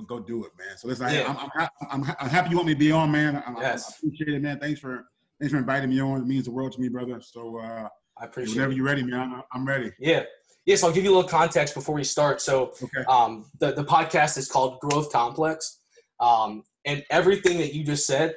go 0.00 0.18
go 0.18 0.20
do 0.20 0.44
it, 0.44 0.52
man. 0.58 0.76
So 0.76 0.88
listen, 0.88 1.12
yeah. 1.12 1.34
I, 1.54 1.68
I'm, 1.90 2.02
I'm, 2.02 2.16
I'm, 2.20 2.28
happy 2.28 2.50
you 2.50 2.56
want 2.56 2.68
me 2.68 2.74
to 2.74 2.78
be 2.78 2.92
on, 2.92 3.10
man. 3.10 3.36
I, 3.36 3.60
yes. 3.60 3.90
I 3.90 3.94
appreciate 3.96 4.34
it, 4.36 4.42
man. 4.42 4.58
Thanks 4.58 4.80
for 4.80 5.04
thanks 5.40 5.52
for 5.52 5.58
inviting 5.58 5.90
me 5.90 6.00
on. 6.00 6.20
It 6.20 6.26
means 6.26 6.44
the 6.44 6.50
world 6.50 6.72
to 6.72 6.80
me, 6.80 6.88
brother. 6.88 7.20
So 7.20 7.58
uh, 7.58 7.88
I 8.18 8.24
appreciate. 8.24 8.54
It. 8.54 8.56
Whenever 8.56 8.72
it. 8.72 8.76
you're 8.76 8.86
ready, 8.86 9.02
man, 9.02 9.20
I'm, 9.20 9.42
I'm 9.52 9.66
ready. 9.66 9.92
Yeah. 9.98 10.24
Yes, 10.66 10.84
I'll 10.84 10.92
give 10.92 11.04
you 11.04 11.10
a 11.10 11.16
little 11.16 11.28
context 11.28 11.74
before 11.74 11.94
we 11.94 12.04
start. 12.04 12.40
So, 12.40 12.74
okay. 12.82 13.04
um, 13.08 13.46
the 13.58 13.72
the 13.72 13.84
podcast 13.84 14.36
is 14.36 14.46
called 14.46 14.78
Growth 14.80 15.10
Complex, 15.10 15.80
um, 16.20 16.64
and 16.84 17.02
everything 17.10 17.58
that 17.58 17.74
you 17.74 17.82
just 17.82 18.06
said 18.06 18.34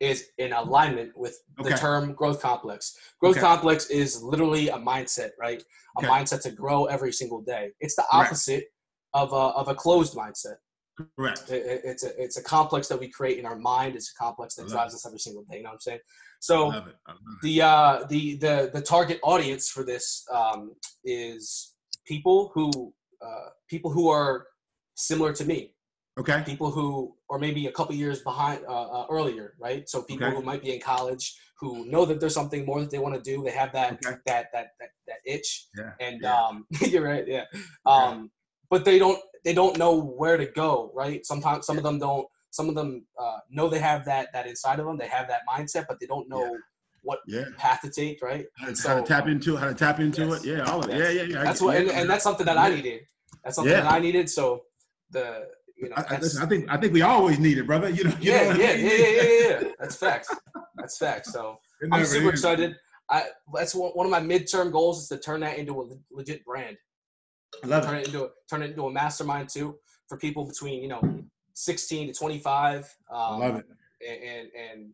is 0.00 0.30
in 0.38 0.52
alignment 0.52 1.16
with 1.16 1.38
okay. 1.60 1.70
the 1.70 1.76
term 1.76 2.14
growth 2.14 2.40
complex. 2.40 2.96
Growth 3.20 3.36
okay. 3.36 3.46
complex 3.46 3.86
is 3.86 4.22
literally 4.22 4.68
a 4.68 4.76
mindset, 4.76 5.30
right? 5.38 5.62
A 5.96 6.00
okay. 6.00 6.08
mindset 6.08 6.42
to 6.42 6.50
grow 6.50 6.84
every 6.86 7.12
single 7.12 7.42
day. 7.42 7.70
It's 7.80 7.96
the 7.96 8.04
opposite 8.12 8.64
of 9.12 9.32
a 9.32 9.36
of 9.36 9.68
a 9.68 9.74
closed 9.74 10.16
mindset. 10.16 10.56
Correct. 11.18 11.50
It, 11.50 11.80
it's 11.84 12.04
a 12.04 12.22
it's 12.22 12.36
a 12.36 12.42
complex 12.42 12.88
that 12.88 12.98
we 12.98 13.08
create 13.08 13.38
in 13.38 13.46
our 13.46 13.56
mind. 13.56 13.96
It's 13.96 14.12
a 14.12 14.14
complex 14.14 14.54
that 14.54 14.68
drives 14.68 14.94
it. 14.94 14.96
us 14.96 15.06
every 15.06 15.18
single 15.18 15.42
day. 15.44 15.58
You 15.58 15.64
know 15.64 15.70
what 15.70 15.74
I'm 15.74 15.80
saying? 15.80 15.98
So 16.40 16.84
the 17.42 17.62
uh, 17.62 18.04
the 18.08 18.36
the 18.36 18.70
the 18.72 18.80
target 18.80 19.18
audience 19.22 19.70
for 19.70 19.84
this 19.84 20.24
um, 20.32 20.72
is 21.04 21.74
people 22.06 22.52
who 22.54 22.92
uh, 23.24 23.48
people 23.68 23.90
who 23.90 24.08
are 24.08 24.46
similar 24.94 25.32
to 25.32 25.44
me. 25.44 25.74
Okay. 26.16 26.44
People 26.46 26.70
who, 26.70 27.16
or 27.28 27.40
maybe 27.40 27.66
a 27.66 27.72
couple 27.72 27.92
years 27.92 28.22
behind, 28.22 28.64
uh, 28.68 29.00
uh, 29.00 29.06
earlier, 29.10 29.54
right? 29.58 29.88
So 29.88 30.00
people 30.00 30.28
okay. 30.28 30.36
who 30.36 30.42
might 30.42 30.62
be 30.62 30.72
in 30.72 30.80
college 30.80 31.36
who 31.58 31.86
know 31.86 32.04
that 32.04 32.20
there's 32.20 32.34
something 32.34 32.64
more 32.64 32.80
that 32.80 32.90
they 32.90 33.00
want 33.00 33.14
to 33.14 33.20
do. 33.20 33.42
They 33.42 33.50
have 33.50 33.72
that 33.72 33.94
okay. 33.94 34.16
that, 34.26 34.46
that 34.52 34.68
that 34.78 34.90
that 35.08 35.16
itch. 35.24 35.68
Yeah. 35.76 35.90
And 36.00 36.20
yeah. 36.22 36.40
um, 36.40 36.66
you're 36.82 37.04
right. 37.04 37.26
Yeah. 37.26 37.44
Um, 37.84 38.30
but 38.70 38.84
they 38.84 38.98
don't 38.98 39.20
they 39.44 39.54
don't 39.54 39.78
know 39.78 39.94
where 40.00 40.36
to 40.36 40.46
go, 40.46 40.90
right? 40.94 41.24
Sometimes 41.24 41.66
some 41.66 41.76
yeah. 41.76 41.80
of 41.80 41.84
them 41.84 41.98
don't. 41.98 42.26
Some 42.50 42.68
of 42.68 42.76
them 42.76 43.04
uh, 43.18 43.38
know 43.50 43.68
they 43.68 43.80
have 43.80 44.04
that 44.04 44.28
that 44.32 44.46
inside 44.46 44.78
of 44.78 44.86
them. 44.86 44.96
They 44.96 45.08
have 45.08 45.28
that 45.28 45.40
mindset, 45.48 45.86
but 45.88 45.98
they 46.00 46.06
don't 46.06 46.28
know. 46.28 46.44
Yeah. 46.44 46.58
What 47.02 47.18
yeah. 47.26 47.44
path 47.58 47.82
to 47.82 47.90
take, 47.90 48.22
right? 48.22 48.46
How 48.56 48.68
to, 48.68 48.76
so, 48.76 48.88
how 48.88 48.94
to 48.94 49.02
tap 49.02 49.28
into 49.28 49.56
it, 49.56 49.58
how 49.58 49.66
to 49.66 49.74
tap 49.74 50.00
into 50.00 50.24
yes, 50.24 50.42
it, 50.42 50.56
yeah, 50.56 50.62
all 50.62 50.82
of 50.82 50.88
it, 50.88 50.96
yes. 50.96 51.14
yeah, 51.14 51.20
yeah, 51.20 51.28
yeah. 51.34 51.44
That's 51.44 51.60
what, 51.60 51.76
and, 51.76 51.90
and 51.90 52.08
that's 52.08 52.24
something 52.24 52.46
that 52.46 52.56
I 52.56 52.70
needed. 52.70 53.02
That's 53.42 53.56
something 53.56 53.74
that 53.74 53.92
I 53.92 53.98
needed. 53.98 54.30
So 54.30 54.62
the 55.10 55.48
you 55.76 55.90
know, 55.90 55.96
I, 55.96 56.18
listen, 56.18 56.42
I 56.42 56.46
think 56.46 56.66
I 56.70 56.76
think 56.78 56.92
we 56.92 57.02
always 57.02 57.38
need 57.38 57.58
it, 57.58 57.66
brother. 57.66 57.90
You 57.90 58.04
know, 58.04 58.16
you 58.20 58.32
yeah, 58.32 58.52
know 58.52 58.58
yeah, 58.58 58.68
I 58.70 58.76
mean? 58.76 58.86
yeah, 58.86 58.96
yeah, 58.96 59.22
yeah, 59.22 59.60
yeah. 59.60 59.68
That's 59.78 59.96
facts. 59.96 60.34
That's 60.76 60.96
facts. 60.96 61.32
So 61.32 61.58
I'm 61.92 62.04
super 62.04 62.28
ends. 62.28 62.40
excited. 62.40 62.76
I 63.10 63.24
that's 63.52 63.74
one, 63.74 63.90
one 63.90 64.06
of 64.06 64.10
my 64.10 64.20
midterm 64.20 64.72
goals 64.72 65.02
is 65.02 65.08
to 65.08 65.18
turn 65.18 65.40
that 65.40 65.58
into 65.58 65.80
a 65.82 65.86
legit 66.10 66.44
brand. 66.44 66.76
I 67.62 67.66
love 67.66 67.84
turn 67.84 67.96
it. 67.96 68.06
into 68.06 68.24
a, 68.24 68.28
turn 68.48 68.62
it 68.62 68.70
into 68.70 68.86
a 68.86 68.92
mastermind 68.92 69.48
too 69.48 69.76
for 70.08 70.18
people 70.18 70.44
between 70.46 70.82
you 70.82 70.88
know 70.88 71.02
16 71.54 72.08
to 72.08 72.14
25. 72.14 72.96
Um, 73.10 73.18
I 73.18 73.36
love 73.36 73.56
it. 73.56 73.66
And, 74.06 74.22
and 74.22 74.48
and 74.70 74.90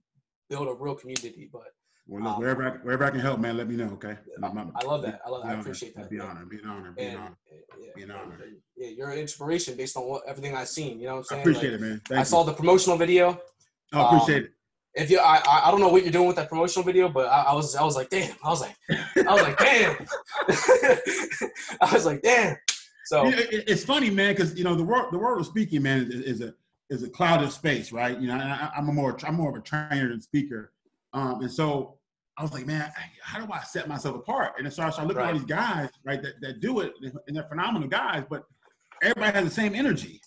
build 0.49 0.69
a 0.69 0.75
real 0.75 0.95
community. 0.95 1.49
But 1.53 1.73
well, 2.07 2.23
look, 2.23 2.35
um, 2.35 2.41
wherever 2.41 2.69
I, 2.69 2.71
wherever 2.79 3.05
I 3.05 3.11
can 3.11 3.21
help, 3.21 3.41
man, 3.41 3.57
let 3.57 3.69
me 3.69 3.77
know. 3.77 3.91
Okay. 3.93 4.17
I 4.43 4.85
love 4.85 5.03
that. 5.03 5.21
I 5.25 5.31
love. 5.31 5.45
I 5.45 5.55
appreciate 5.55 5.95
that. 5.97 6.11
Be 6.11 6.21
honored. 6.21 6.49
Be 6.49 6.59
honored. 6.65 6.97
Be 6.97 7.09
honored. 7.09 7.37
Be 7.97 8.03
honored. 8.05 8.55
Yeah, 8.77 8.89
you're 8.89 9.11
an 9.11 9.19
inspiration 9.19 9.77
based 9.77 9.97
on 9.97 10.05
what 10.05 10.23
everything 10.27 10.57
I've 10.57 10.69
seen. 10.69 10.99
You 11.01 11.07
know 11.07 11.13
what 11.17 11.19
I'm 11.19 11.25
saying? 11.25 11.39
I 11.39 11.43
appreciate 11.43 11.73
like, 11.73 11.81
it, 11.81 11.85
man. 11.85 12.03
Thank 12.09 12.19
I 12.19 12.23
you. 12.23 12.25
saw 12.25 12.43
the 12.43 12.53
promotional 12.53 12.97
video. 12.97 13.41
I 13.93 14.01
um, 14.01 14.07
appreciate 14.07 14.45
it. 14.45 14.53
If 14.95 15.11
you, 15.11 15.21
I, 15.21 15.41
I 15.47 15.71
don't 15.71 15.81
know 15.81 15.89
what 15.89 16.03
you're 16.03 16.13
doing 16.13 16.27
with 16.27 16.37
that 16.37 16.49
promotional 16.49 16.85
video, 16.85 17.09
but 17.09 17.27
I, 17.27 17.43
I 17.43 17.55
was, 17.55 17.77
I 17.77 17.85
was 17.85 17.95
like, 17.95 18.11
damn. 18.11 18.35
I 18.43 18.49
was 18.49 18.61
like, 18.61 18.77
I 18.91 19.33
was 19.33 19.43
like, 19.43 19.59
damn. 19.59 20.07
I 21.81 21.95
was 21.95 22.07
like, 22.07 22.23
damn. 22.23 22.57
So 23.07 23.27
it, 23.27 23.65
it's 23.67 23.85
funny, 23.85 24.09
man, 24.09 24.35
because 24.35 24.57
you 24.57 24.63
know 24.63 24.77
the 24.77 24.85
world, 24.85 25.13
the 25.13 25.19
world 25.19 25.41
of 25.41 25.47
speaking, 25.47 25.83
man, 25.83 26.09
is, 26.11 26.21
is 26.21 26.41
a 26.41 26.55
is 26.91 27.03
a 27.03 27.11
clouded 27.11 27.51
space, 27.51 27.91
right? 27.91 28.19
You 28.19 28.29
know, 28.29 28.35
I, 28.35 28.71
am 28.77 28.89
a 28.89 28.93
more, 28.93 29.17
I'm 29.25 29.35
more 29.35 29.51
of 29.51 29.57
a 29.57 29.61
trainer 29.61 30.09
than 30.09 30.21
speaker, 30.21 30.73
um, 31.13 31.41
and 31.41 31.51
so 31.51 31.99
I 32.39 32.43
was 32.43 32.53
like, 32.53 32.67
man, 32.67 32.91
how 33.23 33.45
do 33.45 33.53
I 33.53 33.63
set 33.63 33.89
myself 33.89 34.15
apart? 34.17 34.53
And 34.59 34.73
so 34.73 34.85
I 34.85 34.91
started 34.91 35.09
looking 35.09 35.23
right. 35.23 35.29
at 35.29 35.33
all 35.33 35.39
these 35.39 35.49
guys, 35.49 35.89
right, 36.05 36.23
that, 36.23 36.41
that 36.41 36.61
do 36.61 36.81
it, 36.81 36.93
and 37.03 37.37
they're 37.37 37.49
phenomenal 37.49 37.89
guys, 37.89 38.25
but 38.31 38.45
everybody 39.03 39.33
has 39.33 39.45
the 39.45 39.51
same 39.51 39.75
energy. 39.75 40.21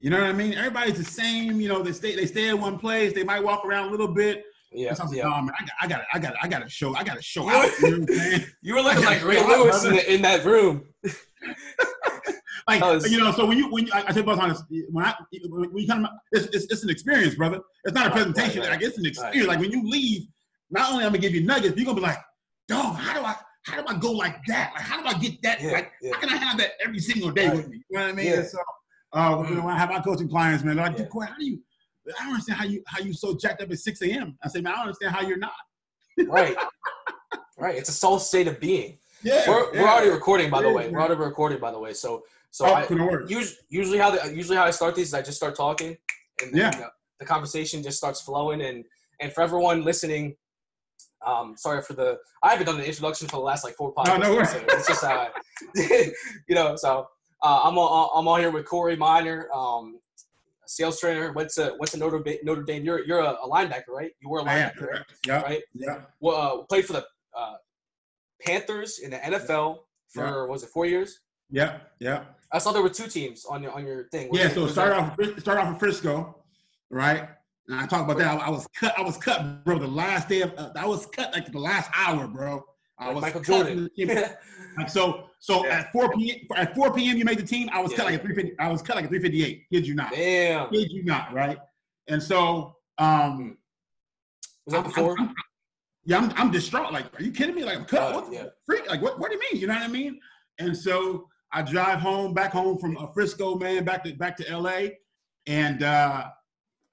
You 0.00 0.10
know 0.10 0.20
what 0.20 0.28
I 0.28 0.32
mean? 0.32 0.54
Everybody's 0.54 0.98
the 0.98 1.04
same. 1.04 1.60
You 1.60 1.68
know, 1.68 1.82
they 1.82 1.92
stay 1.92 2.14
they 2.14 2.26
stay 2.26 2.48
in 2.48 2.60
one 2.60 2.78
place. 2.78 3.12
They 3.12 3.24
might 3.24 3.42
walk 3.42 3.64
around 3.64 3.88
a 3.88 3.90
little 3.90 4.08
bit. 4.08 4.44
Yeah, 4.72 4.92
so 4.92 5.02
I 5.02 5.06
was 5.06 5.16
yeah. 5.16 5.26
like, 5.26 5.38
oh 5.38 5.42
man, 5.42 5.54
I 5.80 5.86
got, 5.86 6.02
I 6.12 6.18
got, 6.18 6.34
I 6.42 6.48
got 6.48 6.62
to 6.62 6.68
show, 6.68 6.94
I 6.94 7.02
got 7.02 7.16
to 7.16 7.22
show 7.22 7.48
out. 7.48 7.70
You, 7.80 8.00
know 8.00 8.38
you 8.62 8.74
were 8.74 8.82
looking 8.82 9.04
like 9.04 9.24
Ray 9.24 9.42
Lewis 9.42 9.82
in, 9.84 9.94
the, 9.94 10.14
in, 10.14 10.22
that 10.22 10.44
room. 10.44 10.84
like 12.68 12.82
was, 12.82 13.10
you 13.10 13.18
know, 13.18 13.32
so 13.32 13.46
when 13.46 13.56
you 13.56 13.70
when 13.70 13.86
you, 13.86 13.92
I, 13.94 14.04
I 14.08 14.12
say 14.12 14.20
both 14.20 14.38
honest, 14.38 14.64
when 14.90 15.06
I 15.06 15.14
when 15.30 15.70
you 15.74 15.86
come, 15.86 16.06
it's, 16.32 16.46
it's, 16.48 16.70
it's 16.70 16.82
an 16.82 16.90
experience, 16.90 17.34
brother. 17.34 17.60
It's 17.84 17.94
not 17.94 18.08
a 18.08 18.10
presentation. 18.10 18.60
Right, 18.60 18.68
right, 18.68 18.78
like 18.78 18.86
it's 18.86 18.98
an 18.98 19.06
experience. 19.06 19.48
Right. 19.48 19.56
Like 19.56 19.60
when 19.60 19.70
you 19.70 19.88
leave, 19.88 20.28
not 20.70 20.92
only 20.92 21.04
I'm 21.04 21.12
gonna 21.12 21.22
give 21.22 21.34
you 21.34 21.44
nuggets, 21.44 21.74
you're 21.74 21.86
gonna 21.86 21.96
be 21.96 22.02
like, 22.02 22.18
dog, 22.68 22.96
how 22.96 23.18
do 23.18 23.24
I 23.24 23.36
how 23.64 23.80
do 23.80 23.88
I 23.88 23.98
go 23.98 24.12
like 24.12 24.44
that? 24.48 24.72
Like 24.74 24.82
how 24.82 25.00
do 25.00 25.08
I 25.08 25.18
get 25.18 25.40
that? 25.42 25.62
Yeah, 25.62 25.72
like 25.72 25.92
yeah. 26.02 26.12
how 26.12 26.20
can 26.20 26.28
I 26.28 26.36
have 26.36 26.58
that 26.58 26.72
every 26.84 26.98
single 26.98 27.30
day 27.30 27.48
right. 27.48 27.56
with 27.56 27.68
me? 27.68 27.82
You 27.88 27.98
know 27.98 28.04
what 28.04 28.12
I 28.12 28.14
mean? 28.14 28.26
Yeah. 28.26 28.42
So 28.42 28.58
uh, 29.12 29.36
mm. 29.36 29.48
you 29.48 29.54
know, 29.56 29.64
when 29.64 29.74
I 29.74 29.78
have 29.78 29.90
my 29.90 30.00
coaching 30.00 30.28
clients, 30.28 30.64
man, 30.64 30.76
they're 30.76 30.86
like, 30.86 30.98
yeah. 30.98 31.26
how 31.26 31.36
do 31.38 31.46
you 31.46 31.60
I 32.18 32.24
don't 32.24 32.32
understand 32.32 32.58
how 32.58 32.64
you 32.64 32.82
how 32.86 33.00
you 33.00 33.12
so 33.12 33.36
jacked 33.36 33.62
up 33.62 33.70
at 33.70 33.78
6 33.78 34.02
a.m. 34.02 34.38
I 34.42 34.48
say, 34.48 34.60
man, 34.60 34.72
I 34.72 34.76
don't 34.76 34.86
understand 34.86 35.14
how 35.14 35.22
you're 35.22 35.38
not. 35.38 35.52
right. 36.26 36.56
Right. 37.58 37.76
It's 37.76 37.88
a 37.88 37.92
soul 37.92 38.18
state 38.18 38.46
of 38.46 38.60
being. 38.60 38.98
Yeah. 39.22 39.44
We're, 39.48 39.74
yeah. 39.74 39.82
we're 39.82 39.88
already 39.88 40.10
recording 40.10 40.48
by 40.50 40.62
the 40.62 40.70
way. 40.72 40.88
We're 40.90 41.00
already 41.00 41.20
recording 41.20 41.58
by 41.58 41.72
the 41.72 41.78
way. 41.78 41.92
So 41.92 42.22
so 42.50 42.66
oh, 42.66 42.72
I, 42.72 42.86
usually, 43.28 43.56
usually 43.68 43.98
how 43.98 44.10
the, 44.10 44.34
usually 44.34 44.56
how 44.56 44.64
I 44.64 44.70
start 44.70 44.94
these 44.94 45.08
is 45.08 45.14
I 45.14 45.22
just 45.22 45.36
start 45.36 45.54
talking 45.54 45.96
and 46.42 46.52
then, 46.52 46.72
yeah. 46.72 46.78
Know, 46.78 46.88
the 47.18 47.26
conversation 47.26 47.82
just 47.82 47.98
starts 47.98 48.20
flowing 48.20 48.62
and 48.62 48.84
and 49.20 49.32
for 49.32 49.42
everyone 49.42 49.82
listening, 49.82 50.36
um, 51.26 51.56
sorry 51.56 51.82
for 51.82 51.94
the. 51.94 52.18
I 52.42 52.50
haven't 52.50 52.66
done 52.66 52.76
an 52.78 52.84
introduction 52.84 53.26
for 53.26 53.36
the 53.36 53.42
last 53.42 53.64
like 53.64 53.74
four 53.74 53.92
podcasts. 53.92 54.20
No, 54.20 54.38
no 54.38 54.44
so 54.44 54.64
it's 54.68 54.86
just 54.86 55.04
uh, 55.04 55.28
you 56.48 56.54
know. 56.54 56.76
So 56.76 57.08
uh, 57.42 57.60
I'm 57.64 57.78
on, 57.78 58.10
I'm 58.14 58.28
on 58.28 58.40
here 58.40 58.50
with 58.50 58.64
Corey 58.66 58.96
Miner, 58.96 59.48
um, 59.54 60.00
sales 60.66 61.00
trainer. 61.00 61.32
What's 61.32 61.58
a 61.58 61.70
what's 61.76 61.94
a 61.94 61.98
Notre 61.98 62.20
Dame. 62.20 62.38
Notre 62.42 62.62
Dame. 62.62 62.84
You're 62.84 63.04
you're 63.04 63.20
a, 63.20 63.32
a 63.32 63.48
linebacker, 63.48 63.90
right? 63.90 64.10
You 64.20 64.28
were 64.28 64.40
a 64.40 64.44
linebacker, 64.44 64.88
right? 64.92 65.02
Yeah. 65.26 65.42
Right. 65.42 65.62
Yeah. 65.74 66.00
Well, 66.20 66.36
uh, 66.36 66.64
played 66.64 66.86
for 66.86 66.94
the 66.94 67.06
uh, 67.36 67.54
Panthers 68.44 69.00
in 69.00 69.10
the 69.10 69.18
NFL 69.18 69.78
for 70.08 70.24
yeah. 70.24 70.44
was 70.44 70.62
it 70.62 70.70
four 70.70 70.86
years? 70.86 71.20
Yeah. 71.50 71.78
Yeah. 72.00 72.24
I 72.52 72.58
saw 72.58 72.72
there 72.72 72.82
were 72.82 72.88
two 72.88 73.08
teams 73.08 73.44
on 73.44 73.62
your 73.62 73.72
on 73.72 73.86
your 73.86 74.08
thing. 74.08 74.30
yeah. 74.32 74.48
so 74.48 74.66
start 74.66 74.92
off 74.92 75.16
start 75.38 75.58
off 75.58 75.68
in 75.68 75.76
Frisco, 75.76 76.36
right? 76.90 77.28
And 77.68 77.78
I 77.78 77.86
talk 77.86 78.04
about 78.04 78.16
that. 78.18 78.40
I, 78.40 78.46
I, 78.46 78.50
was 78.50 78.66
cut. 78.68 78.98
I 78.98 79.02
was 79.02 79.18
cut, 79.18 79.62
bro. 79.64 79.78
The 79.78 79.86
last 79.86 80.28
day 80.28 80.40
of 80.40 80.54
uh, 80.56 80.70
I 80.74 80.86
was 80.86 81.04
cut 81.06 81.32
like 81.34 81.52
the 81.52 81.58
last 81.58 81.90
hour, 81.94 82.26
bro. 82.26 82.64
I 82.98 83.12
was 83.12 83.22
Michael 83.22 83.40
Jordan. 83.40 83.88
like 84.76 84.88
so, 84.88 85.30
so 85.38 85.64
yeah. 85.64 85.80
at 85.80 85.92
4 85.92 86.12
p.m. 86.12 86.38
At 86.56 86.74
4 86.74 86.92
p.m. 86.94 87.16
you 87.16 87.24
made 87.24 87.38
the 87.38 87.46
team. 87.46 87.68
I 87.72 87.80
was 87.80 87.92
yeah. 87.92 87.98
cut 87.98 88.06
like 88.06 88.14
a 88.16 88.18
350. 88.18 88.58
I 88.58 88.70
was 88.70 88.82
cut 88.82 88.96
like 88.96 89.04
a 89.04 89.08
358. 89.08 89.66
Kid 89.70 89.86
you 89.86 89.94
not. 89.94 90.12
Damn. 90.12 90.70
Kid 90.70 90.90
you 90.90 91.04
not. 91.04 91.32
Right. 91.32 91.58
And 92.08 92.22
so, 92.22 92.76
um, 92.98 93.58
was 94.66 94.74
that 94.74 94.84
before? 94.84 95.16
I'm, 95.18 95.28
I'm, 95.28 95.34
yeah, 96.04 96.18
I'm, 96.18 96.32
I'm 96.36 96.50
distraught. 96.50 96.92
Like, 96.92 97.06
are 97.18 97.22
you 97.22 97.32
kidding 97.32 97.54
me? 97.54 97.64
Like, 97.64 97.76
I'm 97.76 97.84
cut. 97.84 98.14
Uh, 98.14 98.20
what 98.20 98.32
yeah. 98.32 98.46
freak? 98.66 98.88
Like, 98.88 99.02
what? 99.02 99.18
What 99.18 99.30
do 99.30 99.36
you 99.36 99.42
mean? 99.52 99.60
You 99.60 99.68
know 99.68 99.74
what 99.74 99.82
I 99.82 99.88
mean? 99.88 100.18
And 100.58 100.76
so 100.76 101.28
I 101.52 101.62
drive 101.62 102.00
home, 102.00 102.34
back 102.34 102.52
home 102.52 102.78
from 102.78 102.96
Frisco, 103.14 103.56
man, 103.56 103.84
back 103.84 104.04
to 104.04 104.12
back 104.14 104.36
to 104.38 104.48
L.A. 104.48 104.98
And 105.46 105.82
uh, 105.82 106.26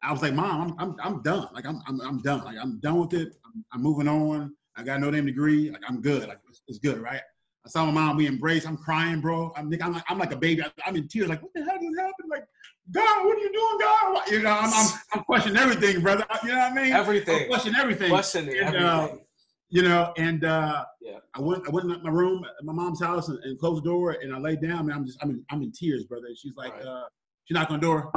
I 0.03 0.11
was 0.11 0.21
like, 0.21 0.33
Mom, 0.33 0.75
I'm 0.77 0.79
I'm, 0.79 0.95
I'm 1.01 1.21
done. 1.21 1.47
Like 1.53 1.65
I'm, 1.65 1.81
I'm 1.87 1.99
I'm 2.01 2.21
done. 2.21 2.43
Like 2.43 2.57
I'm 2.61 2.79
done 2.79 2.99
with 2.99 3.13
it. 3.13 3.35
I'm, 3.45 3.65
I'm 3.73 3.81
moving 3.81 4.07
on. 4.07 4.55
I 4.77 4.83
got 4.83 4.99
no 4.99 5.09
name 5.09 5.25
degree. 5.25 5.69
Like 5.69 5.83
I'm 5.87 6.01
good. 6.01 6.27
Like 6.27 6.39
it's, 6.49 6.61
it's, 6.67 6.79
good, 6.79 6.99
right? 6.99 7.21
I 7.65 7.69
saw 7.69 7.85
my 7.85 7.91
mom. 7.91 8.17
We 8.17 8.27
embraced. 8.27 8.67
I'm 8.67 8.77
crying, 8.77 9.21
bro. 9.21 9.53
I'm 9.55 9.71
I'm 9.81 9.93
like, 9.93 10.03
I'm 10.09 10.17
like 10.17 10.31
a 10.31 10.37
baby. 10.37 10.63
I'm 10.85 10.95
in 10.95 11.07
tears. 11.07 11.29
Like 11.29 11.41
what 11.41 11.53
the 11.53 11.63
hell 11.63 11.75
just 11.81 11.99
happened? 11.99 12.29
Like 12.29 12.45
God, 12.91 13.25
what 13.25 13.37
are 13.37 13.41
you 13.41 13.51
doing, 13.51 13.77
God? 13.79 14.31
You 14.31 14.41
know, 14.43 14.51
I'm 14.51 14.71
I'm, 14.73 14.99
I'm 15.13 15.23
questioning 15.23 15.57
everything, 15.57 16.01
brother. 16.01 16.25
You 16.43 16.49
know 16.49 16.59
what 16.59 16.71
I 16.71 16.75
mean? 16.75 16.93
Everything. 16.93 17.43
I'm 17.43 17.47
questioning 17.47 17.79
everything. 17.79 18.09
Questioning 18.09 18.57
and, 18.57 18.75
uh, 18.75 19.03
everything. 19.03 19.19
Uh, 19.19 19.21
you 19.69 19.81
know, 19.81 20.13
and 20.17 20.45
uh, 20.45 20.85
yeah. 21.01 21.17
I 21.33 21.41
went 21.41 21.67
I 21.67 21.71
went 21.71 21.89
in 21.89 22.03
my 22.03 22.09
room 22.09 22.45
at 22.45 22.63
my 22.63 22.73
mom's 22.73 23.01
house 23.01 23.29
and, 23.29 23.39
and, 23.43 23.59
closed 23.59 23.83
the 23.83 23.89
door 23.89 24.11
and 24.11 24.33
I 24.33 24.37
laid 24.37 24.61
down 24.61 24.81
and 24.81 24.93
I'm 24.93 25.05
just 25.05 25.17
I'm 25.23 25.31
in, 25.31 25.43
I'm 25.49 25.63
in 25.63 25.71
tears, 25.71 26.05
brother. 26.05 26.27
And 26.27 26.37
she's 26.37 26.55
like, 26.55 26.73
right. 26.73 26.85
uh, 26.85 27.05
she 27.45 27.55
knocked 27.55 27.71
on 27.71 27.79
the 27.79 27.85
door. 27.85 28.11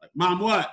Like, 0.00 0.10
mom, 0.14 0.38
what? 0.38 0.70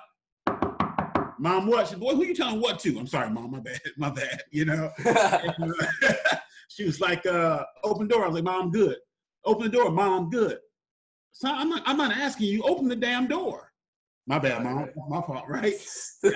Mom, 1.39 1.67
what? 1.67 1.87
She 1.87 1.91
said, 1.91 1.99
boy, 1.99 2.15
who 2.15 2.23
are 2.23 2.25
you 2.25 2.35
telling 2.35 2.61
what 2.61 2.79
to? 2.79 2.97
I'm 2.97 3.07
sorry, 3.07 3.29
mom, 3.29 3.51
my 3.51 3.59
bad, 3.59 3.79
my 3.97 4.09
bad. 4.09 4.43
You 4.51 4.65
know. 4.65 4.91
and, 5.05 5.73
uh, 5.73 6.35
she 6.69 6.85
was 6.85 6.99
like, 6.99 7.25
uh, 7.25 7.63
open 7.83 8.07
door. 8.07 8.23
I 8.23 8.27
was 8.27 8.35
like, 8.35 8.43
mom, 8.43 8.63
I'm 8.63 8.71
good. 8.71 8.97
Open 9.45 9.63
the 9.63 9.77
door, 9.77 9.91
mom, 9.91 10.13
I'm 10.13 10.29
good. 10.29 10.59
So 11.31 11.49
I'm 11.49 11.69
not, 11.69 11.83
I'm 11.85 11.97
not 11.97 12.11
asking 12.11 12.47
you. 12.47 12.63
Open 12.63 12.87
the 12.87 12.95
damn 12.95 13.27
door. 13.27 13.71
My 14.25 14.39
bad, 14.39 14.63
mom. 14.63 14.89
My 15.07 15.21
fault, 15.21 15.45
right? 15.47 15.73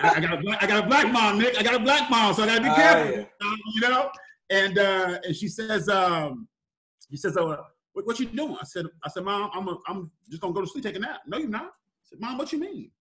I, 0.02 0.14
I, 0.16 0.20
got 0.22 0.34
a 0.34 0.38
black, 0.38 0.64
I 0.64 0.68
got 0.68 0.86
a 0.86 0.88
black 0.88 1.12
mom, 1.12 1.40
Nick. 1.40 1.60
I 1.60 1.64
got 1.64 1.76
a 1.76 1.80
black 1.80 2.10
mom, 2.10 2.34
so 2.34 2.44
I 2.44 2.46
gotta 2.46 2.62
be 2.62 2.70
careful. 2.70 3.26
Uh, 3.42 3.56
you 3.76 3.82
know. 3.82 4.12
And 4.50 4.78
uh, 4.78 5.20
and 5.26 5.36
she 5.36 5.48
says, 5.48 5.88
um, 5.90 6.48
she 7.10 7.18
says, 7.18 7.38
oh, 7.38 7.58
what, 7.94 8.08
what 8.08 8.20
you 8.20 8.26
doing? 8.26 8.58
I 8.62 8.66
said, 8.66 8.86
I 9.04 9.10
said, 9.10 9.24
Mom, 9.24 9.50
I'm, 9.54 9.68
a, 9.68 9.78
I'm 9.88 10.12
just 10.30 10.42
gonna 10.42 10.54
go 10.54 10.62
to 10.62 10.68
sleep, 10.68 10.84
take 10.84 10.96
a 10.96 11.00
nap. 11.00 11.22
No, 11.28 11.38
you're 11.38 11.50
not. 11.50 11.64
I 11.64 12.04
said, 12.04 12.20
Mom, 12.20 12.38
what 12.38 12.52
you 12.52 12.60
mean? 12.60 12.92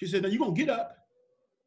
She 0.00 0.06
said, 0.06 0.22
No, 0.22 0.28
you're 0.28 0.38
gonna 0.38 0.52
get 0.54 0.70
up, 0.70 0.96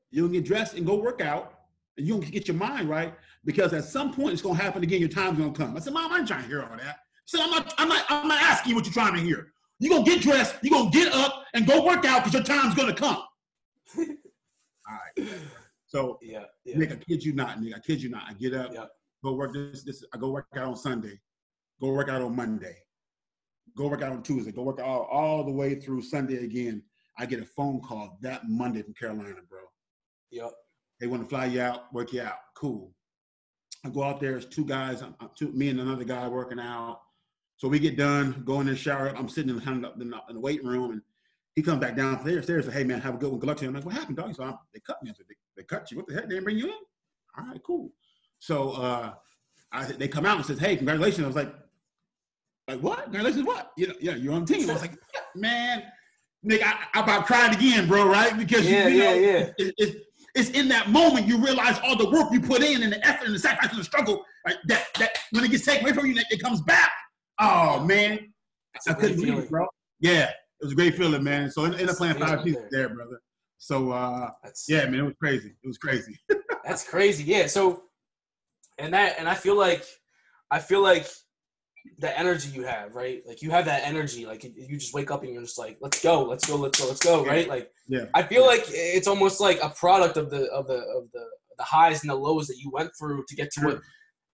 you're 0.09 0.25
gonna 0.27 0.39
get 0.39 0.45
dressed 0.45 0.73
and 0.73 0.85
go 0.85 0.95
work 0.95 1.21
out, 1.21 1.53
and 1.97 2.07
you're 2.07 2.17
gonna 2.17 2.31
get 2.31 2.47
your 2.47 2.57
mind 2.57 2.89
right 2.89 3.13
because 3.45 3.73
at 3.73 3.83
some 3.83 4.11
point 4.11 4.33
it's 4.33 4.41
gonna 4.41 4.59
happen 4.59 4.81
again. 4.81 4.99
Your 4.99 5.09
time's 5.09 5.37
gonna 5.37 5.53
come. 5.53 5.77
I 5.77 5.79
said, 5.79 5.93
Mom, 5.93 6.11
I 6.11 6.17
ain't 6.17 6.27
trying 6.27 6.41
to 6.41 6.47
hear 6.47 6.63
all 6.63 6.75
that. 6.75 6.97
She 7.25 7.37
said, 7.37 7.43
I'm 7.43 7.51
not, 7.51 7.73
I'm 7.77 7.87
not, 7.87 8.05
I'm 8.09 8.27
not 8.27 8.41
asking 8.41 8.71
you 8.71 8.75
what 8.75 8.85
you're 8.85 8.93
trying 8.93 9.13
to 9.13 9.21
hear. 9.21 9.53
You're 9.77 9.95
gonna 9.95 10.09
get 10.09 10.21
dressed, 10.21 10.55
you're 10.63 10.77
gonna 10.77 10.89
get 10.89 11.13
up 11.13 11.45
and 11.53 11.67
go 11.67 11.85
work 11.85 12.05
out 12.05 12.23
because 12.23 12.33
your 12.33 12.43
time's 12.43 12.73
gonna 12.73 12.95
come. 12.95 13.23
all 13.97 14.07
right. 14.89 15.29
So 15.85 16.17
yeah, 16.23 16.45
yeah, 16.65 16.77
Nick, 16.77 16.91
I 16.91 16.95
kid 16.95 17.23
you 17.23 17.33
not, 17.33 17.61
Nick. 17.61 17.75
I 17.75 17.79
kid 17.79 18.01
you 18.01 18.09
not. 18.09 18.23
I 18.27 18.33
get 18.33 18.55
up, 18.55 18.71
yeah. 18.73 18.85
go 19.23 19.33
work 19.33 19.53
this, 19.53 19.83
this. 19.83 20.03
I 20.11 20.17
go 20.17 20.31
work 20.31 20.47
out 20.55 20.69
on 20.69 20.75
Sunday, 20.75 21.19
go 21.79 21.91
work 21.91 22.09
out 22.09 22.23
on 22.23 22.35
Monday, 22.35 22.77
go 23.77 23.89
work 23.89 24.01
out 24.01 24.11
on 24.11 24.23
Tuesday, 24.23 24.51
go 24.51 24.63
work 24.63 24.79
out 24.79 24.87
all, 24.87 25.03
all 25.03 25.43
the 25.43 25.51
way 25.51 25.75
through 25.75 26.01
Sunday 26.01 26.43
again. 26.43 26.81
I 27.17 27.25
get 27.25 27.41
a 27.41 27.45
phone 27.45 27.79
call 27.81 28.17
that 28.21 28.47
Monday 28.47 28.81
from 28.81 28.93
Carolina, 28.93 29.35
bro. 29.49 29.59
Yep. 30.31 30.51
They 30.99 31.07
want 31.07 31.23
to 31.23 31.29
fly 31.29 31.45
you 31.45 31.61
out, 31.61 31.93
work 31.93 32.13
you 32.13 32.21
out. 32.21 32.37
Cool. 32.55 32.91
I 33.85 33.89
go 33.89 34.03
out 34.03 34.19
there. 34.19 34.31
There's 34.31 34.45
two 34.45 34.65
guys, 34.65 35.03
two, 35.35 35.51
me 35.51 35.69
and 35.69 35.79
another 35.79 36.05
guy 36.05 36.27
working 36.27 36.59
out. 36.59 37.01
So 37.57 37.67
we 37.67 37.79
get 37.79 37.97
done, 37.97 38.41
go 38.45 38.61
in 38.61 38.67
the 38.67 38.75
shower. 38.75 39.13
I'm 39.15 39.29
sitting 39.29 39.49
in 39.49 39.57
the, 39.57 39.71
in 39.71 40.09
the, 40.09 40.21
in 40.29 40.35
the 40.35 40.39
weight 40.39 40.63
room, 40.63 40.91
and 40.91 41.01
he 41.55 41.61
comes 41.61 41.79
back 41.79 41.95
downstairs. 41.95 42.45
Stairs, 42.45 42.65
say, 42.65 42.71
"Hey 42.71 42.83
man, 42.83 42.99
have 43.01 43.15
a 43.15 43.17
good 43.17 43.31
one. 43.31 43.39
Good 43.39 43.47
luck 43.47 43.57
to 43.57 43.63
you." 43.63 43.69
I'm 43.69 43.75
like, 43.75 43.85
"What 43.85 43.93
happened, 43.93 44.17
dog?" 44.17 44.33
So 44.35 44.43
I'm, 44.43 44.57
they 44.73 44.79
cut 44.79 45.03
me. 45.03 45.11
I 45.11 45.13
said, 45.13 45.27
they, 45.29 45.35
"They 45.57 45.63
cut 45.63 45.91
you? 45.91 45.97
What 45.97 46.07
the 46.07 46.15
heck? 46.15 46.23
They 46.23 46.29
didn't 46.29 46.45
bring 46.45 46.57
you 46.57 46.67
in?" 46.67 46.73
All 47.37 47.45
right, 47.45 47.61
cool. 47.63 47.91
So 48.39 48.71
uh, 48.71 49.13
I, 49.71 49.85
they 49.85 50.07
come 50.07 50.25
out 50.25 50.37
and 50.37 50.45
says, 50.45 50.59
"Hey, 50.59 50.75
congratulations." 50.75 51.23
I 51.23 51.27
was 51.27 51.35
like, 51.35 51.53
"Like 52.67 52.79
what? 52.79 53.03
Congratulations? 53.03 53.45
What? 53.45 53.71
You 53.77 53.87
know, 53.87 53.93
yeah, 54.01 54.15
you're 54.15 54.33
on 54.33 54.45
the 54.45 54.53
team." 54.53 54.69
I 54.69 54.73
was 54.73 54.81
like, 54.81 54.97
"Man, 55.35 55.83
Nick, 56.43 56.65
I, 56.65 56.75
I 56.93 57.01
about 57.01 57.25
cried 57.25 57.55
again, 57.55 57.87
bro. 57.87 58.07
Right? 58.07 58.37
Because 58.37 58.69
yeah, 58.69 58.87
you, 58.87 58.93
you 58.93 59.03
know, 59.03 59.13
yeah, 59.13 59.31
yeah. 59.31 59.49
It, 59.57 59.73
it, 59.77 60.03
it's 60.35 60.49
in 60.49 60.67
that 60.69 60.89
moment 60.89 61.27
you 61.27 61.37
realize 61.37 61.79
all 61.83 61.95
the 61.95 62.09
work 62.09 62.31
you 62.31 62.41
put 62.41 62.63
in 62.63 62.83
and 62.83 62.91
the 62.91 63.05
effort 63.05 63.25
and 63.25 63.35
the 63.35 63.39
sacrifice 63.39 63.71
and 63.71 63.79
the 63.79 63.83
struggle 63.83 64.25
right, 64.45 64.55
that 64.65 64.87
that 64.99 65.11
when 65.31 65.43
it 65.43 65.51
gets 65.51 65.65
taken 65.65 65.85
away 65.85 65.93
from 65.93 66.05
you, 66.07 66.19
it 66.29 66.41
comes 66.41 66.61
back. 66.61 66.91
Oh 67.39 67.83
man, 67.83 68.33
I 68.87 68.93
couldn't 68.93 69.17
believe 69.17 69.37
it, 69.37 69.49
bro. 69.49 69.67
Yeah, 69.99 70.29
it 70.29 70.63
was 70.63 70.73
a 70.73 70.75
great 70.75 70.95
feeling, 70.95 71.23
man. 71.23 71.49
So 71.49 71.65
in, 71.65 71.71
the 71.85 71.93
playing 71.93 72.15
five 72.15 72.43
pieces 72.43 72.63
there. 72.71 72.87
there, 72.87 72.95
brother. 72.95 73.21
So 73.57 73.91
uh, 73.91 74.29
that's, 74.43 74.65
yeah, 74.67 74.85
man, 74.85 74.99
it 74.99 75.03
was 75.03 75.15
crazy. 75.19 75.55
It 75.63 75.67
was 75.67 75.77
crazy. 75.77 76.19
that's 76.65 76.87
crazy. 76.87 77.23
Yeah. 77.23 77.47
So 77.47 77.83
and 78.77 78.93
that 78.93 79.15
and 79.19 79.29
I 79.29 79.35
feel 79.35 79.57
like 79.57 79.85
I 80.51 80.59
feel 80.59 80.81
like 80.81 81.07
the 81.99 82.17
energy 82.17 82.49
you 82.49 82.63
have, 82.63 82.95
right? 82.95 83.21
Like 83.25 83.41
you 83.41 83.51
have 83.51 83.65
that 83.65 83.83
energy. 83.85 84.25
Like 84.25 84.43
you 84.43 84.77
just 84.77 84.93
wake 84.93 85.11
up 85.11 85.23
and 85.23 85.33
you're 85.33 85.41
just 85.41 85.59
like, 85.59 85.77
let's 85.81 86.01
go, 86.01 86.23
let's 86.23 86.45
go, 86.45 86.55
let's 86.55 86.79
go, 86.79 86.87
let's 86.87 87.03
go, 87.03 87.25
right? 87.25 87.47
Like 87.47 87.71
yeah. 87.87 88.05
I 88.13 88.23
feel 88.23 88.45
like 88.45 88.65
it's 88.67 89.07
almost 89.07 89.39
like 89.39 89.59
a 89.61 89.69
product 89.69 90.17
of 90.17 90.29
the 90.29 90.49
of 90.51 90.67
the 90.67 90.77
of 90.77 91.11
the 91.11 91.25
the 91.57 91.63
highs 91.63 92.01
and 92.01 92.09
the 92.09 92.15
lows 92.15 92.47
that 92.47 92.57
you 92.57 92.71
went 92.71 92.91
through 92.97 93.23
to 93.27 93.35
get 93.35 93.51
to 93.53 93.69
it. 93.69 93.79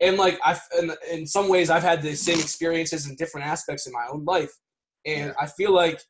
And 0.01 0.17
like 0.17 0.39
I, 0.45 0.59
in, 0.81 0.93
in 1.11 1.27
some 1.27 1.49
ways, 1.49 1.71
I've 1.71 1.83
had 1.83 2.03
the 2.03 2.15
same 2.15 2.39
experiences 2.39 3.09
in 3.09 3.17
different 3.17 3.47
aspects 3.47 3.87
in 3.87 3.93
my 3.93 4.07
own 4.11 4.25
life, 4.25 4.53
and 5.05 5.35
I 5.41 5.47
feel 5.47 5.73
like 5.73 6.01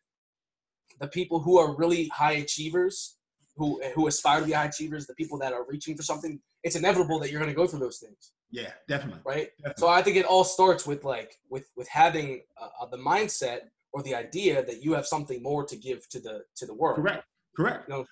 the 1.00 1.08
people 1.08 1.40
who 1.40 1.58
are 1.58 1.76
really 1.76 2.08
high 2.08 2.32
achievers, 2.32 3.17
who 3.58 3.82
who 3.94 4.06
aspire 4.06 4.40
to 4.40 4.46
be 4.46 4.52
high 4.52 4.66
achievers, 4.66 5.06
the 5.06 5.14
people 5.14 5.38
that 5.40 5.52
are 5.52 5.64
reaching 5.68 5.96
for 5.96 6.02
something, 6.02 6.40
it's 6.62 6.76
inevitable 6.76 7.18
that 7.18 7.30
you're 7.30 7.40
going 7.40 7.52
to 7.52 7.56
go 7.56 7.66
through 7.66 7.80
those 7.80 7.98
things. 7.98 8.32
Yeah, 8.50 8.70
definitely. 8.88 9.20
Right. 9.26 9.48
Definitely. 9.58 9.80
So 9.80 9.88
I 9.88 10.00
think 10.02 10.16
it 10.16 10.24
all 10.24 10.44
starts 10.44 10.86
with 10.86 11.04
like 11.04 11.36
with 11.50 11.66
with 11.76 11.88
having 11.88 12.42
uh, 12.60 12.86
the 12.86 12.96
mindset 12.96 13.60
or 13.92 14.02
the 14.02 14.14
idea 14.14 14.64
that 14.64 14.82
you 14.82 14.94
have 14.94 15.06
something 15.06 15.42
more 15.42 15.66
to 15.66 15.76
give 15.76 16.08
to 16.10 16.20
the 16.20 16.44
to 16.56 16.64
the 16.64 16.74
world. 16.74 16.96
Correct. 16.96 17.24
Correct. 17.56 17.88
You 17.88 17.94
know, 17.94 18.04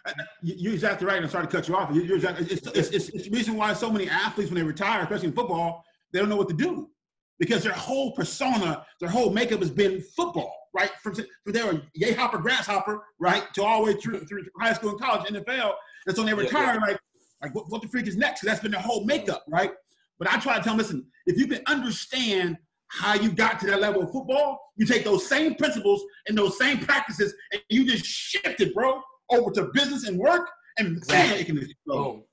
you're 0.42 0.72
exactly 0.72 1.06
right. 1.06 1.22
I'm 1.22 1.28
sorry 1.28 1.46
to 1.46 1.52
cut 1.52 1.68
you 1.68 1.76
off. 1.76 1.94
You're 1.94 2.16
exactly, 2.16 2.46
it's, 2.50 2.66
it's, 2.66 2.88
it's, 2.88 3.08
it's 3.10 3.24
the 3.28 3.30
reason 3.30 3.54
why 3.54 3.72
so 3.74 3.92
many 3.92 4.08
athletes, 4.10 4.50
when 4.50 4.58
they 4.58 4.66
retire, 4.66 5.02
especially 5.02 5.28
in 5.28 5.34
football, 5.34 5.84
they 6.12 6.18
don't 6.18 6.28
know 6.28 6.36
what 6.36 6.48
to 6.48 6.54
do 6.54 6.90
because 7.38 7.62
their 7.62 7.72
whole 7.72 8.10
persona, 8.10 8.84
their 8.98 9.08
whole 9.08 9.30
makeup 9.30 9.60
has 9.60 9.70
been 9.70 10.00
football, 10.16 10.52
right? 10.76 10.90
From, 11.02 11.14
from 11.14 11.52
there, 11.52 11.82
yay 11.94 12.12
hopper, 12.12 12.38
grasshopper, 12.38 13.02
right, 13.18 13.42
to 13.54 13.62
all 13.64 13.84
the 13.84 13.92
way 13.92 14.00
through, 14.00 14.20
through 14.26 14.44
high 14.60 14.72
school 14.72 14.90
and 14.90 15.00
college, 15.00 15.30
NFL. 15.32 15.74
And 16.06 16.14
so 16.14 16.22
when 16.22 16.26
they 16.26 16.42
retire, 16.42 16.66
yeah, 16.66 16.74
yeah. 16.74 16.80
like, 16.80 17.00
like 17.42 17.54
what, 17.54 17.70
what 17.70 17.82
the 17.82 17.88
freak 17.88 18.06
is 18.06 18.16
next? 18.16 18.42
That's 18.42 18.60
been 18.60 18.72
their 18.72 18.80
whole 18.80 19.04
makeup, 19.04 19.44
right? 19.48 19.72
But 20.18 20.32
I 20.32 20.38
try 20.38 20.56
to 20.56 20.62
tell 20.62 20.72
them, 20.72 20.78
listen, 20.78 21.06
if 21.26 21.38
you 21.38 21.46
can 21.46 21.62
understand 21.66 22.56
how 22.88 23.14
you 23.14 23.32
got 23.32 23.58
to 23.60 23.66
that 23.66 23.80
level 23.80 24.02
of 24.02 24.12
football, 24.12 24.60
you 24.76 24.86
take 24.86 25.04
those 25.04 25.26
same 25.26 25.54
principles 25.56 26.02
and 26.28 26.38
those 26.38 26.56
same 26.58 26.78
practices 26.78 27.34
and 27.52 27.60
you 27.68 27.84
just 27.84 28.04
shift 28.04 28.60
it, 28.60 28.74
bro, 28.74 29.00
over 29.30 29.50
to 29.52 29.70
business 29.74 30.06
and 30.06 30.18
work, 30.18 30.48
and 30.78 30.98
exactly. 30.98 31.30
man, 31.30 31.40
it 31.40 31.46
can 31.46 31.56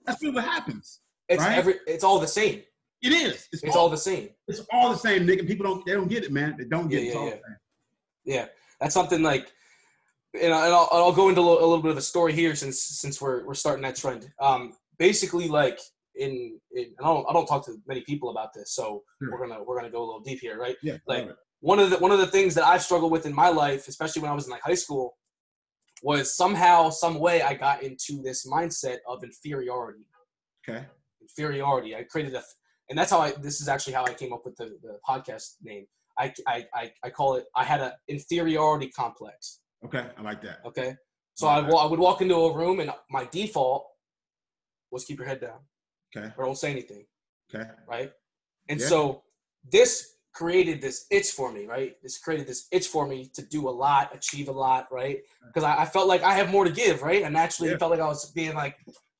That's 0.06 0.22
really 0.22 0.36
what 0.36 0.44
happens. 0.44 1.00
It's 1.30 1.42
right? 1.42 1.58
every. 1.58 1.76
It's 1.88 2.04
all 2.04 2.20
the 2.20 2.28
same. 2.28 2.62
It 3.02 3.12
is. 3.12 3.48
It's, 3.52 3.64
it's 3.64 3.76
all, 3.76 3.84
all, 3.84 3.90
the 3.90 3.98
same. 3.98 4.30
It's 4.48 4.62
all 4.72 4.92
the 4.92 4.98
same, 4.98 5.26
Nick. 5.26 5.40
And 5.40 5.48
people 5.48 5.66
don't. 5.66 5.86
They 5.86 5.94
don't 5.94 6.08
get 6.08 6.24
it, 6.24 6.32
man. 6.32 6.56
They 6.58 6.66
don't 6.66 6.90
get 6.90 7.04
yeah, 7.04 7.12
it. 7.12 7.16
Yeah, 7.16 7.26
yeah. 7.26 7.56
Yeah, 8.26 8.48
that's 8.80 8.94
something 8.94 9.22
like. 9.22 9.52
And, 10.42 10.52
I'll, 10.52 10.90
I'll 10.92 11.14
go 11.14 11.30
into 11.30 11.42
a 11.42 11.44
little, 11.44 11.60
a 11.60 11.68
little, 11.68 11.84
bit 11.84 11.92
of 11.92 11.98
a 11.98 12.02
story 12.02 12.34
here 12.34 12.56
since 12.56 12.82
since 12.82 13.22
we're 13.22 13.46
we're 13.46 13.54
starting 13.54 13.84
that 13.84 13.96
trend. 13.96 14.32
Um, 14.42 14.74
basically, 14.98 15.48
like 15.48 15.80
in, 16.16 16.60
in 16.72 16.94
I 17.00 17.04
don't 17.04 17.30
I 17.30 17.34
don't 17.34 17.46
talk 17.46 17.66
to 17.66 17.76
many 17.88 18.02
people 18.02 18.32
about 18.32 18.50
this, 18.54 18.74
so 18.74 19.04
sure. 19.22 19.32
we're 19.32 19.48
gonna 19.48 19.64
we're 19.64 19.78
gonna 19.78 19.92
go 19.92 20.00
a 20.00 20.08
little 20.08 20.22
deep 20.22 20.40
here, 20.40 20.58
right? 20.58 20.76
Yeah. 20.82 20.98
Like 21.08 21.30
one 21.60 21.80
of 21.80 21.92
the 21.92 21.98
one 22.00 22.12
of 22.12 22.18
the 22.18 22.28
things 22.28 22.56
that 22.56 22.66
I've 22.66 22.82
struggled 22.82 23.12
with 23.12 23.28
in 23.28 23.34
my 23.34 23.50
life, 23.50 23.88
especially 23.88 24.24
when 24.24 24.32
I 24.32 24.34
was 24.34 24.46
in 24.46 24.52
like 24.52 24.64
high 24.64 24.74
school, 24.74 25.16
was 26.04 26.36
somehow, 26.36 26.90
some 26.90 27.18
way 27.18 27.42
I 27.42 27.54
got 27.54 27.82
into 27.82 28.22
this 28.22 28.46
mindset 28.46 28.98
of 29.08 29.24
inferiority. 29.24 30.06
Okay. 30.68 30.86
Inferiority. 31.22 31.96
I 31.96 32.04
created 32.04 32.36
a, 32.36 32.44
and 32.90 33.00
that's 33.00 33.10
how 33.10 33.20
I, 33.20 33.32
this 33.42 33.62
is 33.62 33.70
actually 33.70 33.94
how 33.94 34.04
I 34.04 34.14
came 34.14 34.34
up 34.34 34.42
with 34.44 34.58
the, 34.58 34.78
the 34.84 35.00
podcast 35.08 35.56
name. 35.64 35.86
I, 36.18 36.34
I, 36.48 36.66
I, 36.74 36.92
I 37.04 37.10
call 37.10 37.36
it, 37.36 37.46
I 37.56 37.64
had 37.64 37.82
an 37.82 37.92
inferiority 38.08 38.90
complex. 38.90 39.60
Okay. 39.86 40.06
I 40.18 40.22
like 40.22 40.42
that. 40.44 40.60
Okay. 40.66 40.96
So 41.36 41.48
I, 41.48 41.60
I, 41.60 41.70
I 41.70 41.86
would 41.86 42.00
walk 42.00 42.22
into 42.22 42.36
a 42.36 42.56
room 42.56 42.80
and 42.80 42.92
my 43.10 43.26
default 43.26 43.86
was 44.92 45.06
keep 45.06 45.18
your 45.18 45.28
head 45.28 45.42
down. 45.42 45.60
Okay. 46.16 46.32
Or 46.38 46.46
don't 46.46 46.58
say 46.58 46.72
anything. 46.72 47.06
Okay. 47.54 47.70
Right. 47.88 48.12
And 48.70 48.80
yeah. 48.80 48.88
so 48.88 49.24
this 49.72 50.14
created 50.34 50.82
this 50.82 51.06
itch 51.12 51.32
for 51.32 51.52
me, 51.52 51.66
right? 51.66 51.96
This 52.02 52.18
created 52.18 52.48
this 52.48 52.68
itch 52.72 52.88
for 52.88 53.08
me 53.08 53.30
to 53.34 53.42
do 53.44 53.68
a 53.68 53.72
lot, 53.72 54.16
achieve 54.16 54.48
a 54.48 54.52
lot, 54.52 54.88
right? 54.92 55.20
Because 55.48 55.64
I, 55.64 55.82
I, 55.82 55.86
felt 55.86 56.08
like 56.08 56.24
I 56.24 56.34
have 56.34 56.50
more 56.50 56.66
to 56.66 56.72
give, 56.72 57.02
right? 57.02 57.24
And 57.24 57.34
naturally, 57.34 57.72
yeah. 57.72 57.78
felt 57.78 57.92
like 57.92 58.00
I 58.00 58.08
was 58.08 58.32
being 58.32 58.56
like 58.56 58.78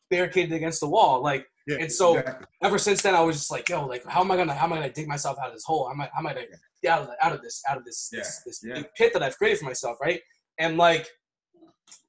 barricaded 0.10 0.54
against 0.54 0.80
the 0.80 0.90
wall, 0.90 1.22
like. 1.22 1.48
Yeah, 1.66 1.78
and 1.80 1.92
so 1.92 2.18
exactly. 2.18 2.48
ever 2.62 2.78
since 2.78 3.02
then, 3.02 3.16
I 3.16 3.22
was 3.22 3.38
just 3.38 3.52
like, 3.52 3.70
yo, 3.70 3.86
like, 3.86 4.06
how 4.06 4.22
am 4.22 4.32
I 4.32 4.36
gonna, 4.36 4.54
how 4.54 4.66
am 4.66 4.74
I 4.74 4.78
gonna 4.78 4.92
dig 4.92 5.08
myself 5.08 5.38
out 5.40 5.48
of 5.48 5.54
this 5.54 5.64
hole? 5.64 5.88
How 5.88 5.94
am 5.94 6.02
I, 6.02 6.10
how 6.14 6.20
am 6.20 6.28
I 6.28 6.34
gonna 6.34 6.46
get 6.82 6.92
out 6.92 7.02
of, 7.04 7.08
the, 7.08 7.26
out 7.26 7.32
of 7.34 7.42
this, 7.42 7.64
out 7.70 7.78
of 7.78 7.86
this, 7.86 8.10
yeah. 8.12 8.20
this, 8.20 8.42
this 8.46 8.62
yeah. 8.66 8.84
pit 8.98 9.14
that 9.14 9.24
I've 9.24 9.38
created 9.38 9.60
for 9.60 9.66
myself, 9.66 9.98
right? 10.02 10.20
And 10.60 10.78
like, 10.78 11.08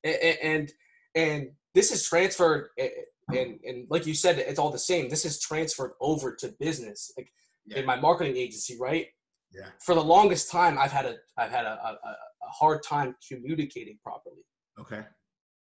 and 0.02 0.70
and 1.14 1.50
this 1.74 1.92
is 1.92 2.06
transferred, 2.06 2.70
and 2.78 3.58
and 3.64 3.86
like 3.90 4.06
you 4.06 4.14
said, 4.14 4.38
it's 4.38 4.58
all 4.58 4.70
the 4.70 4.78
same. 4.78 5.08
This 5.08 5.24
is 5.24 5.40
transferred 5.40 5.92
over 6.00 6.34
to 6.36 6.54
business, 6.60 7.12
like 7.16 7.30
in 7.68 7.86
my 7.86 7.96
marketing 7.96 8.36
agency, 8.36 8.76
right? 8.80 9.06
Yeah. 9.52 9.68
For 9.80 9.94
the 9.94 10.02
longest 10.02 10.50
time, 10.50 10.78
I've 10.78 10.92
had 10.92 11.06
a 11.06 11.16
I've 11.38 11.50
had 11.50 11.64
a, 11.64 11.78
a, 11.82 11.98
a 12.04 12.50
hard 12.50 12.82
time 12.82 13.14
communicating 13.26 13.98
properly. 14.02 14.44
Okay. 14.78 15.02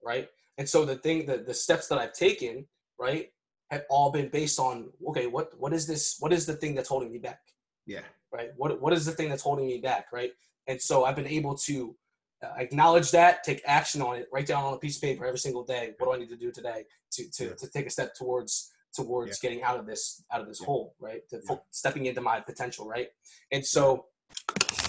Right. 0.03 0.27
And 0.57 0.67
so 0.67 0.85
the 0.85 0.95
thing 0.95 1.25
that 1.27 1.45
the 1.45 1.53
steps 1.53 1.87
that 1.89 1.99
I've 1.99 2.13
taken, 2.13 2.65
right, 2.99 3.29
have 3.71 3.83
all 3.89 4.11
been 4.11 4.29
based 4.29 4.59
on 4.59 4.89
okay, 5.09 5.27
what 5.27 5.57
what 5.57 5.73
is 5.73 5.87
this? 5.87 6.17
What 6.19 6.33
is 6.33 6.45
the 6.45 6.53
thing 6.53 6.75
that's 6.75 6.89
holding 6.89 7.11
me 7.11 7.17
back? 7.17 7.39
Yeah. 7.85 8.01
Right. 8.31 8.49
What 8.57 8.79
what 8.81 8.93
is 8.93 9.05
the 9.05 9.13
thing 9.13 9.29
that's 9.29 9.43
holding 9.43 9.65
me 9.65 9.79
back? 9.79 10.07
Right. 10.13 10.31
And 10.67 10.79
so 10.79 11.05
I've 11.05 11.15
been 11.15 11.27
able 11.27 11.55
to 11.55 11.95
uh, 12.43 12.53
acknowledge 12.57 13.11
that, 13.11 13.43
take 13.43 13.61
action 13.65 14.01
on 14.01 14.17
it, 14.17 14.27
write 14.31 14.45
down 14.45 14.63
on 14.63 14.73
a 14.73 14.77
piece 14.77 14.97
of 14.97 15.01
paper 15.01 15.25
every 15.25 15.39
single 15.39 15.63
day. 15.63 15.93
What 15.97 16.07
do 16.07 16.13
I 16.13 16.17
need 16.17 16.29
to 16.29 16.37
do 16.37 16.51
today 16.51 16.85
to 17.13 17.31
to, 17.31 17.45
yeah. 17.45 17.53
to 17.53 17.69
take 17.69 17.87
a 17.87 17.89
step 17.89 18.13
towards 18.15 18.71
towards 18.93 19.39
yeah. 19.41 19.49
getting 19.49 19.63
out 19.63 19.79
of 19.79 19.85
this 19.85 20.23
out 20.31 20.41
of 20.41 20.47
this 20.47 20.59
yeah. 20.59 20.65
hole 20.65 20.95
right 20.99 21.21
to 21.29 21.39
stepping 21.71 22.07
into 22.07 22.21
my 22.21 22.41
potential 22.41 22.85
right 22.85 23.07
and 23.51 23.65
so 23.65 24.05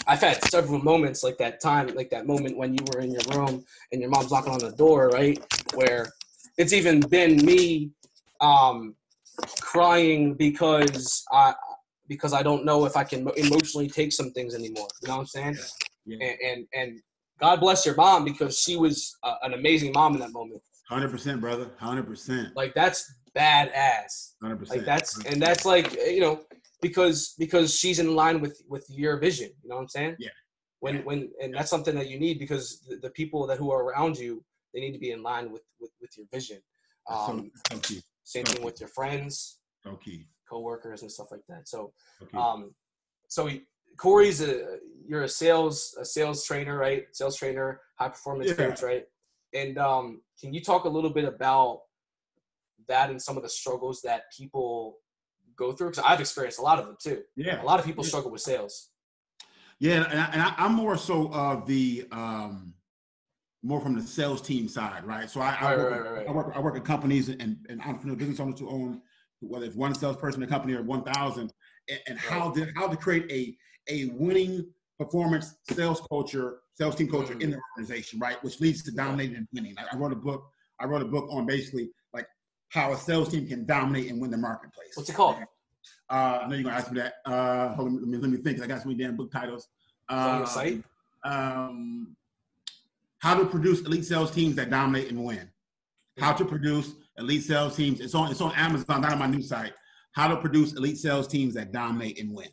i've 0.08 0.20
had 0.20 0.42
several 0.50 0.80
moments 0.80 1.22
like 1.22 1.38
that 1.38 1.60
time 1.60 1.86
like 1.94 2.10
that 2.10 2.26
moment 2.26 2.56
when 2.56 2.74
you 2.74 2.84
were 2.92 3.00
in 3.00 3.12
your 3.12 3.22
room 3.30 3.64
and 3.92 4.00
your 4.00 4.10
mom's 4.10 4.30
knocking 4.30 4.52
on 4.52 4.58
the 4.58 4.72
door 4.72 5.08
right 5.10 5.38
where 5.74 6.10
it's 6.58 6.72
even 6.72 7.00
been 7.00 7.36
me 7.44 7.92
um 8.42 8.94
crying 9.60 10.34
because 10.34 11.24
i 11.32 11.54
because 12.08 12.32
i 12.32 12.42
don't 12.42 12.64
know 12.64 12.84
if 12.84 12.96
i 12.96 13.04
can 13.04 13.28
emotionally 13.36 13.88
take 13.88 14.12
some 14.12 14.30
things 14.32 14.54
anymore 14.54 14.88
you 15.00 15.08
know 15.08 15.14
what 15.14 15.20
i'm 15.20 15.26
saying 15.26 15.56
and, 16.06 16.22
and 16.22 16.66
and 16.74 17.00
god 17.40 17.60
bless 17.60 17.86
your 17.86 17.94
mom 17.94 18.24
because 18.24 18.58
she 18.58 18.76
was 18.76 19.16
uh, 19.22 19.36
an 19.42 19.54
amazing 19.54 19.92
mom 19.92 20.14
in 20.14 20.20
that 20.20 20.32
moment 20.32 20.60
100% 20.90 21.40
brother 21.40 21.70
100% 21.80 22.52
like 22.54 22.74
that's 22.74 23.10
badass. 23.36 24.34
100. 24.40 24.68
Like 24.68 24.84
that's 24.84 25.18
100%. 25.22 25.32
and 25.32 25.42
that's 25.42 25.64
like 25.64 25.92
you 25.94 26.20
know 26.20 26.40
because 26.80 27.34
because 27.38 27.74
she's 27.74 27.98
in 27.98 28.14
line 28.14 28.40
with 28.40 28.60
with 28.68 28.86
your 28.88 29.18
vision. 29.18 29.50
You 29.62 29.70
know 29.70 29.76
what 29.76 29.82
I'm 29.82 29.88
saying? 29.88 30.16
Yeah. 30.18 30.30
When 30.80 30.96
yeah. 30.96 31.02
when 31.02 31.30
and 31.42 31.54
that's 31.54 31.70
something 31.70 31.94
that 31.94 32.08
you 32.08 32.18
need 32.18 32.38
because 32.38 32.80
the, 32.88 32.96
the, 32.96 33.10
people 33.10 33.46
that 33.46 33.58
who 33.58 33.70
are 33.70 33.84
around 33.84 34.18
you 34.18 34.44
they 34.74 34.80
need 34.80 34.92
to 34.92 34.98
be 34.98 35.12
in 35.12 35.22
line 35.22 35.50
with 35.50 35.62
with, 35.80 35.90
with 36.00 36.10
your 36.16 36.26
vision. 36.32 36.58
Um, 37.10 37.50
so, 37.70 37.80
so 37.82 37.94
same 38.24 38.44
thing 38.44 38.62
with 38.62 38.80
your 38.80 38.88
friends, 38.88 39.58
okay, 39.86 40.26
coworkers, 40.48 41.02
and 41.02 41.10
stuff 41.10 41.28
like 41.30 41.42
that. 41.48 41.68
So, 41.68 41.92
um, 42.34 42.74
so 43.28 43.50
Corey's 43.96 44.40
a 44.40 44.78
you're 45.06 45.22
a 45.22 45.28
sales 45.28 45.96
a 46.00 46.04
sales 46.04 46.44
trainer, 46.44 46.76
right? 46.76 47.04
Sales 47.12 47.36
trainer, 47.36 47.80
high 47.96 48.08
performance 48.08 48.50
yeah. 48.50 48.56
coach, 48.56 48.82
right? 48.82 49.04
And 49.54 49.78
um, 49.78 50.22
can 50.40 50.54
you 50.54 50.60
talk 50.62 50.84
a 50.84 50.88
little 50.88 51.10
bit 51.10 51.24
about 51.24 51.80
that 52.88 53.10
and 53.10 53.20
some 53.20 53.36
of 53.36 53.42
the 53.42 53.48
struggles 53.48 54.00
that 54.02 54.22
people 54.36 54.96
go 55.56 55.72
through? 55.72 55.90
Because 55.90 56.04
I've 56.06 56.20
experienced 56.20 56.58
a 56.58 56.62
lot 56.62 56.78
of 56.78 56.86
them 56.86 56.96
too. 57.02 57.22
Yeah, 57.36 57.62
a 57.62 57.64
lot 57.64 57.78
of 57.78 57.84
people 57.84 58.04
yeah. 58.04 58.08
struggle 58.08 58.30
with 58.30 58.40
sales. 58.40 58.90
Yeah, 59.78 60.04
and, 60.08 60.42
I, 60.42 60.54
am 60.58 60.74
more 60.74 60.96
so 60.96 61.28
of 61.32 61.66
the 61.66 62.06
um, 62.12 62.74
more 63.62 63.80
from 63.80 63.94
the 63.94 64.02
sales 64.02 64.42
team 64.42 64.68
side, 64.68 65.04
right? 65.04 65.30
So 65.30 65.40
I, 65.40 65.56
I, 65.60 65.76
work, 65.76 65.90
right, 65.92 66.12
right, 66.12 66.28
I 66.28 66.32
work 66.32 66.52
I 66.56 66.60
work 66.60 66.76
at 66.76 66.84
companies 66.84 67.28
and, 67.28 67.58
and 67.68 67.80
entrepreneur 67.80 68.16
business 68.16 68.40
owners 68.40 68.60
who 68.60 68.68
own 68.68 69.00
whether 69.40 69.66
it's 69.66 69.76
one 69.76 69.94
salesperson 69.94 70.42
in 70.42 70.48
a 70.48 70.50
company 70.50 70.74
or 70.74 70.82
one 70.82 71.02
thousand, 71.02 71.52
and, 71.88 72.00
and 72.08 72.18
how 72.18 72.50
to 72.50 72.68
how 72.76 72.88
to 72.88 72.96
create 72.96 73.30
a 73.30 73.56
a 73.92 74.06
winning 74.14 74.66
performance 74.98 75.54
sales 75.70 76.00
culture, 76.08 76.60
sales 76.74 76.94
team 76.94 77.10
culture 77.10 77.34
mm. 77.34 77.42
in 77.42 77.50
the 77.50 77.60
organization, 77.72 78.18
right? 78.18 78.42
Which 78.44 78.60
leads 78.60 78.82
to 78.84 78.90
dominating 78.92 79.36
and 79.36 79.48
winning. 79.52 79.74
I, 79.78 79.94
I 79.94 79.98
wrote 79.98 80.12
a 80.12 80.16
book. 80.16 80.48
I 80.80 80.86
wrote 80.86 81.02
a 81.02 81.06
book 81.06 81.28
on 81.30 81.46
basically 81.46 81.90
like 82.12 82.26
how 82.68 82.92
a 82.92 82.96
sales 82.96 83.28
team 83.28 83.46
can 83.46 83.64
dominate 83.64 84.10
and 84.10 84.20
win 84.20 84.30
the 84.30 84.36
marketplace. 84.36 84.90
What's 84.94 85.08
it 85.08 85.14
called? 85.14 85.36
Uh, 86.10 86.40
I 86.42 86.48
know 86.48 86.54
you're 86.54 86.64
gonna 86.64 86.76
ask 86.76 86.90
me 86.90 87.00
that. 87.00 87.14
Uh, 87.24 87.74
hold 87.74 87.88
on, 87.88 87.94
let 88.00 88.08
me, 88.08 88.18
let 88.18 88.30
me 88.30 88.38
think. 88.38 88.60
I 88.62 88.66
got 88.66 88.82
so 88.82 88.88
many 88.88 89.02
damn 89.02 89.16
book 89.16 89.30
titles. 89.30 89.68
Uh, 90.08 90.14
on 90.14 90.38
your 90.38 90.46
site. 90.46 90.82
Um, 91.24 92.16
how 93.22 93.38
to 93.38 93.46
produce 93.46 93.82
elite 93.82 94.04
sales 94.04 94.32
teams 94.32 94.56
that 94.56 94.68
dominate 94.68 95.08
and 95.08 95.24
win. 95.24 95.48
How 96.18 96.32
to 96.32 96.44
produce 96.44 96.94
elite 97.18 97.44
sales 97.44 97.76
teams. 97.76 98.00
It's 98.00 98.14
on. 98.14 98.30
It's 98.30 98.40
on 98.40 98.52
Amazon, 98.54 99.00
not 99.00 99.12
on 99.12 99.18
my 99.18 99.28
new 99.28 99.40
site. 99.40 99.72
How 100.12 100.28
to 100.28 100.36
produce 100.36 100.74
elite 100.74 100.98
sales 100.98 101.26
teams 101.26 101.54
that 101.54 101.72
dominate 101.72 102.20
and 102.20 102.34
win. 102.34 102.48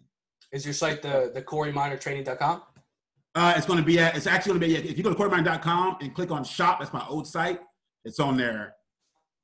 Is 0.54 0.64
your 0.64 0.74
site 0.74 1.02
the 1.02 1.32
the 1.34 1.42
CoreyMinerTraining.com? 1.42 2.62
Uh, 3.36 3.54
it's 3.58 3.66
going 3.66 3.80
to 3.80 3.86
be 3.86 4.00
at. 4.00 4.16
It's 4.16 4.28
actually 4.28 4.60
going 4.60 4.62
to 4.62 4.68
be. 4.68 4.90
If 4.90 4.98
you 4.98 5.04
go 5.04 5.14
to 5.14 5.20
CoreyMiner.com 5.20 5.98
and 6.02 6.14
click 6.14 6.32
on 6.32 6.44
Shop, 6.44 6.80
that's 6.80 6.94
my 6.94 7.06
old 7.08 7.28
site. 7.28 7.60
It's 8.06 8.20
on 8.20 8.38
there. 8.38 8.76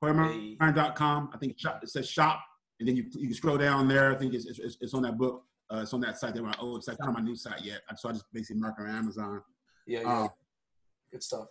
CoreyMiner.com. 0.02 1.30
I 1.34 1.38
think 1.38 1.58
shop, 1.58 1.80
it 1.82 1.88
says 1.88 2.08
Shop, 2.08 2.40
and 2.78 2.88
then 2.88 2.96
you 2.96 3.04
you 3.14 3.26
can 3.26 3.34
scroll 3.34 3.58
down 3.58 3.88
there. 3.88 4.14
I 4.14 4.14
think 4.16 4.32
it's 4.32 4.46
it's, 4.46 4.78
it's 4.80 4.94
on 4.94 5.02
that 5.02 5.18
book. 5.18 5.42
Uh, 5.70 5.80
it's 5.82 5.92
on 5.92 6.00
that 6.02 6.18
site. 6.18 6.34
There, 6.34 6.42
my 6.42 6.54
old 6.60 6.84
site. 6.84 6.96
Not 7.00 7.08
on 7.08 7.14
my 7.14 7.20
new 7.20 7.36
site 7.36 7.62
yet. 7.64 7.80
So 7.96 8.08
I 8.08 8.12
just 8.12 8.24
basically 8.32 8.60
mark 8.60 8.76
on 8.78 8.88
Amazon. 8.88 9.42
Yeah, 9.86 10.00
yeah. 10.00 10.22
Uh, 10.24 10.28
Good 11.16 11.22
stuff. 11.22 11.46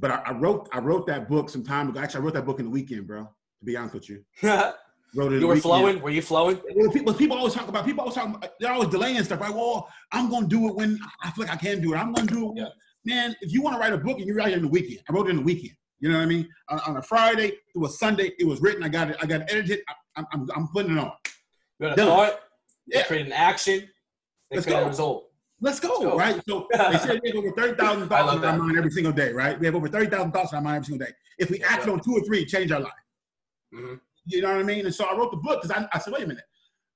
But 0.00 0.10
I, 0.10 0.22
I, 0.26 0.32
wrote 0.32 0.68
I 0.72 0.80
wrote 0.80 1.06
that 1.06 1.28
book 1.28 1.48
some 1.48 1.62
time 1.62 1.88
ago. 1.88 2.00
Actually, 2.00 2.22
I 2.22 2.24
wrote 2.24 2.34
that 2.34 2.44
book 2.44 2.58
in 2.58 2.64
the 2.64 2.70
weekend, 2.72 3.06
bro. 3.06 3.22
To 3.22 3.64
be 3.64 3.76
honest 3.76 3.94
with 3.94 4.08
you. 4.08 4.24
wrote 4.42 5.32
it. 5.32 5.40
You 5.40 5.46
were 5.46 5.54
weekend. 5.54 5.62
flowing. 5.62 6.00
Were 6.00 6.10
you 6.10 6.20
flowing? 6.20 6.60
Well, 6.74 6.90
people, 6.90 7.14
people 7.14 7.36
always 7.36 7.54
talk 7.54 7.68
about. 7.68 7.86
People 7.86 8.00
always 8.00 8.16
talk. 8.16 8.28
About, 8.28 8.50
they're 8.58 8.72
always 8.72 8.88
delaying 8.88 9.22
stuff. 9.22 9.40
Right? 9.40 9.54
Well, 9.54 9.88
I'm 10.10 10.28
gonna 10.28 10.48
do 10.48 10.68
it 10.68 10.74
when 10.74 10.98
I 11.22 11.30
feel 11.30 11.44
like 11.44 11.54
I 11.54 11.56
can 11.56 11.80
do 11.80 11.94
it. 11.94 11.96
I'm 11.96 12.12
gonna 12.12 12.26
do 12.26 12.50
it. 12.50 12.58
Yeah. 12.58 12.68
Man, 13.04 13.36
if 13.40 13.52
you 13.52 13.62
want 13.62 13.76
to 13.76 13.80
write 13.80 13.92
a 13.92 13.98
book 13.98 14.18
and 14.18 14.26
you 14.26 14.34
write 14.34 14.48
it 14.48 14.56
in 14.56 14.62
the 14.62 14.68
weekend, 14.68 14.98
I 15.08 15.12
wrote 15.12 15.28
it 15.28 15.30
in 15.30 15.36
the 15.36 15.42
weekend. 15.42 15.76
You 16.00 16.08
know 16.08 16.16
what 16.16 16.24
I 16.24 16.26
mean? 16.26 16.48
On, 16.70 16.80
on 16.88 16.96
a 16.96 17.02
Friday 17.02 17.52
it 17.52 17.78
was 17.78 18.00
Sunday, 18.00 18.32
it 18.36 18.46
was 18.48 18.60
written. 18.60 18.82
I 18.82 18.88
got 18.88 19.10
it. 19.10 19.16
I 19.22 19.26
got 19.26 19.42
it 19.42 19.46
edited. 19.48 19.78
I, 20.16 20.20
am 20.20 20.26
I'm, 20.32 20.48
I'm 20.56 20.68
putting 20.68 20.96
it 20.96 20.98
on. 20.98 21.12
You 21.78 21.88
got 21.88 21.98
a 21.98 22.02
thought. 22.02 22.40
Yeah. 22.88 23.04
Create 23.04 23.26
an 23.26 23.32
action. 23.32 23.88
Let's 24.50 24.66
create 24.66 24.80
go. 24.80 24.86
a 24.86 24.88
result. 24.88 25.27
Let's 25.60 25.80
go, 25.80 25.88
Let's 25.88 26.04
go. 26.04 26.16
right? 26.16 26.40
So 26.48 26.68
they 26.72 26.98
said 26.98 27.20
we 27.22 27.30
have 27.30 27.38
over 27.38 27.50
30,000 27.52 28.08
thoughts 28.08 28.36
in 28.36 28.44
our 28.44 28.56
mind 28.56 28.78
every 28.78 28.90
single 28.90 29.12
day, 29.12 29.32
right? 29.32 29.58
We 29.58 29.66
have 29.66 29.74
over 29.74 29.88
30,000 29.88 30.30
thoughts 30.30 30.52
in 30.52 30.56
our 30.56 30.62
mind 30.62 30.76
every 30.76 30.86
single 30.86 31.06
day. 31.06 31.12
If 31.38 31.50
we 31.50 31.62
act 31.62 31.88
on 31.88 32.00
two 32.00 32.12
or 32.12 32.20
three, 32.22 32.44
change 32.44 32.70
our 32.70 32.80
life. 32.80 32.92
Mm-hmm. 33.74 33.94
You 34.26 34.42
know 34.42 34.50
what 34.50 34.60
I 34.60 34.62
mean? 34.62 34.84
And 34.84 34.94
so 34.94 35.04
I 35.06 35.16
wrote 35.16 35.30
the 35.30 35.38
book 35.38 35.62
because 35.62 35.76
I, 35.76 35.88
I, 35.92 35.98
said, 35.98 36.12
wait 36.12 36.22
a 36.22 36.26
minute. 36.26 36.44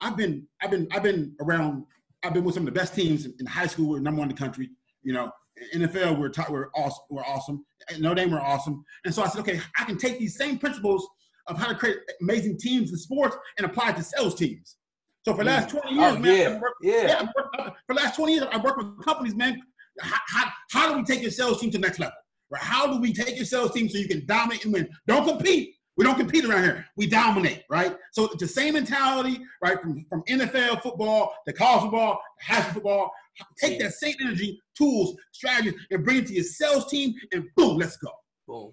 I've 0.00 0.16
been, 0.16 0.46
I've 0.60 0.70
been, 0.70 0.86
I've 0.92 1.02
been 1.02 1.34
around. 1.40 1.84
I've 2.22 2.34
been 2.34 2.44
with 2.44 2.54
some 2.54 2.66
of 2.66 2.72
the 2.72 2.78
best 2.78 2.94
teams 2.94 3.24
in, 3.24 3.34
in 3.40 3.46
high 3.46 3.66
school. 3.66 3.88
We're 3.88 4.00
number 4.00 4.20
one 4.20 4.30
in 4.30 4.34
the 4.36 4.40
country. 4.40 4.70
You 5.02 5.12
know, 5.14 5.32
NFL, 5.74 6.18
we're 6.18 6.28
top, 6.28 6.50
we're 6.50 6.68
awesome. 6.74 7.04
We're 7.10 7.24
awesome. 7.24 7.64
Notre 7.98 8.14
Dame, 8.14 8.30
we're 8.30 8.40
awesome. 8.40 8.84
And 9.04 9.14
so 9.14 9.22
I 9.22 9.28
said, 9.28 9.40
okay, 9.40 9.60
I 9.78 9.84
can 9.84 9.98
take 9.98 10.18
these 10.18 10.36
same 10.36 10.58
principles 10.58 11.08
of 11.48 11.58
how 11.58 11.68
to 11.68 11.74
create 11.74 11.98
amazing 12.20 12.58
teams 12.58 12.90
in 12.90 12.96
sports 12.96 13.36
and 13.58 13.66
apply 13.66 13.90
it 13.90 13.96
to 13.96 14.02
sales 14.02 14.34
teams. 14.34 14.76
So 15.24 15.34
for 15.34 15.44
the 15.44 15.50
last 15.50 15.70
20 15.70 15.94
years, 15.94 16.14
oh, 16.14 16.18
man, 16.18 16.36
yeah, 16.36 16.58
worked, 16.58 16.76
yeah. 16.82 17.02
yeah 17.02 17.22
worked, 17.36 17.56
for 17.86 17.94
the 17.94 18.00
last 18.02 18.16
20 18.16 18.34
years, 18.34 18.46
I 18.50 18.58
worked 18.58 18.78
with 18.78 19.04
companies, 19.04 19.34
man. 19.34 19.60
How, 20.00 20.18
how, 20.26 20.50
how 20.70 20.90
do 20.90 20.98
we 20.98 21.04
take 21.04 21.22
your 21.22 21.30
sales 21.30 21.60
team 21.60 21.70
to 21.70 21.78
the 21.78 21.82
next 21.82 21.98
level? 21.98 22.14
Right? 22.50 22.62
How 22.62 22.92
do 22.92 23.00
we 23.00 23.12
take 23.12 23.36
your 23.36 23.44
sales 23.44 23.72
team 23.72 23.88
so 23.88 23.98
you 23.98 24.08
can 24.08 24.26
dominate 24.26 24.64
and 24.64 24.72
win? 24.72 24.88
Don't 25.06 25.26
compete. 25.26 25.74
We 25.96 26.04
don't 26.04 26.16
compete 26.16 26.44
around 26.44 26.62
here. 26.62 26.86
We 26.96 27.06
dominate, 27.06 27.64
right? 27.70 27.96
So 28.12 28.24
it's 28.24 28.36
the 28.36 28.48
same 28.48 28.74
mentality, 28.74 29.40
right? 29.62 29.80
From, 29.80 30.04
from 30.08 30.22
NFL 30.28 30.82
football 30.82 31.34
to 31.46 31.52
college 31.52 31.82
football, 31.82 32.20
to 32.40 32.46
high 32.46 32.60
school 32.62 32.74
football. 32.74 33.10
Take 33.58 33.78
that 33.80 33.92
same 33.92 34.14
energy, 34.20 34.60
tools, 34.76 35.16
strategies, 35.32 35.74
and 35.90 36.04
bring 36.04 36.18
it 36.18 36.26
to 36.28 36.34
your 36.34 36.44
sales 36.44 36.86
team, 36.90 37.14
and 37.32 37.44
boom, 37.56 37.78
let's 37.78 37.96
go. 37.96 38.10
Boom. 38.48 38.72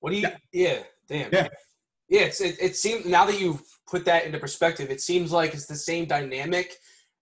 What 0.00 0.10
do 0.10 0.16
you? 0.16 0.28
Yeah, 0.52 0.82
damn. 1.08 1.30
Yeah. 1.32 1.48
Yeah, 2.08 2.22
it's, 2.22 2.40
it, 2.40 2.56
it 2.60 2.76
seems 2.76 3.04
now 3.04 3.26
that 3.26 3.40
you've 3.40 3.62
put 3.86 4.04
that 4.06 4.24
into 4.24 4.38
perspective, 4.38 4.90
it 4.90 5.00
seems 5.00 5.30
like 5.30 5.52
it's 5.52 5.66
the 5.66 5.76
same 5.76 6.06
dynamic 6.06 6.76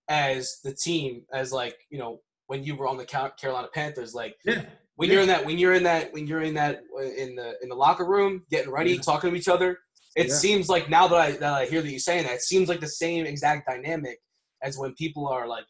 as 0.09 0.61
the 0.63 0.73
team 0.73 1.23
as 1.33 1.53
like 1.53 1.77
you 1.91 1.99
know 1.99 2.21
when 2.47 2.63
you 2.63 2.77
were 2.77 2.87
on 2.87 2.97
the 2.97 3.05
Carolina 3.05 3.69
Panthers. 3.75 4.15
Like 4.15 4.37
yeah. 4.45 4.63
when 4.95 5.09
yeah. 5.09 5.15
you're 5.15 5.23
in 5.23 5.29
that 5.29 5.45
when 5.45 5.59
you're 5.59 5.75
in 5.75 5.83
that 5.83 6.13
when 6.13 6.27
you're 6.27 6.43
in 6.43 6.55
that 6.55 6.83
uh, 6.99 7.03
in 7.03 7.35
the 7.35 7.55
in 7.63 7.69
the 7.69 7.75
locker 7.75 8.07
room 8.07 8.45
getting 8.51 8.71
ready, 8.71 8.95
yeah. 8.95 9.01
talking 9.01 9.31
to 9.31 9.37
each 9.37 9.49
other. 9.49 9.79
It 10.15 10.33
seems 10.33 10.71
like 10.71 10.89
now 10.89 11.07
that 11.09 11.17
I 11.17 11.33
that 11.33 11.53
I 11.53 11.67
hear 11.67 11.83
that 11.83 11.91
you're 11.91 11.99
saying 11.99 12.25
that, 12.25 12.33
it 12.33 12.43
seems 12.43 12.71
like 12.71 12.81
the 12.81 12.89
same 12.89 13.27
exact 13.27 13.69
dynamic 13.69 14.19
as 14.63 14.79
when 14.79 14.95
people 14.95 15.29
are 15.29 15.47
like 15.47 15.67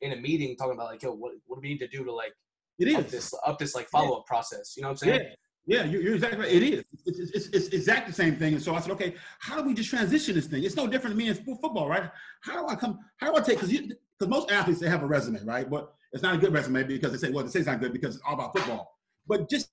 in 0.00 0.12
a 0.12 0.16
meeting 0.16 0.56
talking 0.56 0.72
about 0.72 0.86
like, 0.86 1.02
yo, 1.02 1.12
what 1.12 1.32
what 1.46 1.56
do 1.56 1.60
we 1.60 1.68
need 1.68 1.80
to 1.80 1.88
do 1.88 2.04
to 2.04 2.12
like 2.12 2.32
it 2.78 2.88
is 2.88 2.94
up 2.96 3.08
this 3.08 3.34
up 3.46 3.58
this 3.58 3.74
like 3.74 3.88
follow 3.90 4.16
up 4.16 4.26
process? 4.26 4.74
You 4.74 4.82
know 4.82 4.88
what 4.88 5.02
I'm 5.02 5.08
saying? 5.08 5.34
Yeah, 5.70 5.84
you're, 5.84 6.02
you're 6.02 6.14
exactly 6.14 6.40
right. 6.40 6.50
It 6.50 6.62
is. 6.64 6.84
It's, 7.06 7.30
it's, 7.30 7.46
it's, 7.50 7.68
exactly 7.68 8.10
the 8.10 8.16
same 8.16 8.34
thing. 8.34 8.54
And 8.54 8.62
so 8.62 8.74
I 8.74 8.80
said, 8.80 8.90
okay, 8.90 9.14
how 9.38 9.56
do 9.60 9.68
we 9.68 9.72
just 9.72 9.88
transition 9.88 10.34
this 10.34 10.48
thing? 10.48 10.64
It's 10.64 10.74
no 10.74 10.88
different 10.88 11.14
than 11.16 11.24
me 11.24 11.28
in 11.28 11.34
football, 11.36 11.88
right? 11.88 12.10
How 12.40 12.60
do 12.60 12.66
I 12.66 12.74
come? 12.74 12.98
How 13.18 13.30
do 13.30 13.36
I 13.36 13.40
take? 13.40 13.60
Because 13.60 13.70
because 13.70 14.28
most 14.28 14.50
athletes 14.50 14.80
they 14.80 14.88
have 14.88 15.04
a 15.04 15.06
resume, 15.06 15.44
right? 15.44 15.70
But 15.70 15.94
it's 16.12 16.24
not 16.24 16.34
a 16.34 16.38
good 16.38 16.52
resume 16.52 16.82
because 16.82 17.12
they 17.12 17.18
say, 17.18 17.32
well, 17.32 17.44
they 17.44 17.50
say 17.50 17.60
it's 17.60 17.68
not 17.68 17.78
good 17.78 17.92
because 17.92 18.16
it's 18.16 18.24
all 18.26 18.34
about 18.34 18.56
football. 18.56 18.98
But 19.28 19.48
just 19.48 19.70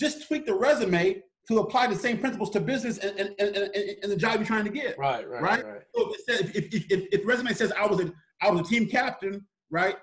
just 0.00 0.26
tweak 0.26 0.46
the 0.46 0.54
resume 0.54 1.22
to 1.46 1.58
apply 1.60 1.86
the 1.86 1.94
same 1.94 2.18
principles 2.18 2.50
to 2.50 2.60
business 2.60 2.98
and, 2.98 3.16
and, 3.16 3.34
and, 3.38 3.56
and 4.02 4.12
the 4.12 4.16
job 4.16 4.34
you're 4.34 4.44
trying 4.44 4.64
to 4.64 4.70
get. 4.70 4.98
Right, 4.98 5.28
right, 5.28 5.42
right. 5.42 5.64
right. 5.64 5.82
So 5.94 6.12
if, 6.12 6.20
says, 6.24 6.50
if, 6.56 6.74
if, 6.74 6.90
if, 6.90 7.06
if 7.12 7.26
resume 7.26 7.52
says 7.52 7.72
I 7.78 7.86
was 7.86 8.00
a 8.00 8.12
I 8.42 8.50
was 8.50 8.62
a 8.62 8.64
team 8.64 8.88
captain, 8.88 9.46
right? 9.70 9.94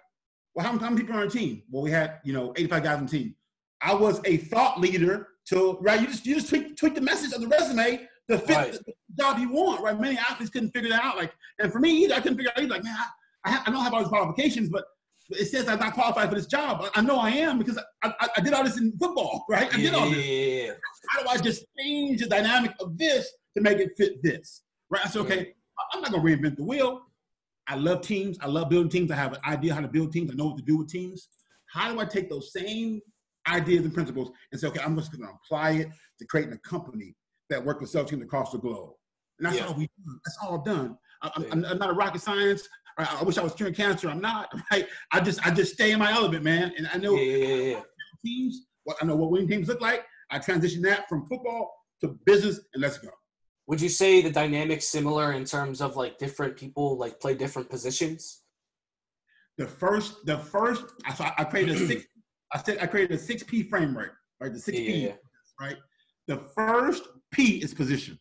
Well, 0.55 0.65
how, 0.65 0.71
how 0.79 0.89
many 0.89 1.01
people 1.01 1.17
are 1.17 1.21
on 1.21 1.27
a 1.27 1.29
team? 1.29 1.63
Well, 1.69 1.83
we 1.83 1.91
had 1.91 2.19
you 2.23 2.31
know 2.31 2.53
85 2.55 2.83
guys 2.83 2.97
on 2.97 3.05
the 3.07 3.11
team. 3.11 3.35
I 3.81 3.93
was 3.93 4.21
a 4.25 4.37
thought 4.37 4.79
leader 4.79 5.29
to 5.49 5.77
right. 5.81 6.01
You 6.01 6.07
just 6.07 6.25
you 6.25 6.35
just 6.35 6.49
tweak, 6.49 6.75
tweak 6.75 6.95
the 6.95 7.01
message 7.01 7.33
of 7.33 7.41
the 7.41 7.47
resume 7.47 8.07
to 8.29 8.37
fit 8.37 8.55
right. 8.55 8.71
the, 8.73 8.93
job 9.17 9.39
you 9.39 9.49
want. 9.49 9.81
Right. 9.81 9.99
Many 9.99 10.17
athletes 10.17 10.51
couldn't 10.51 10.71
figure 10.71 10.89
that 10.89 11.03
out. 11.03 11.17
Like, 11.17 11.33
and 11.59 11.71
for 11.71 11.79
me 11.79 12.03
either, 12.03 12.15
I 12.15 12.19
couldn't 12.19 12.37
figure 12.37 12.51
it 12.55 12.57
out. 12.57 12.63
Either. 12.63 12.75
Like, 12.75 12.83
man, 12.83 12.95
I, 13.45 13.51
I, 13.51 13.61
I 13.67 13.71
don't 13.71 13.83
have 13.83 13.93
all 13.93 13.99
these 13.99 14.09
qualifications, 14.09 14.69
but 14.69 14.85
it 15.29 15.45
says 15.45 15.67
I'm 15.67 15.79
not 15.79 15.93
qualified 15.93 16.29
for 16.29 16.35
this 16.35 16.47
job. 16.47 16.81
I, 16.83 16.99
I 16.99 17.01
know 17.01 17.17
I 17.17 17.29
am 17.29 17.57
because 17.57 17.77
I, 18.03 18.13
I, 18.19 18.29
I, 18.37 18.41
did 18.41 18.53
all 18.53 18.63
this 18.63 18.77
in 18.77 18.97
football, 18.97 19.45
right? 19.49 19.73
I 19.73 19.77
did 19.77 19.93
all 19.93 20.09
this. 20.09 20.75
How 21.09 21.23
do 21.23 21.29
I 21.29 21.37
just 21.37 21.65
change 21.77 22.21
the 22.21 22.27
dynamic 22.27 22.73
of 22.79 22.97
this 22.97 23.31
to 23.55 23.61
make 23.61 23.79
it 23.79 23.91
fit 23.97 24.21
this? 24.23 24.63
Right. 24.89 25.05
I 25.05 25.09
said, 25.09 25.21
okay, 25.21 25.53
I'm 25.93 26.01
not 26.01 26.11
gonna 26.11 26.23
reinvent 26.23 26.57
the 26.57 26.63
wheel. 26.63 27.01
I 27.67 27.75
love 27.75 28.01
teams. 28.01 28.37
I 28.41 28.47
love 28.47 28.69
building 28.69 28.89
teams. 28.89 29.11
I 29.11 29.15
have 29.15 29.33
an 29.33 29.39
idea 29.45 29.73
how 29.73 29.81
to 29.81 29.87
build 29.87 30.13
teams. 30.13 30.31
I 30.31 30.35
know 30.35 30.45
what 30.45 30.57
to 30.57 30.63
do 30.63 30.77
with 30.77 30.89
teams. 30.89 31.27
How 31.65 31.91
do 31.91 31.99
I 31.99 32.05
take 32.05 32.29
those 32.29 32.53
same 32.53 33.01
ideas 33.49 33.85
and 33.85 33.93
principles 33.93 34.31
and 34.51 34.59
say, 34.59 34.67
okay, 34.67 34.81
I'm 34.83 34.95
just 34.97 35.11
going 35.11 35.27
to 35.27 35.33
apply 35.33 35.71
it 35.71 35.89
to 36.19 36.25
creating 36.25 36.53
a 36.53 36.57
company 36.59 37.15
that 37.49 37.63
works 37.63 37.81
with 37.81 37.89
sales 37.89 38.09
teams 38.09 38.23
across 38.23 38.51
the 38.51 38.57
globe. 38.57 38.91
And 39.39 39.45
that's 39.45 39.57
yeah. 39.57 39.67
all 39.67 39.75
we 39.75 39.85
do. 39.85 40.19
That's 40.25 40.37
all 40.41 40.59
done. 40.59 40.97
I, 41.21 41.31
am 41.51 41.61
not 41.61 41.89
a 41.89 41.93
rocket 41.93 42.21
science. 42.21 42.67
I, 42.97 43.17
I, 43.19 43.23
wish 43.23 43.37
I 43.37 43.43
was 43.43 43.53
curing 43.53 43.73
cancer. 43.73 44.09
I'm 44.09 44.21
not. 44.21 44.51
Right? 44.71 44.87
I 45.11 45.19
just 45.19 45.45
I 45.45 45.51
just 45.51 45.73
stay 45.73 45.91
in 45.91 45.99
my 45.99 46.11
element, 46.11 46.43
man. 46.43 46.73
And 46.77 46.89
I 46.93 46.97
know 46.97 47.15
yeah, 47.15 47.81
teams. 48.25 48.65
What 48.83 48.97
I 49.01 49.05
know 49.05 49.15
what 49.15 49.31
winning 49.31 49.47
teams 49.47 49.67
look 49.67 49.81
like. 49.81 50.05
I 50.29 50.39
transition 50.39 50.81
that 50.83 51.07
from 51.07 51.25
football 51.25 51.73
to 52.01 52.17
business, 52.25 52.59
and 52.73 52.81
let's 52.81 52.97
go. 52.97 53.09
Would 53.67 53.81
you 53.81 53.89
say 53.89 54.21
the 54.21 54.31
dynamic's 54.31 54.87
similar 54.87 55.33
in 55.33 55.43
terms 55.43 55.81
of 55.81 55.95
like 55.95 56.17
different 56.17 56.55
people 56.55 56.97
like 56.97 57.19
play 57.19 57.33
different 57.33 57.69
positions? 57.69 58.43
The 59.57 59.67
first, 59.67 60.25
the 60.25 60.37
first, 60.37 60.85
I, 61.05 61.33
I 61.39 61.43
created 61.43 61.75
a 61.75 61.79
six 61.87 62.05
I 62.53 62.61
said 62.61 62.77
I 62.81 62.87
created 62.87 63.17
a 63.17 63.19
six 63.19 63.43
P 63.43 63.63
framework, 63.63 64.13
right? 64.39 64.53
The 64.53 64.59
six 64.59 64.77
yeah, 64.79 64.85
P, 64.85 65.05
yeah. 65.05 65.13
right? 65.59 65.77
The 66.27 66.37
first 66.55 67.03
P 67.31 67.57
is 67.57 67.73
position. 67.73 68.19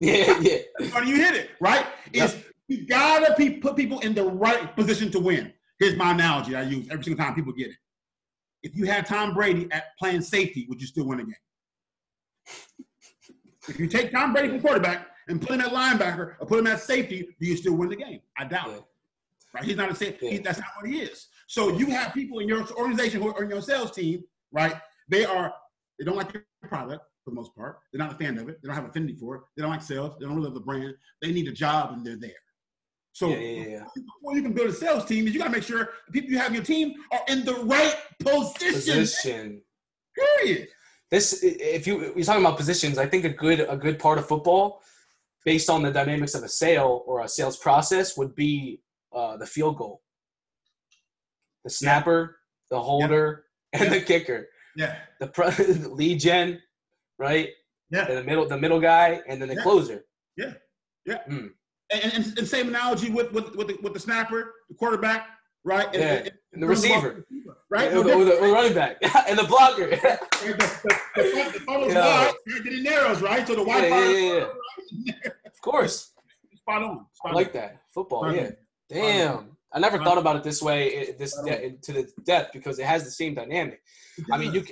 Yeah, 0.00 0.38
yeah. 0.40 0.58
You 1.04 1.16
hit 1.16 1.34
it, 1.34 1.50
right? 1.60 1.86
Is 2.12 2.36
You 2.68 2.86
gotta 2.86 3.34
be, 3.36 3.50
put 3.50 3.76
people 3.76 4.00
in 4.00 4.14
the 4.14 4.24
right 4.24 4.74
position 4.76 5.10
to 5.12 5.20
win. 5.20 5.52
Here's 5.78 5.96
my 5.96 6.12
analogy 6.12 6.56
I 6.56 6.62
use 6.62 6.88
every 6.90 7.04
single 7.04 7.24
time 7.24 7.34
people 7.34 7.52
get 7.52 7.68
it. 7.68 7.76
If 8.62 8.74
you 8.74 8.86
had 8.86 9.06
Tom 9.06 9.34
Brady 9.34 9.68
at 9.70 9.96
playing 9.98 10.22
safety, 10.22 10.66
would 10.68 10.80
you 10.80 10.86
still 10.86 11.06
win 11.06 11.20
a 11.20 11.24
game? 11.24 11.34
if 13.68 13.78
you 13.78 13.86
take 13.86 14.12
Tom 14.12 14.32
Brady 14.32 14.48
from 14.48 14.60
quarterback 14.60 15.08
and 15.28 15.40
put 15.40 15.50
him 15.50 15.60
at 15.60 15.72
linebacker 15.72 16.34
or 16.40 16.46
put 16.46 16.58
him 16.58 16.66
at 16.66 16.80
safety, 16.80 17.28
do 17.40 17.46
you 17.46 17.56
still 17.56 17.74
win 17.74 17.90
the 17.90 17.96
game? 17.96 18.20
I 18.36 18.44
doubt 18.44 18.70
it. 18.70 18.82
Right? 19.54 19.64
He's 19.64 19.76
not 19.76 19.90
a 19.90 19.94
safety. 19.94 20.26
Yeah. 20.26 20.32
He, 20.32 20.38
that's 20.38 20.58
not 20.58 20.68
what 20.80 20.90
he 20.90 21.00
is. 21.00 21.28
So 21.46 21.76
you 21.76 21.86
have 21.86 22.12
people 22.12 22.40
in 22.40 22.48
your 22.48 22.66
organization 22.72 23.22
who 23.22 23.34
are 23.34 23.42
in 23.42 23.50
your 23.50 23.62
sales 23.62 23.90
team, 23.90 24.22
right? 24.52 24.74
They 25.08 25.24
are 25.24 25.52
they 25.98 26.04
don't 26.04 26.16
like 26.16 26.32
your 26.32 26.44
product 26.62 27.02
for 27.24 27.30
the 27.30 27.36
most 27.36 27.54
part. 27.56 27.78
They're 27.92 27.98
not 27.98 28.12
a 28.12 28.16
fan 28.16 28.38
of 28.38 28.48
it. 28.48 28.60
They 28.62 28.68
don't 28.68 28.76
have 28.76 28.84
affinity 28.84 29.14
for 29.14 29.36
it. 29.36 29.42
They 29.56 29.62
don't 29.62 29.70
like 29.70 29.82
sales. 29.82 30.14
They 30.18 30.26
don't 30.26 30.36
really 30.36 30.46
love 30.46 30.54
the 30.54 30.60
brand. 30.60 30.94
They 31.22 31.32
need 31.32 31.48
a 31.48 31.52
job 31.52 31.92
and 31.92 32.04
they're 32.04 32.16
there. 32.16 32.30
So 33.12 33.30
yeah, 33.30 33.38
yeah, 33.38 33.66
yeah. 33.66 33.84
before 33.94 34.36
you 34.36 34.42
can 34.42 34.52
build 34.52 34.68
a 34.68 34.72
sales 34.72 35.04
team, 35.04 35.26
is 35.26 35.32
you 35.32 35.40
got 35.40 35.46
to 35.46 35.50
make 35.50 35.64
sure 35.64 35.88
the 36.06 36.12
people 36.12 36.30
you 36.30 36.38
have 36.38 36.48
in 36.48 36.54
your 36.54 36.62
team 36.62 36.94
are 37.10 37.20
in 37.26 37.44
the 37.44 37.54
right 37.54 37.96
position. 38.20 38.72
Position. 38.74 39.62
Period. 40.14 40.68
This, 41.10 41.42
if 41.42 41.86
you 41.86 42.12
you're 42.14 42.24
talking 42.24 42.44
about 42.44 42.56
positions, 42.56 42.98
I 42.98 43.06
think 43.06 43.24
a 43.24 43.30
good 43.30 43.60
a 43.68 43.76
good 43.76 43.98
part 43.98 44.18
of 44.18 44.28
football, 44.28 44.82
based 45.44 45.70
on 45.70 45.82
the 45.82 45.90
dynamics 45.90 46.34
of 46.34 46.44
a 46.44 46.48
sale 46.48 47.02
or 47.06 47.22
a 47.22 47.28
sales 47.28 47.56
process, 47.56 48.16
would 48.16 48.34
be 48.34 48.80
uh, 49.14 49.36
the 49.36 49.46
field 49.46 49.76
goal, 49.76 50.02
the 51.64 51.70
snapper, 51.70 52.38
the 52.70 52.80
holder, 52.80 53.44
and 53.72 53.92
the 53.92 54.00
kicker. 54.00 54.48
Yeah. 54.76 54.96
The 55.20 55.26
pro- 55.28 55.48
lead 55.92 56.20
gen, 56.20 56.60
right? 57.18 57.50
Yeah. 57.90 58.06
And 58.06 58.18
the 58.18 58.24
middle, 58.24 58.46
the 58.48 58.58
middle 58.58 58.80
guy, 58.80 59.20
and 59.28 59.40
then 59.40 59.48
the 59.48 59.56
closer. 59.56 60.04
Yeah. 60.36 60.54
Yeah. 61.04 61.18
Mm. 61.28 61.50
And, 61.90 62.12
and, 62.12 62.38
and, 62.38 62.46
same 62.46 62.68
analogy 62.68 63.10
with 63.10 63.32
with 63.32 63.56
with 63.56 63.68
the, 63.68 63.78
with 63.82 63.94
the 63.94 64.00
snapper, 64.00 64.52
the 64.68 64.74
quarterback, 64.74 65.26
right? 65.64 65.86
And, 65.86 65.94
yeah. 65.94 66.12
and, 66.12 66.32
and 66.52 66.62
the 66.62 66.66
receiver, 66.66 67.24
right? 67.70 67.90
Or, 67.94 68.04
the, 68.04 68.12
or, 68.12 68.24
the, 68.26 68.38
or 68.38 68.52
running 68.52 68.74
back, 68.74 68.98
and 69.28 69.38
the 69.38 69.44
blocker. 69.44 69.88
the, 69.90 69.96
the, 70.42 70.98
the, 71.16 71.50
the 71.54 71.60
funnel's 71.60 71.94
yeah. 71.94 72.26
wide, 72.26 72.34
then 72.46 72.72
it 72.74 72.82
narrows, 72.82 73.22
right? 73.22 73.46
So 73.46 73.54
the 73.54 73.62
wide 73.62 73.84
yeah, 73.84 74.10
yeah, 74.10 74.20
yeah, 74.28 74.46
yeah. 75.04 75.30
of 75.46 75.60
course. 75.62 76.12
Spot 76.56 76.82
on. 76.82 77.06
Spot 77.14 77.32
I 77.32 77.34
like 77.34 77.46
on. 77.48 77.52
that 77.54 77.76
football. 77.94 78.24
Spot 78.24 78.36
yeah. 78.36 78.50
Damn. 78.88 79.56
I 79.72 79.78
never 79.80 79.98
thought 79.98 80.18
about 80.18 80.36
it 80.36 80.42
this 80.42 80.62
way, 80.62 80.94
eh, 80.94 81.12
this 81.18 81.38
de- 81.44 81.76
to 81.82 81.92
the 81.92 82.10
depth, 82.24 82.52
because 82.54 82.78
it 82.78 82.86
has 82.86 83.04
the 83.04 83.10
same 83.10 83.34
dynamic. 83.34 83.82
I 84.32 84.38
mean, 84.38 84.54
you 84.54 84.64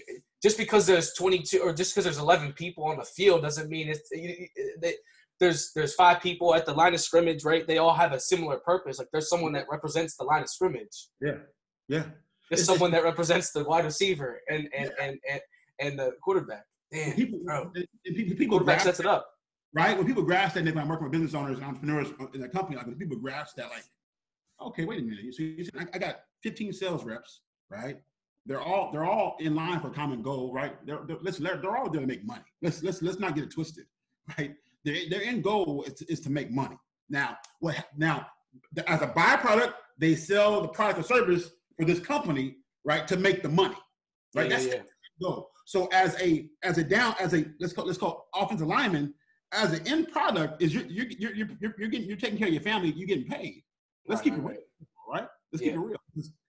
just 0.42 0.56
because 0.56 0.86
there's 0.86 1.12
22 1.12 1.60
or 1.60 1.72
just 1.72 1.92
because 1.92 2.04
there's 2.04 2.18
11 2.18 2.54
people 2.54 2.84
on 2.84 2.96
the 2.96 3.04
field 3.04 3.42
doesn't 3.42 3.68
mean 3.68 3.88
it's. 3.88 4.10
Eh, 4.14 4.46
they, 4.80 4.94
there's 5.38 5.72
there's 5.74 5.94
five 5.94 6.22
people 6.22 6.54
at 6.54 6.64
the 6.64 6.72
line 6.72 6.94
of 6.94 7.00
scrimmage, 7.00 7.44
right? 7.44 7.66
They 7.66 7.76
all 7.78 7.92
have 7.92 8.12
a 8.12 8.20
similar 8.20 8.56
purpose. 8.58 8.98
Like 8.98 9.08
there's 9.12 9.28
someone 9.28 9.52
that 9.52 9.66
represents 9.70 10.16
the 10.16 10.24
line 10.24 10.42
of 10.42 10.48
scrimmage. 10.48 11.08
Yeah, 11.20 11.38
yeah. 11.88 12.04
There's 12.48 12.60
it's, 12.60 12.64
someone 12.64 12.90
that 12.92 13.04
represents 13.04 13.50
the 13.50 13.64
wide 13.64 13.84
receiver 13.84 14.40
and 14.48 14.68
and 14.76 14.90
yeah. 14.98 15.04
and, 15.04 15.18
and 15.30 15.40
and 15.78 15.98
the 15.98 16.12
quarterback. 16.22 16.64
Damn, 16.90 17.12
people, 17.12 17.40
bro. 17.44 17.70
Eh, 17.76 17.82
people, 18.06 18.36
people 18.36 18.58
quarterback 18.58 18.80
sets 18.80 19.00
it 19.00 19.06
up. 19.06 19.28
Right 19.74 19.96
when 19.96 20.06
people 20.06 20.22
grasp 20.22 20.54
that, 20.54 20.64
when 20.64 20.78
I'm 20.78 20.88
working 20.88 21.04
with 21.04 21.12
business 21.12 21.34
owners 21.34 21.58
and 21.58 21.66
entrepreneurs 21.66 22.08
uh, 22.18 22.26
in 22.32 22.42
a 22.42 22.48
company, 22.48 22.76
like 22.76 22.86
when 22.86 22.94
people 22.94 23.18
grasp 23.18 23.56
that, 23.56 23.68
like, 23.68 23.84
okay, 24.60 24.84
wait 24.84 25.00
a 25.00 25.02
minute. 25.02 25.24
You 25.24 25.32
see, 25.32 25.54
you 25.58 25.64
see 25.64 25.70
I, 25.92 25.98
got 25.98 26.16
15 26.42 26.72
sales 26.72 27.04
reps, 27.04 27.40
right? 27.70 27.98
They're 28.46 28.60
all 28.60 28.92
they're 28.92 29.04
all 29.04 29.36
in 29.40 29.54
line 29.54 29.80
for 29.80 29.88
a 29.88 29.92
common 29.92 30.22
goal, 30.22 30.52
right? 30.52 30.74
They're, 30.86 31.00
they're 31.06 31.18
listen, 31.20 31.44
they're, 31.44 31.56
they're 31.56 31.76
all 31.76 31.90
there 31.90 32.00
to 32.00 32.06
make 32.06 32.24
money. 32.24 32.44
Let's 32.62 32.82
let's 32.82 33.02
let's 33.02 33.18
not 33.18 33.34
get 33.34 33.44
it 33.44 33.50
twisted, 33.50 33.86
right? 34.38 34.54
Their, 34.84 34.96
their 35.10 35.22
end 35.22 35.42
goal 35.42 35.84
is 35.86 35.94
to, 35.94 36.12
is 36.12 36.20
to 36.20 36.30
make 36.30 36.50
money. 36.50 36.76
Now, 37.08 37.38
what 37.60 37.86
now 37.96 38.26
as 38.86 39.02
a 39.02 39.08
byproduct, 39.08 39.74
they 39.98 40.14
sell 40.14 40.60
the 40.60 40.68
product 40.68 41.00
or 41.00 41.02
service 41.02 41.50
for 41.76 41.84
this 41.84 42.00
company, 42.00 42.56
right, 42.84 43.06
to 43.08 43.16
make 43.16 43.42
the 43.42 43.48
money. 43.48 43.76
Right? 44.34 44.50
Yeah, 44.50 44.56
That's 44.56 44.66
yeah. 44.66 44.82
goal. 45.20 45.50
So 45.64 45.88
as 45.92 46.20
a 46.20 46.48
as 46.62 46.78
a 46.78 46.84
down 46.84 47.14
as 47.18 47.34
a 47.34 47.44
let's 47.58 47.72
call 47.72 47.86
let's 47.86 47.98
call 47.98 48.28
offensive 48.34 48.68
lineman, 48.68 49.12
as 49.52 49.72
an 49.72 49.86
end 49.86 50.08
product 50.12 50.62
is 50.62 50.74
you're 50.74 50.84
you're 50.84 51.06
you're, 51.18 51.34
you're, 51.34 51.74
you're 51.78 51.88
getting 51.88 52.08
you're 52.08 52.16
taking 52.16 52.38
care 52.38 52.48
of 52.48 52.54
your 52.54 52.62
family, 52.62 52.92
you're 52.92 53.08
getting 53.08 53.26
paid. 53.26 53.62
Let's 54.08 54.20
right, 54.20 54.24
keep 54.24 54.34
it 54.34 54.42
real, 54.42 54.58
right? 55.08 55.28
Let's 55.52 55.64
yeah. 55.64 55.72
keep 55.72 55.80
it 55.80 55.80
real. 55.80 55.98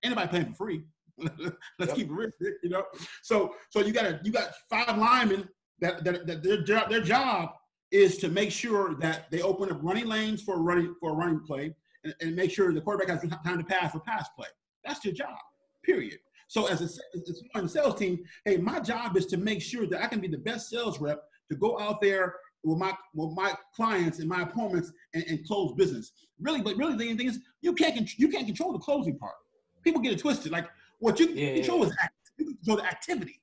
Anybody 0.03 0.27
paying 0.29 0.45
for 0.47 0.53
free? 0.53 0.83
Let's 1.19 1.31
yep. 1.79 1.95
keep 1.95 2.07
it 2.07 2.13
real, 2.13 2.29
you 2.63 2.69
know. 2.69 2.85
So 3.23 3.55
so 3.69 3.79
you 3.79 3.91
got 3.91 4.05
a 4.05 4.19
you 4.23 4.31
got 4.31 4.51
five 4.69 4.97
linemen 4.97 5.47
that 5.79 6.03
that, 6.03 6.27
that 6.27 6.43
their 6.43 6.61
job 6.61 6.89
their 6.89 7.01
job 7.01 7.49
is 7.91 8.17
to 8.17 8.29
make 8.29 8.51
sure 8.51 8.95
that 8.95 9.31
they 9.31 9.41
open 9.41 9.71
up 9.71 9.79
running 9.81 10.07
lanes 10.07 10.41
for 10.41 10.61
running 10.61 10.93
for 10.99 11.11
a 11.11 11.13
running 11.13 11.39
play 11.39 11.73
and, 12.03 12.13
and 12.21 12.35
make 12.35 12.51
sure 12.51 12.73
the 12.73 12.81
quarterback 12.81 13.09
has 13.09 13.29
time 13.43 13.57
to 13.57 13.63
pass 13.63 13.91
for 13.91 13.99
pass 14.01 14.27
play. 14.35 14.47
That's 14.83 15.03
your 15.03 15.13
job, 15.13 15.37
period. 15.83 16.19
So 16.47 16.67
as 16.67 16.81
a, 16.81 17.57
as 17.57 17.63
a 17.63 17.67
sales 17.67 17.95
team, 17.95 18.23
hey, 18.45 18.57
my 18.57 18.79
job 18.79 19.17
is 19.17 19.25
to 19.27 19.37
make 19.37 19.61
sure 19.61 19.85
that 19.87 20.01
I 20.01 20.07
can 20.07 20.21
be 20.21 20.29
the 20.29 20.37
best 20.37 20.69
sales 20.69 20.99
rep 20.99 21.23
to 21.49 21.57
go 21.57 21.79
out 21.79 22.01
there 22.01 22.35
with 22.63 22.77
my 22.77 22.93
with 23.13 23.33
my 23.35 23.53
clients 23.75 24.19
and 24.19 24.27
my 24.27 24.41
appointments 24.41 24.91
and, 25.13 25.23
and 25.27 25.45
close 25.45 25.73
business. 25.73 26.11
Really, 26.39 26.61
but 26.61 26.77
really 26.77 26.95
the 26.95 27.15
thing 27.15 27.27
is 27.27 27.39
you 27.61 27.73
can't 27.73 28.17
you 28.17 28.29
can't 28.29 28.45
control 28.45 28.73
the 28.73 28.79
closing 28.79 29.17
part. 29.17 29.35
People 29.83 30.01
get 30.01 30.13
it 30.13 30.19
twisted. 30.19 30.51
Like 30.51 30.67
what 30.99 31.19
you 31.19 31.27
yeah, 31.29 31.55
control 31.55 31.79
yeah. 31.79 31.85
is 31.85 31.97
act, 32.01 32.13
you 32.37 32.45
control 32.45 32.77
the 32.77 32.85
activity. 32.85 33.41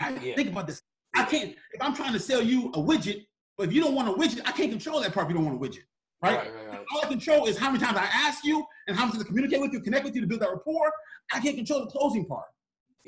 I, 0.00 0.10
yeah. 0.16 0.34
Think 0.34 0.50
about 0.50 0.66
this. 0.66 0.82
I 1.14 1.24
can't 1.24 1.50
if 1.72 1.80
I'm 1.80 1.94
trying 1.94 2.12
to 2.12 2.20
sell 2.20 2.42
you 2.42 2.68
a 2.70 2.78
widget 2.78 3.26
but 3.56 3.68
if 3.68 3.74
you 3.74 3.82
don't 3.82 3.94
want 3.94 4.08
a 4.08 4.12
widget, 4.12 4.40
I 4.44 4.52
can't 4.52 4.70
control 4.70 5.00
that 5.00 5.12
part 5.12 5.26
if 5.26 5.30
you 5.30 5.36
don't 5.36 5.44
want 5.44 5.56
a 5.56 5.60
widget. 5.60 5.84
Right? 6.22 6.36
right, 6.36 6.54
right, 6.54 6.68
right. 6.68 6.84
All 6.92 7.02
I 7.04 7.08
control 7.08 7.46
is 7.46 7.58
how 7.58 7.70
many 7.70 7.84
times 7.84 7.98
I 7.98 8.04
ask 8.04 8.44
you 8.44 8.64
and 8.88 8.96
how 8.96 9.06
much 9.06 9.18
to 9.18 9.24
communicate 9.24 9.60
with 9.60 9.72
you, 9.72 9.80
connect 9.80 10.04
with 10.04 10.14
you 10.14 10.22
to 10.22 10.26
build 10.26 10.40
that 10.40 10.50
rapport. 10.50 10.90
I 11.32 11.40
can't 11.40 11.56
control 11.56 11.80
the 11.80 11.90
closing 11.90 12.24
part. 12.24 12.46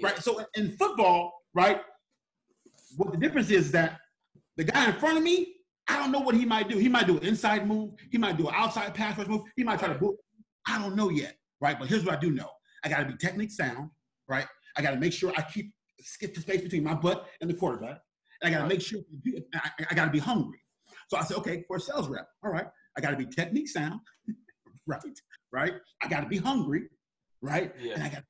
Right. 0.02 0.18
So 0.18 0.44
in 0.54 0.72
football, 0.72 1.32
right, 1.54 1.80
what 2.96 3.12
the 3.12 3.18
difference 3.18 3.50
is 3.50 3.72
that 3.72 3.98
the 4.56 4.64
guy 4.64 4.86
in 4.86 4.94
front 4.94 5.18
of 5.18 5.22
me, 5.22 5.54
I 5.88 5.98
don't 5.98 6.10
know 6.10 6.20
what 6.20 6.34
he 6.34 6.44
might 6.44 6.68
do. 6.68 6.78
He 6.78 6.88
might 6.88 7.06
do 7.06 7.16
an 7.16 7.24
inside 7.24 7.66
move, 7.66 7.92
he 8.10 8.18
might 8.18 8.36
do 8.36 8.48
an 8.48 8.54
outside 8.56 8.94
pass 8.94 9.16
rush 9.18 9.28
move, 9.28 9.42
he 9.56 9.64
might 9.64 9.78
try 9.78 9.88
to 9.88 9.98
boot. 9.98 10.16
I 10.68 10.78
don't 10.78 10.96
know 10.96 11.10
yet. 11.10 11.36
Right. 11.60 11.78
But 11.78 11.88
here's 11.88 12.04
what 12.04 12.16
I 12.16 12.20
do 12.20 12.30
know. 12.30 12.50
I 12.84 12.88
gotta 12.88 13.06
be 13.06 13.16
technique 13.16 13.50
sound, 13.50 13.90
right? 14.28 14.46
I 14.76 14.82
gotta 14.82 14.96
make 14.96 15.12
sure 15.12 15.32
I 15.36 15.42
keep 15.42 15.72
skip 16.00 16.34
the 16.34 16.40
space 16.40 16.62
between 16.62 16.84
my 16.84 16.94
butt 16.94 17.26
and 17.40 17.50
the 17.50 17.54
quarterback. 17.54 17.98
And 18.42 18.54
I 18.54 18.58
got 18.58 18.62
to 18.62 18.68
make 18.68 18.82
sure 18.82 19.00
I, 19.54 19.70
I 19.90 19.94
got 19.94 20.06
to 20.06 20.10
be 20.10 20.18
hungry. 20.18 20.60
So 21.08 21.16
I 21.16 21.22
said, 21.22 21.36
okay, 21.38 21.64
for 21.66 21.76
a 21.76 21.80
sales 21.80 22.08
rep, 22.08 22.28
all 22.44 22.50
right, 22.50 22.66
I 22.96 23.00
got 23.00 23.10
to 23.10 23.16
be 23.16 23.26
technique 23.26 23.68
sound, 23.68 24.00
right? 24.86 25.00
Right. 25.52 25.74
I 26.02 26.08
got 26.08 26.20
to 26.20 26.28
be 26.28 26.36
hungry, 26.36 26.88
right? 27.40 27.72
Yeah. 27.80 27.94
And 27.94 28.02
I 28.02 28.08
got 28.08 28.22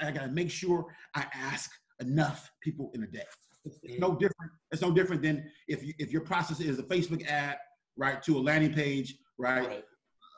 I 0.00 0.10
got 0.10 0.22
to 0.22 0.28
make 0.28 0.50
sure 0.50 0.86
I 1.14 1.26
ask 1.34 1.70
enough 2.00 2.50
people 2.62 2.90
in 2.94 3.02
a 3.02 3.06
day. 3.06 3.24
It's, 3.66 3.78
it's 3.82 4.00
no 4.00 4.12
different. 4.14 4.52
It's 4.70 4.82
no 4.82 4.90
different 4.92 5.22
than 5.22 5.50
if 5.68 5.84
you, 5.84 5.92
if 5.98 6.12
your 6.12 6.22
process 6.22 6.60
is 6.60 6.78
a 6.78 6.82
Facebook 6.82 7.26
ad, 7.26 7.56
right, 7.96 8.22
to 8.22 8.38
a 8.38 8.40
landing 8.40 8.72
page, 8.72 9.16
right, 9.38 9.66
right, 9.66 9.84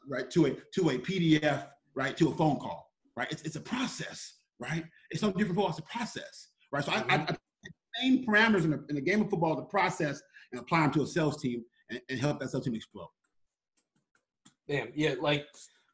right 0.09 0.31
to 0.31 0.47
a 0.47 0.51
to 0.75 0.91
a 0.91 0.99
PDF, 0.99 1.67
right, 1.95 2.17
to 2.17 2.29
a 2.29 2.35
phone 2.35 2.57
call, 2.57 2.91
right. 3.17 3.31
It's, 3.31 3.43
it's 3.43 3.57
a 3.57 3.61
process, 3.61 4.35
right. 4.59 4.85
It's 5.11 5.23
no 5.23 5.31
different 5.31 5.57
for 5.57 5.69
us. 5.69 5.79
a 5.79 5.83
process, 5.83 6.49
right. 6.73 6.85
So 6.85 6.93
mm-hmm. 6.93 7.11
I, 7.11 7.27
I, 7.29 7.37
same 8.01 8.25
parameters 8.25 8.65
in 8.65 8.71
the, 8.71 8.85
in 8.89 8.95
the 8.95 9.01
game 9.01 9.21
of 9.21 9.31
football, 9.31 9.57
the 9.57 9.63
process, 9.63 10.23
and 10.53 10.61
apply 10.61 10.83
them 10.83 10.93
to 10.93 11.03
a 11.03 11.07
sales 11.07 11.41
team 11.41 11.65
and, 11.91 12.01
and 12.09 12.19
help 12.19 12.41
that 12.41 12.51
sales 12.51 12.65
team 12.65 12.75
explode. 12.75 13.09
Damn, 14.69 14.89
yeah. 14.95 15.15
Like, 15.21 15.47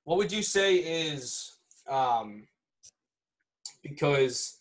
what 0.04 0.18
would 0.18 0.32
you 0.32 0.42
say 0.42 0.76
is 0.76 1.56
um, 1.88 2.46
because 3.82 4.58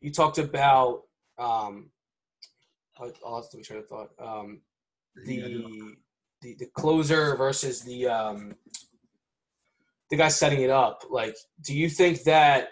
you 0.00 0.10
talked 0.10 0.38
about 0.38 1.02
um, 1.38 1.90
I'll 2.98 3.36
have 3.36 3.50
to 3.50 3.56
make 3.56 3.66
sure 3.66 3.82
thought 3.82 4.10
um, 4.18 4.60
the, 5.24 5.96
the 6.42 6.54
the 6.58 6.66
closer 6.74 7.36
versus 7.36 7.82
the 7.82 8.06
um, 8.06 8.54
the 10.10 10.16
guy 10.16 10.28
setting 10.28 10.62
it 10.62 10.70
up. 10.70 11.04
Like, 11.10 11.36
do 11.62 11.76
you 11.76 11.88
think 11.88 12.22
that 12.24 12.68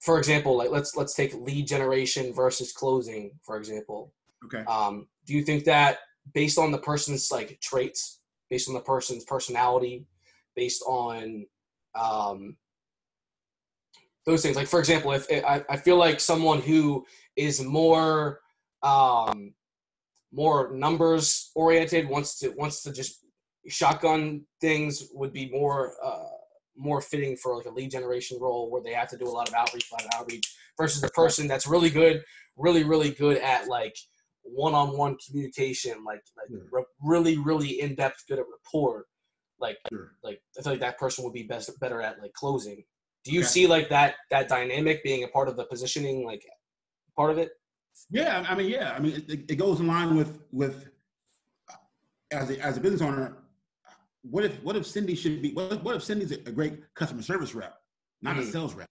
for 0.00 0.18
example, 0.18 0.56
like 0.56 0.70
let's 0.70 0.96
let's 0.96 1.14
take 1.14 1.34
lead 1.34 1.66
generation 1.66 2.32
versus 2.32 2.72
closing, 2.72 3.32
for 3.42 3.56
example. 3.56 4.12
Okay. 4.44 4.64
Um, 4.64 5.08
do 5.26 5.34
you 5.34 5.42
think 5.42 5.64
that 5.64 5.98
based 6.34 6.58
on 6.58 6.70
the 6.70 6.78
person's 6.78 7.32
like 7.32 7.58
traits, 7.60 8.20
based 8.48 8.68
on 8.68 8.74
the 8.74 8.80
person's 8.80 9.24
personality, 9.24 10.06
based 10.54 10.82
on 10.86 11.46
um, 11.98 12.56
those 14.24 14.42
things, 14.42 14.56
like 14.56 14.68
for 14.68 14.78
example, 14.78 15.12
if 15.12 15.26
I, 15.30 15.64
I 15.68 15.76
feel 15.76 15.96
like 15.96 16.20
someone 16.20 16.60
who 16.60 17.04
is 17.36 17.62
more 17.62 18.40
um, 18.82 19.54
more 20.32 20.72
numbers 20.74 21.50
oriented 21.54 22.08
wants 22.08 22.38
to 22.38 22.50
wants 22.50 22.82
to 22.82 22.92
just 22.92 23.24
shotgun 23.66 24.42
things 24.60 25.08
would 25.12 25.32
be 25.32 25.50
more 25.50 25.94
uh, 26.04 26.24
more 26.76 27.00
fitting 27.00 27.36
for 27.36 27.56
like 27.56 27.66
a 27.66 27.70
lead 27.70 27.90
generation 27.90 28.38
role 28.40 28.70
where 28.70 28.82
they 28.82 28.92
have 28.92 29.08
to 29.08 29.18
do 29.18 29.26
a 29.26 29.28
lot 29.28 29.48
of 29.48 29.54
outreach, 29.54 29.86
a 29.90 29.94
lot 29.94 30.04
of 30.04 30.20
outreach 30.20 30.46
versus 30.78 31.00
the 31.00 31.08
person 31.10 31.48
that's 31.48 31.66
really 31.66 31.90
good, 31.90 32.22
really, 32.56 32.84
really 32.84 33.10
good 33.10 33.38
at 33.38 33.66
like 33.66 33.96
one-on-one 34.42 35.16
communication, 35.26 36.04
like 36.04 36.22
like 36.36 36.60
re- 36.70 36.84
really, 37.02 37.36
really 37.36 37.80
in-depth, 37.80 38.24
good 38.28 38.38
at 38.38 38.44
rapport. 38.50 39.06
like 39.60 39.76
sure. 39.92 40.12
like 40.22 40.40
I 40.58 40.62
feel 40.62 40.72
like 40.74 40.80
that 40.80 40.98
person 40.98 41.24
would 41.24 41.34
be 41.34 41.42
best 41.42 41.70
better 41.80 42.00
at 42.00 42.20
like 42.20 42.32
closing. 42.32 42.82
Do 43.24 43.32
you 43.32 43.40
okay. 43.40 43.48
see 43.48 43.66
like 43.66 43.88
that 43.90 44.14
that 44.30 44.48
dynamic 44.48 45.02
being 45.02 45.24
a 45.24 45.28
part 45.28 45.48
of 45.48 45.56
the 45.56 45.64
positioning, 45.64 46.24
like 46.24 46.44
part 47.16 47.30
of 47.30 47.38
it? 47.38 47.50
Yeah, 48.10 48.44
I 48.48 48.54
mean, 48.54 48.68
yeah, 48.70 48.94
I 48.96 49.00
mean, 49.00 49.24
it, 49.28 49.50
it 49.50 49.56
goes 49.56 49.80
in 49.80 49.86
line 49.86 50.16
with 50.16 50.40
with 50.52 50.88
as 52.30 52.50
a 52.50 52.60
as 52.60 52.76
a 52.76 52.80
business 52.80 53.02
owner. 53.02 53.36
What 54.22 54.44
if 54.44 54.62
what 54.62 54.76
if 54.76 54.86
Cindy 54.86 55.14
should 55.14 55.40
be? 55.42 55.52
What 55.52 55.72
if, 55.72 55.82
what 55.82 55.96
if 55.96 56.02
Cindy's 56.02 56.32
a 56.32 56.52
great 56.52 56.82
customer 56.94 57.22
service 57.22 57.54
rep, 57.54 57.74
not 58.22 58.36
mm. 58.36 58.40
a 58.40 58.44
sales 58.44 58.74
rep, 58.74 58.88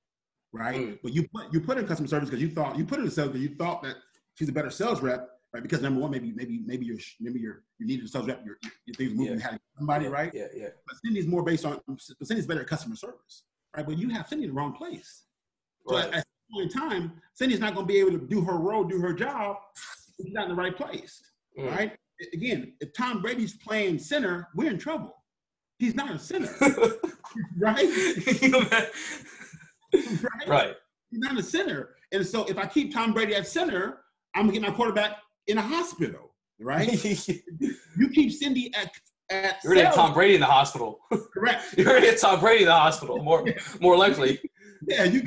right? 0.54 0.80
Mm. 0.80 1.00
But 1.04 1.13
you 1.13 1.28
put 1.34 1.54
you 1.54 1.60
put 1.60 1.78
in 1.78 1.88
customer 1.88 2.08
service 2.08 2.30
because 2.30 2.41
you 2.41 2.50
thought 2.50 2.78
you 2.78 2.86
put 2.86 3.00
in 3.00 3.10
sales 3.10 3.30
because 3.30 3.41
you 3.41 3.56
thought 3.56 3.84
that 3.84 3.96
she's 4.36 4.50
a 4.50 4.54
better 4.54 4.70
sales 4.70 5.02
rep, 5.02 5.30
right? 5.54 5.62
Because 5.62 5.82
number 5.82 6.00
one, 6.00 6.12
maybe 6.12 6.32
maybe 6.32 6.62
maybe 6.65 6.86
you're 6.86 6.98
maybe 7.20 7.39
you're 7.39 7.63
you 7.80 7.86
needed 7.86 8.06
a 8.06 8.08
sales 8.08 8.28
rep, 8.28 8.43
your, 8.46 8.58
your 8.86 8.93
things 8.96 9.13
moving, 9.13 9.39
yeah. 9.39 9.58
somebody, 9.78 10.08
right? 10.08 10.32
Yeah, 10.34 10.48
yeah. 10.56 10.70
But 10.88 10.98
Cindy's 11.04 11.28
more 11.28 11.43
based 11.43 11.65
on 11.65 11.80
Cindy's 12.24 12.48
better 12.48 12.62
at 12.62 12.67
customer 12.67 12.96
service, 12.96 13.43
right? 13.76 13.86
But 13.86 13.98
you 13.98 14.10
have 14.10 14.28
Cindy 14.28 14.46
in 14.46 14.52
the 14.52 14.56
wrong 14.56 14.74
place. 14.74 15.24
So 15.88 15.96
right. 15.96 16.13
at 16.13 16.26
point 16.52 16.72
in 16.72 16.80
time, 16.80 17.14
Cindy's 17.34 17.60
not 17.60 17.76
going 17.76 17.88
to 17.88 17.94
be 17.94 18.00
able 18.00 18.12
to 18.12 18.20
do 18.20 18.42
her 18.42 18.58
role, 18.58 18.84
do 18.84 19.00
her 19.00 19.14
job. 19.14 19.58
She's 20.22 20.34
not 20.34 20.50
in 20.50 20.50
the 20.50 20.56
right 20.56 20.76
place, 20.76 21.22
mm. 21.58 21.70
right? 21.70 21.96
Again, 22.34 22.74
if 22.80 22.94
Tom 22.94 23.22
Brady's 23.22 23.58
playing 23.58 24.00
center, 24.00 24.48
we're 24.56 24.72
in 24.72 24.78
trouble. 24.78 25.16
He's 25.78 25.94
not 25.94 26.12
a 26.12 26.20
center, 26.20 26.50
right? 27.58 27.88
right? 28.52 28.90
Right. 30.48 30.76
He's 31.10 31.20
not 31.22 31.40
a 31.40 31.44
center, 31.44 31.96
and 32.12 32.26
so 32.28 32.44
if 32.46 32.58
I 32.58 32.66
keep 32.66 32.94
Tom 32.94 33.14
Brady 33.14 33.34
at 33.36 33.48
center, 33.48 34.00
I'm 34.36 34.44
gonna 34.44 34.52
get 34.52 34.62
my 34.62 34.72
quarterback 34.72 35.18
in 35.48 35.58
a 35.58 35.62
hospital, 35.62 36.36
right? 36.60 36.92
you 37.58 38.10
keep 38.14 38.34
Cindy 38.34 38.70
at 38.76 38.92
at 39.30 39.64
You're 39.64 39.76
gonna 39.76 39.94
Tom 39.94 40.14
Brady 40.14 40.36
in 40.36 40.42
the 40.42 40.46
hospital. 40.46 41.00
Correct. 41.34 41.78
You're 41.78 41.86
gonna 41.86 42.18
Tom 42.18 42.42
Brady 42.42 42.64
in 42.64 42.68
the 42.68 42.76
hospital. 42.76 43.24
More 43.24 43.46
more 43.80 43.98
likely. 43.98 44.42
Yeah, 44.86 45.06
you 45.06 45.22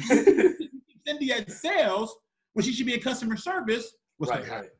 Cindy 1.11 1.33
at 1.33 1.51
sales 1.51 2.17
when 2.53 2.65
she 2.65 2.73
should 2.73 2.87
be 2.87 2.95
in 2.95 3.01
customer 3.01 3.37
service. 3.37 3.95
What's 4.19 4.31
right, 4.31 4.49
right. 4.49 4.71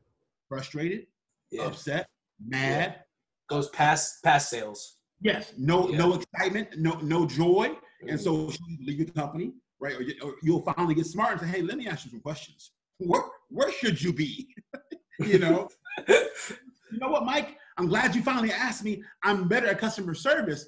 Frustrated, 0.47 1.07
yeah. 1.51 1.65
upset, 1.65 2.07
mad. 2.45 2.95
Yeah. 2.95 3.01
Goes 3.49 3.69
past 3.69 4.23
past 4.23 4.49
sales. 4.49 4.97
Yes, 5.19 5.53
no 5.57 5.89
yeah. 5.89 5.97
no 5.97 6.13
excitement, 6.15 6.69
no 6.77 6.93
no 7.01 7.25
joy, 7.25 7.67
mm-hmm. 7.67 8.09
and 8.09 8.19
so 8.19 8.49
she 8.49 8.59
leave 8.81 8.99
your 8.99 9.07
company, 9.07 9.53
right? 9.79 9.95
Or, 9.95 10.01
you, 10.01 10.15
or 10.23 10.35
you'll 10.41 10.61
finally 10.61 10.95
get 10.95 11.05
smart 11.05 11.33
and 11.33 11.41
say, 11.41 11.47
"Hey, 11.47 11.61
let 11.61 11.77
me 11.77 11.87
ask 11.87 12.05
you 12.05 12.11
some 12.11 12.21
questions. 12.21 12.71
Where 12.99 13.23
where 13.49 13.71
should 13.71 14.01
you 14.01 14.13
be?" 14.13 14.55
you 15.19 15.39
know. 15.39 15.67
you 16.07 16.99
know 16.99 17.09
what, 17.09 17.25
Mike? 17.25 17.57
I'm 17.77 17.87
glad 17.87 18.15
you 18.15 18.23
finally 18.23 18.51
asked 18.51 18.83
me. 18.83 19.03
I'm 19.23 19.47
better 19.47 19.67
at 19.67 19.79
customer 19.79 20.13
service. 20.13 20.67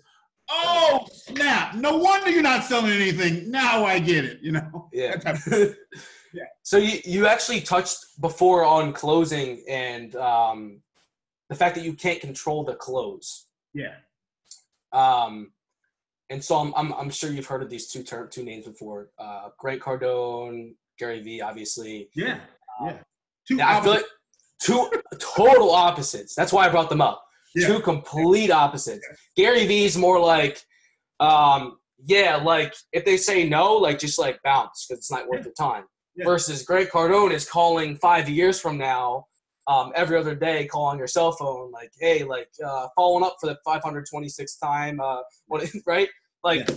Oh 0.56 1.06
snap! 1.12 1.76
No 1.76 1.98
wonder 1.98 2.30
you're 2.30 2.44
not 2.44 2.64
selling 2.64 2.92
anything. 2.92 3.50
Now 3.50 3.86
I 3.86 4.00
get 4.00 4.24
it. 4.24 4.40
You 4.42 4.54
know. 4.54 4.90
Yeah. 4.94 5.16
yeah. 6.34 6.44
So 6.62 6.78
you 6.78 7.00
you 7.06 7.26
actually 7.28 7.62
touched 7.62 8.22
before 8.22 8.64
on 8.64 8.94
closing 8.94 9.64
and 9.68 10.16
um, 10.16 10.82
the 11.50 11.56
fact 11.56 11.76
that 11.76 11.84
you 11.84 11.94
can't 11.94 12.22
control 12.22 12.64
the 12.64 12.76
close. 12.76 13.48
Yeah. 13.74 13.96
Um, 14.92 15.52
and 16.30 16.44
so 16.44 16.56
I'm, 16.58 16.74
I'm, 16.76 16.94
I'm 16.94 17.10
sure 17.10 17.32
you've 17.32 17.46
heard 17.46 17.64
of 17.64 17.70
these 17.70 17.88
two 17.88 18.04
ter- 18.04 18.28
two 18.28 18.44
names 18.44 18.66
before. 18.66 19.10
Uh, 19.20 19.50
Grant 19.58 19.82
Cardone, 19.82 20.76
Gary 20.98 21.22
Vee, 21.22 21.42
obviously. 21.42 22.10
Yeah. 22.16 22.40
Um, 22.80 22.88
yeah. 22.88 22.98
Two 23.48 23.62
I 23.62 23.82
feel 23.82 23.92
like 23.94 24.06
two 24.60 24.90
total 25.20 25.72
opposites. 25.72 26.34
That's 26.36 26.54
why 26.54 26.66
I 26.66 26.70
brought 26.70 26.90
them 26.90 27.02
up. 27.02 27.24
Yeah. 27.56 27.68
Two 27.68 27.80
complete 27.80 28.52
opposites. 28.52 29.06
Yeah. 29.10 29.46
Gary 29.46 29.68
Vee's 29.68 29.98
more 29.98 30.20
like, 30.20 30.62
um, 31.20 31.78
yeah, 32.06 32.36
like 32.38 32.74
if 32.92 33.06
they 33.06 33.18
say 33.18 33.48
no, 33.48 33.74
like 33.74 34.00
just 34.00 34.20
like 34.20 34.40
bounce 34.44 34.86
because 34.88 35.00
it's 35.00 35.12
not 35.12 35.28
worth 35.28 35.42
yeah. 35.42 35.52
the 35.56 35.64
time. 35.64 35.84
Versus 36.24 36.62
Greg 36.64 36.90
Cardone 36.90 37.32
is 37.32 37.50
calling 37.50 37.96
five 37.96 38.30
years 38.30 38.60
from 38.60 38.78
now, 38.78 39.26
um, 39.66 39.92
every 39.96 40.16
other 40.16 40.36
day, 40.36 40.68
calling 40.68 41.00
your 41.00 41.08
cell 41.08 41.32
phone, 41.32 41.72
like, 41.72 41.92
hey, 42.00 42.24
like 42.24 42.50
uh, 42.64 42.88
following 42.96 43.24
up 43.24 43.38
for 43.42 43.48
the 43.48 43.58
526th 43.66 44.60
time, 44.62 45.00
uh, 45.00 45.22
what, 45.48 45.68
right? 45.88 46.10
Like, 46.44 46.70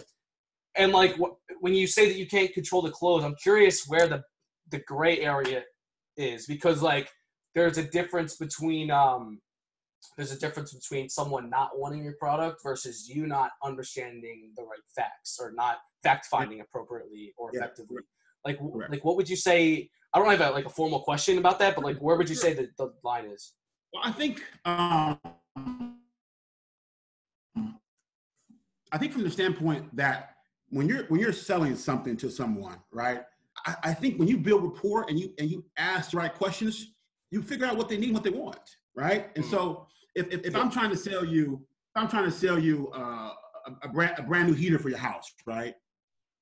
and 0.76 0.92
like 0.92 1.16
wh- 1.16 1.34
when 1.60 1.74
you 1.74 1.86
say 1.86 2.06
that 2.06 2.16
you 2.16 2.26
can't 2.26 2.52
control 2.54 2.80
the 2.82 2.90
close, 2.90 3.24
I'm 3.24 3.34
curious 3.42 3.86
where 3.86 4.06
the 4.06 4.22
the 4.70 4.80
gray 4.80 5.20
area 5.20 5.62
is 6.16 6.46
because 6.46 6.82
like 6.82 7.08
there's 7.54 7.78
a 7.78 7.84
difference 7.84 8.36
between 8.36 8.90
um, 8.90 9.40
there's 10.16 10.32
a 10.32 10.38
difference 10.38 10.72
between 10.72 11.08
someone 11.08 11.50
not 11.50 11.78
wanting 11.78 12.02
your 12.02 12.14
product 12.14 12.62
versus 12.62 13.08
you 13.08 13.26
not 13.26 13.50
understanding 13.62 14.52
the 14.56 14.62
right 14.62 14.78
facts 14.94 15.38
or 15.40 15.52
not 15.52 15.78
fact 16.02 16.26
finding 16.26 16.60
appropriately 16.60 17.32
or 17.36 17.50
yeah. 17.52 17.60
effectively. 17.60 18.02
Like, 18.44 18.58
Correct. 18.58 18.90
like 18.90 19.04
what 19.04 19.16
would 19.16 19.28
you 19.28 19.36
say? 19.36 19.90
I 20.14 20.18
don't 20.18 20.30
have 20.30 20.40
a, 20.40 20.50
like 20.50 20.66
a 20.66 20.70
formal 20.70 21.00
question 21.00 21.38
about 21.38 21.58
that, 21.58 21.74
but 21.74 21.84
like, 21.84 21.98
where 21.98 22.16
would 22.16 22.28
you 22.28 22.34
say 22.34 22.54
that 22.54 22.76
the 22.76 22.92
line 23.02 23.26
is? 23.26 23.54
Well, 23.92 24.02
I 24.04 24.12
think, 24.12 24.42
um, 24.64 25.18
I 28.92 28.98
think 28.98 29.12
from 29.12 29.24
the 29.24 29.30
standpoint 29.30 29.94
that 29.96 30.36
when 30.70 30.88
you're 30.88 31.04
when 31.04 31.20
you're 31.20 31.32
selling 31.32 31.76
something 31.76 32.16
to 32.18 32.30
someone, 32.30 32.76
right? 32.92 33.22
I, 33.66 33.74
I 33.84 33.94
think 33.94 34.18
when 34.18 34.28
you 34.28 34.38
build 34.38 34.62
rapport 34.62 35.06
and 35.08 35.18
you 35.18 35.32
and 35.38 35.50
you 35.50 35.64
ask 35.76 36.12
the 36.12 36.18
right 36.18 36.32
questions, 36.32 36.94
you 37.30 37.42
figure 37.42 37.66
out 37.66 37.76
what 37.76 37.88
they 37.88 37.96
need, 37.96 38.14
what 38.14 38.22
they 38.22 38.30
want, 38.30 38.60
right? 38.96 39.30
And 39.36 39.44
mm. 39.44 39.50
so 39.50 39.86
if, 40.14 40.28
if, 40.32 40.46
if. 40.46 40.56
I'm 40.56 40.70
trying 40.70 40.90
to 40.90 40.96
sell 40.96 41.24
you, 41.24 41.60
if 41.94 42.02
I'm 42.02 42.08
trying 42.08 42.24
to 42.24 42.30
sell 42.30 42.58
you 42.58 42.90
uh, 42.94 43.32
a, 43.66 43.72
a, 43.84 43.88
brand, 43.88 44.14
a 44.18 44.22
brand 44.22 44.48
new 44.48 44.54
heater 44.54 44.78
for 44.78 44.88
your 44.88 44.98
house, 44.98 45.32
right? 45.46 45.74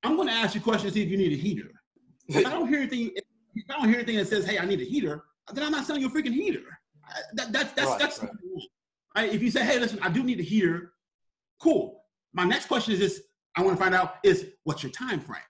I'm 0.02 0.16
going 0.16 0.28
to 0.28 0.34
ask 0.34 0.54
you 0.54 0.60
questions 0.60 0.92
to 0.92 0.98
see 0.98 1.02
if 1.02 1.10
you 1.10 1.16
need 1.16 1.32
a 1.32 1.36
heater. 1.36 1.70
If 2.28 2.46
I 2.46 2.50
don't 2.50 2.68
hear 2.68 2.78
anything, 2.78 3.10
if 3.54 3.64
I 3.70 3.74
don't 3.74 3.88
hear 3.88 3.96
anything 3.96 4.16
that 4.16 4.28
says, 4.28 4.46
"Hey, 4.46 4.58
I 4.58 4.64
need 4.64 4.80
a 4.80 4.84
heater," 4.84 5.24
then 5.52 5.64
I'm 5.64 5.72
not 5.72 5.86
selling 5.86 6.00
you 6.00 6.08
a 6.08 6.10
freaking 6.10 6.32
heater. 6.32 6.62
That, 7.34 7.52
that, 7.52 7.76
that's 7.76 7.90
right, 7.90 7.98
that's 7.98 8.22
right. 8.22 8.30
right. 9.14 9.32
If 9.32 9.42
you 9.42 9.50
say, 9.50 9.64
"Hey, 9.64 9.78
listen, 9.78 9.98
I 10.02 10.08
do 10.08 10.22
need 10.22 10.40
a 10.40 10.42
heater," 10.42 10.92
cool. 11.60 12.02
My 12.32 12.44
next 12.44 12.66
question 12.66 12.94
is 12.94 12.98
this: 12.98 13.22
I 13.56 13.62
want 13.62 13.76
to 13.76 13.82
find 13.82 13.94
out 13.94 14.16
is 14.24 14.46
what's 14.64 14.82
your 14.82 14.92
time 14.92 15.20
frame. 15.20 15.42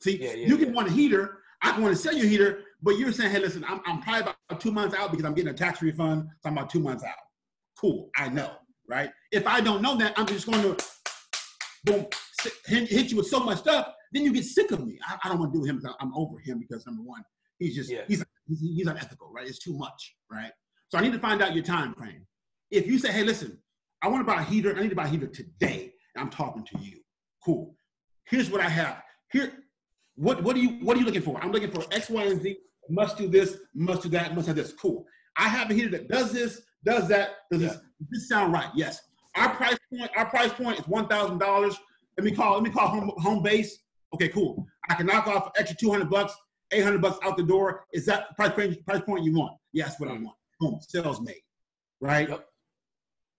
See, 0.00 0.22
yeah, 0.22 0.34
yeah, 0.34 0.46
you 0.46 0.56
can 0.56 0.68
yeah. 0.68 0.74
want 0.74 0.88
a 0.88 0.92
heater. 0.92 1.38
I 1.62 1.72
can 1.72 1.82
want 1.82 1.96
to 1.96 2.00
sell 2.00 2.12
you 2.12 2.24
a 2.24 2.28
heater, 2.28 2.60
but 2.84 2.98
you're 2.98 3.12
saying, 3.12 3.32
"Hey, 3.32 3.40
listen, 3.40 3.64
I'm, 3.66 3.80
I'm 3.86 4.02
probably 4.02 4.20
about 4.20 4.60
two 4.60 4.70
months 4.70 4.94
out 4.94 5.10
because 5.10 5.24
I'm 5.24 5.34
getting 5.34 5.50
a 5.50 5.56
tax 5.56 5.80
refund, 5.82 6.28
so 6.40 6.48
I'm 6.48 6.56
about 6.56 6.70
two 6.70 6.80
months 6.80 7.02
out." 7.02 7.14
Cool, 7.80 8.10
I 8.16 8.28
know, 8.28 8.50
right? 8.88 9.10
If 9.32 9.46
I 9.46 9.60
don't 9.60 9.82
know 9.82 9.96
that, 9.96 10.12
I'm 10.16 10.26
just 10.26 10.46
going 10.46 10.62
to 10.62 10.84
boom, 11.84 12.06
hit 12.66 13.10
you 13.10 13.16
with 13.16 13.26
so 13.26 13.40
much 13.40 13.58
stuff. 13.58 13.88
Then 14.12 14.22
you 14.22 14.32
get 14.32 14.44
sick 14.44 14.70
of 14.70 14.84
me. 14.86 14.98
I, 15.08 15.16
I 15.24 15.28
don't 15.28 15.38
want 15.38 15.52
to 15.52 15.56
do 15.56 15.60
with 15.62 15.70
him. 15.70 15.82
I'm 15.98 16.14
over 16.14 16.38
him 16.38 16.60
because 16.60 16.86
number 16.86 17.02
one, 17.02 17.24
he's 17.58 17.74
just 17.74 17.90
yeah. 17.90 18.02
he's, 18.06 18.24
he's 18.46 18.60
he's 18.60 18.86
unethical, 18.86 19.32
right? 19.32 19.46
It's 19.46 19.58
too 19.58 19.76
much, 19.76 20.14
right? 20.30 20.52
So 20.88 20.98
I 20.98 21.00
need 21.00 21.12
to 21.12 21.18
find 21.18 21.42
out 21.42 21.54
your 21.54 21.64
time 21.64 21.94
frame. 21.94 22.26
If 22.70 22.86
you 22.86 22.98
say, 22.98 23.10
hey, 23.10 23.24
listen, 23.24 23.58
I 24.02 24.08
want 24.08 24.26
to 24.26 24.32
buy 24.32 24.42
a 24.42 24.44
heater. 24.44 24.76
I 24.76 24.82
need 24.82 24.90
to 24.90 24.94
buy 24.94 25.06
a 25.06 25.08
heater 25.08 25.26
today. 25.26 25.92
I'm 26.16 26.30
talking 26.30 26.64
to 26.64 26.78
you. 26.78 26.98
Cool. 27.44 27.74
Here's 28.26 28.50
what 28.50 28.60
I 28.60 28.68
have. 28.68 29.02
Here, 29.32 29.52
what 30.16 30.42
what 30.42 30.54
are 30.56 30.60
you 30.60 30.78
what 30.84 30.96
are 30.96 31.00
you 31.00 31.06
looking 31.06 31.22
for? 31.22 31.40
I'm 31.42 31.50
looking 31.50 31.70
for 31.70 31.84
X, 31.90 32.08
Y, 32.08 32.22
and 32.22 32.40
Z. 32.40 32.56
Must 32.88 33.16
do 33.16 33.28
this. 33.28 33.58
Must 33.74 34.02
do 34.02 34.08
that. 34.10 34.34
Must 34.34 34.46
have 34.46 34.56
this. 34.56 34.72
Cool. 34.72 35.06
I 35.36 35.48
have 35.48 35.70
a 35.70 35.74
heater 35.74 35.90
that 35.90 36.08
does 36.08 36.32
this 36.32 36.62
does 36.84 37.08
that? 37.08 37.30
Does 37.50 37.62
yeah. 37.62 37.68
this, 37.68 37.76
does 37.76 38.08
this 38.10 38.28
sound 38.28 38.52
right? 38.52 38.68
Yes. 38.74 39.00
Our 39.36 39.54
price 39.54 39.76
point, 39.90 40.10
our 40.16 40.26
price 40.26 40.52
point 40.52 40.78
is 40.78 40.86
one 40.86 41.08
thousand 41.08 41.38
dollars. 41.38 41.76
Let 42.16 42.24
me 42.24 42.30
call, 42.30 42.54
let 42.54 42.62
me 42.62 42.70
call 42.70 42.88
home, 42.88 43.10
home 43.16 43.42
base. 43.42 43.78
Okay, 44.14 44.28
cool. 44.28 44.64
I 44.88 44.94
can 44.94 45.06
knock 45.06 45.26
off 45.26 45.50
extra 45.56 45.76
two 45.76 45.90
hundred 45.90 46.10
bucks, 46.10 46.34
eight 46.70 46.84
hundred 46.84 47.02
bucks 47.02 47.18
out 47.24 47.36
the 47.36 47.42
door. 47.42 47.84
Is 47.92 48.06
that 48.06 48.36
price 48.36 48.56
range, 48.56 48.78
price 48.84 49.00
point 49.00 49.24
you 49.24 49.34
want? 49.34 49.54
Yes, 49.72 49.98
what 49.98 50.10
I 50.10 50.12
want. 50.12 50.36
Boom, 50.60 50.78
sales 50.80 51.20
made. 51.20 51.40
Right. 52.00 52.28
Yep. 52.28 52.46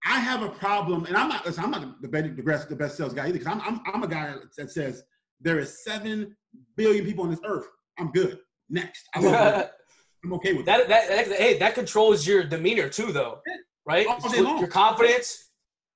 I 0.08 0.20
have 0.20 0.44
a 0.44 0.50
problem, 0.50 1.06
and 1.06 1.16
I'm 1.16 1.30
not. 1.30 1.46
Listen, 1.46 1.64
I'm 1.64 1.72
not 1.72 2.02
the 2.02 2.08
best, 2.08 2.36
the 2.36 2.44
best, 2.44 2.70
the 2.70 2.76
best 2.76 2.98
sales 2.98 3.14
guy 3.14 3.28
either. 3.28 3.40
Because 3.40 3.54
I'm, 3.54 3.62
I'm, 3.62 3.82
I'm 3.94 4.04
a 4.04 4.08
guy 4.08 4.36
that 4.58 4.72
says 4.72 5.04
there 5.40 5.60
is 5.60 5.84
seven 5.84 6.36
billion 6.76 7.06
people 7.06 7.24
on 7.24 7.30
this 7.30 7.40
earth. 7.46 7.68
I'm 7.98 8.12
good. 8.12 8.40
Next, 8.70 9.08
I 9.14 9.20
love 9.20 9.70
I'm 10.24 10.34
okay 10.34 10.54
with 10.54 10.66
that. 10.66 10.88
That, 10.88 11.08
that, 11.08 11.28
hey, 11.28 11.60
that 11.60 11.76
controls 11.76 12.26
your 12.26 12.44
demeanor 12.44 12.90
too, 12.90 13.12
though, 13.12 13.42
right? 13.86 14.08
Your 14.34 14.68
confidence. 14.68 15.50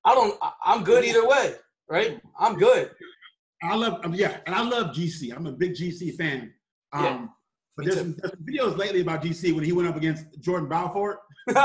I 0.04 0.14
don't. 0.14 0.38
I'm 0.64 0.84
good 0.84 1.04
either 1.04 1.26
way, 1.26 1.54
right? 1.88 2.20
I'm 2.38 2.56
good. 2.56 2.90
I 3.62 3.74
love, 3.74 4.00
um, 4.04 4.14
yeah, 4.14 4.38
and 4.46 4.54
I 4.54 4.62
love 4.62 4.94
GC. 4.94 5.36
I'm 5.36 5.46
a 5.46 5.52
big 5.52 5.74
GC 5.74 6.16
fan. 6.16 6.52
Um, 6.92 7.04
yeah, 7.04 7.26
but 7.76 7.84
there's 7.84 7.98
some, 7.98 8.16
there's 8.18 8.32
some, 8.32 8.44
videos 8.44 8.78
lately 8.78 9.00
about 9.02 9.22
GC 9.22 9.54
when 9.54 9.64
he 9.64 9.72
went 9.72 9.88
up 9.88 9.96
against 9.96 10.24
Jordan 10.40 10.68
Belfort. 10.68 11.18
Dude, 11.48 11.56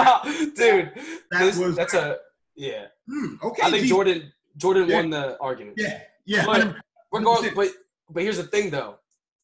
that 0.55 0.91
this, 1.31 1.57
was 1.57 1.75
that's 1.75 1.93
a 1.93 2.17
yeah. 2.55 2.87
Hmm, 3.09 3.35
okay, 3.43 3.61
I 3.63 3.71
think 3.71 3.87
Jordan 3.87 4.31
Jordan 4.57 4.89
yeah. 4.89 4.95
won 4.95 5.09
the 5.09 5.37
argument. 5.39 5.77
Yeah, 5.77 6.01
yeah. 6.25 6.45
But 6.45 6.75
we're 7.11 7.21
going, 7.21 7.53
but 7.55 7.69
but 8.09 8.23
here's 8.23 8.37
the 8.37 8.43
thing 8.43 8.69
though. 8.69 8.95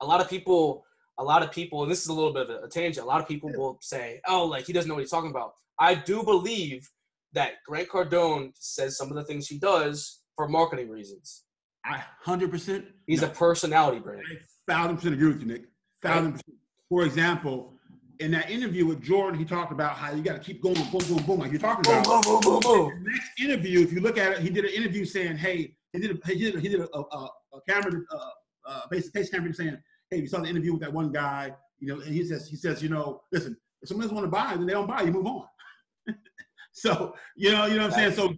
A 0.02 0.06
lot 0.06 0.19
of 0.19 0.30
people 0.30 0.84
a 1.22 1.24
lot 1.24 1.44
of 1.44 1.52
people, 1.52 1.84
and 1.84 1.92
this 1.92 2.02
is 2.02 2.08
a 2.08 2.14
little 2.14 2.34
bit 2.34 2.50
of 2.50 2.64
a 2.64 2.68
tangent, 2.68 3.06
a 3.06 3.08
lot 3.08 3.22
of 3.22 3.28
people 3.28 3.52
will 3.56 3.78
say, 3.82 4.20
oh, 4.28 4.44
like 4.44 4.66
he 4.66 4.74
doesn't 4.74 4.90
know 4.90 4.96
what 4.96 5.02
he's 5.02 5.12
talking 5.12 5.30
about. 5.30 5.54
I 5.80 5.94
do 5.94 6.24
believe 6.24 6.90
that 7.34 7.54
Grant 7.66 7.90
Cardone 7.90 8.52
says 8.56 8.98
some 8.98 9.10
of 9.10 9.16
the 9.16 9.24
things 9.24 9.48
he 9.48 9.60
does 9.60 10.22
for 10.36 10.48
marketing 10.48 10.90
reasons. 10.90 11.44
I 11.86 12.04
hundred 12.20 12.52
percent. 12.52 12.86
He's 13.08 13.22
no. 13.22 13.28
a 13.28 13.32
personality 13.32 14.00
brand. 14.00 14.24
I 14.30 14.72
thousand 14.72 14.98
percent 14.98 15.14
agree 15.14 15.28
with 15.28 15.42
you, 15.42 15.48
Nick. 15.48 15.64
Thousand 16.04 16.34
percent. 16.34 16.58
For 16.90 17.06
example, 17.06 17.74
in 18.20 18.32
that 18.32 18.50
interview 18.50 18.86
with 18.86 19.02
Jordan, 19.02 19.40
he 19.40 19.46
talked 19.46 19.72
about 19.72 19.92
how 19.92 20.12
you 20.14 20.22
got 20.24 20.34
to 20.34 20.40
keep 20.40 20.62
going, 20.62 20.76
boom, 20.76 21.02
boom, 21.08 21.24
boom, 21.26 21.40
like 21.40 21.52
you're 21.52 21.60
talking 21.60 21.92
about. 21.92 22.06
Boom, 22.06 22.22
boom, 22.22 22.40
boom, 22.42 22.60
boom, 22.60 22.90
boom. 22.90 23.04
next 23.04 23.30
interview, 23.40 23.82
if 23.82 23.94
you 23.94 24.02
look 24.02 24.18
at 24.18 24.34
it, 24.34 24.40
he 24.40 24.50
did 24.50 24.66
an 24.66 24.72
interview 24.72 25.06
saying, 25.06 25.38
"Hey, 25.38 25.76
he 25.94 26.00
did 26.00 26.12
a, 26.12 26.28
he 26.28 26.40
did 26.40 26.56
a, 26.56 26.60
he 26.60 26.70
did 26.70 26.82
a, 26.82 26.98
a, 26.98 27.30
a 27.54 27.62
camera, 27.68 28.02
uh, 28.12 28.30
uh, 28.68 28.82
basic 28.90 29.14
case 29.14 29.30
camera 29.30 29.54
saying, 29.54 29.78
hey, 30.12 30.19
you 30.19 30.28
saw 30.28 30.41
the 30.41 30.47
interview 30.47 30.74
with 30.74 30.82
that 30.82 30.93
one 30.93 31.12
guy, 31.12 31.56
you 31.80 31.88
know, 31.88 32.02
and 32.02 32.13
he 32.13 32.24
says, 32.24 32.47
he 32.47 32.58
says, 32.58 32.84
you 32.84 32.89
know, 32.89 33.21
listen, 33.32 33.58
if 33.82 33.88
someone 33.88 34.04
doesn't 34.04 34.15
want 34.15 34.26
to 34.26 34.32
buy, 34.32 34.56
then 34.56 34.65
they 34.65 34.74
don't 34.74 34.88
buy, 34.88 35.02
you 35.02 35.12
move 35.12 35.26
on. 35.26 35.45
so, 36.74 37.15
you 37.36 37.52
know, 37.52 37.65
you 37.65 37.76
know 37.76 37.88
what 37.88 37.93
I'm 37.93 38.13
saying? 38.13 38.13
So 38.13 38.36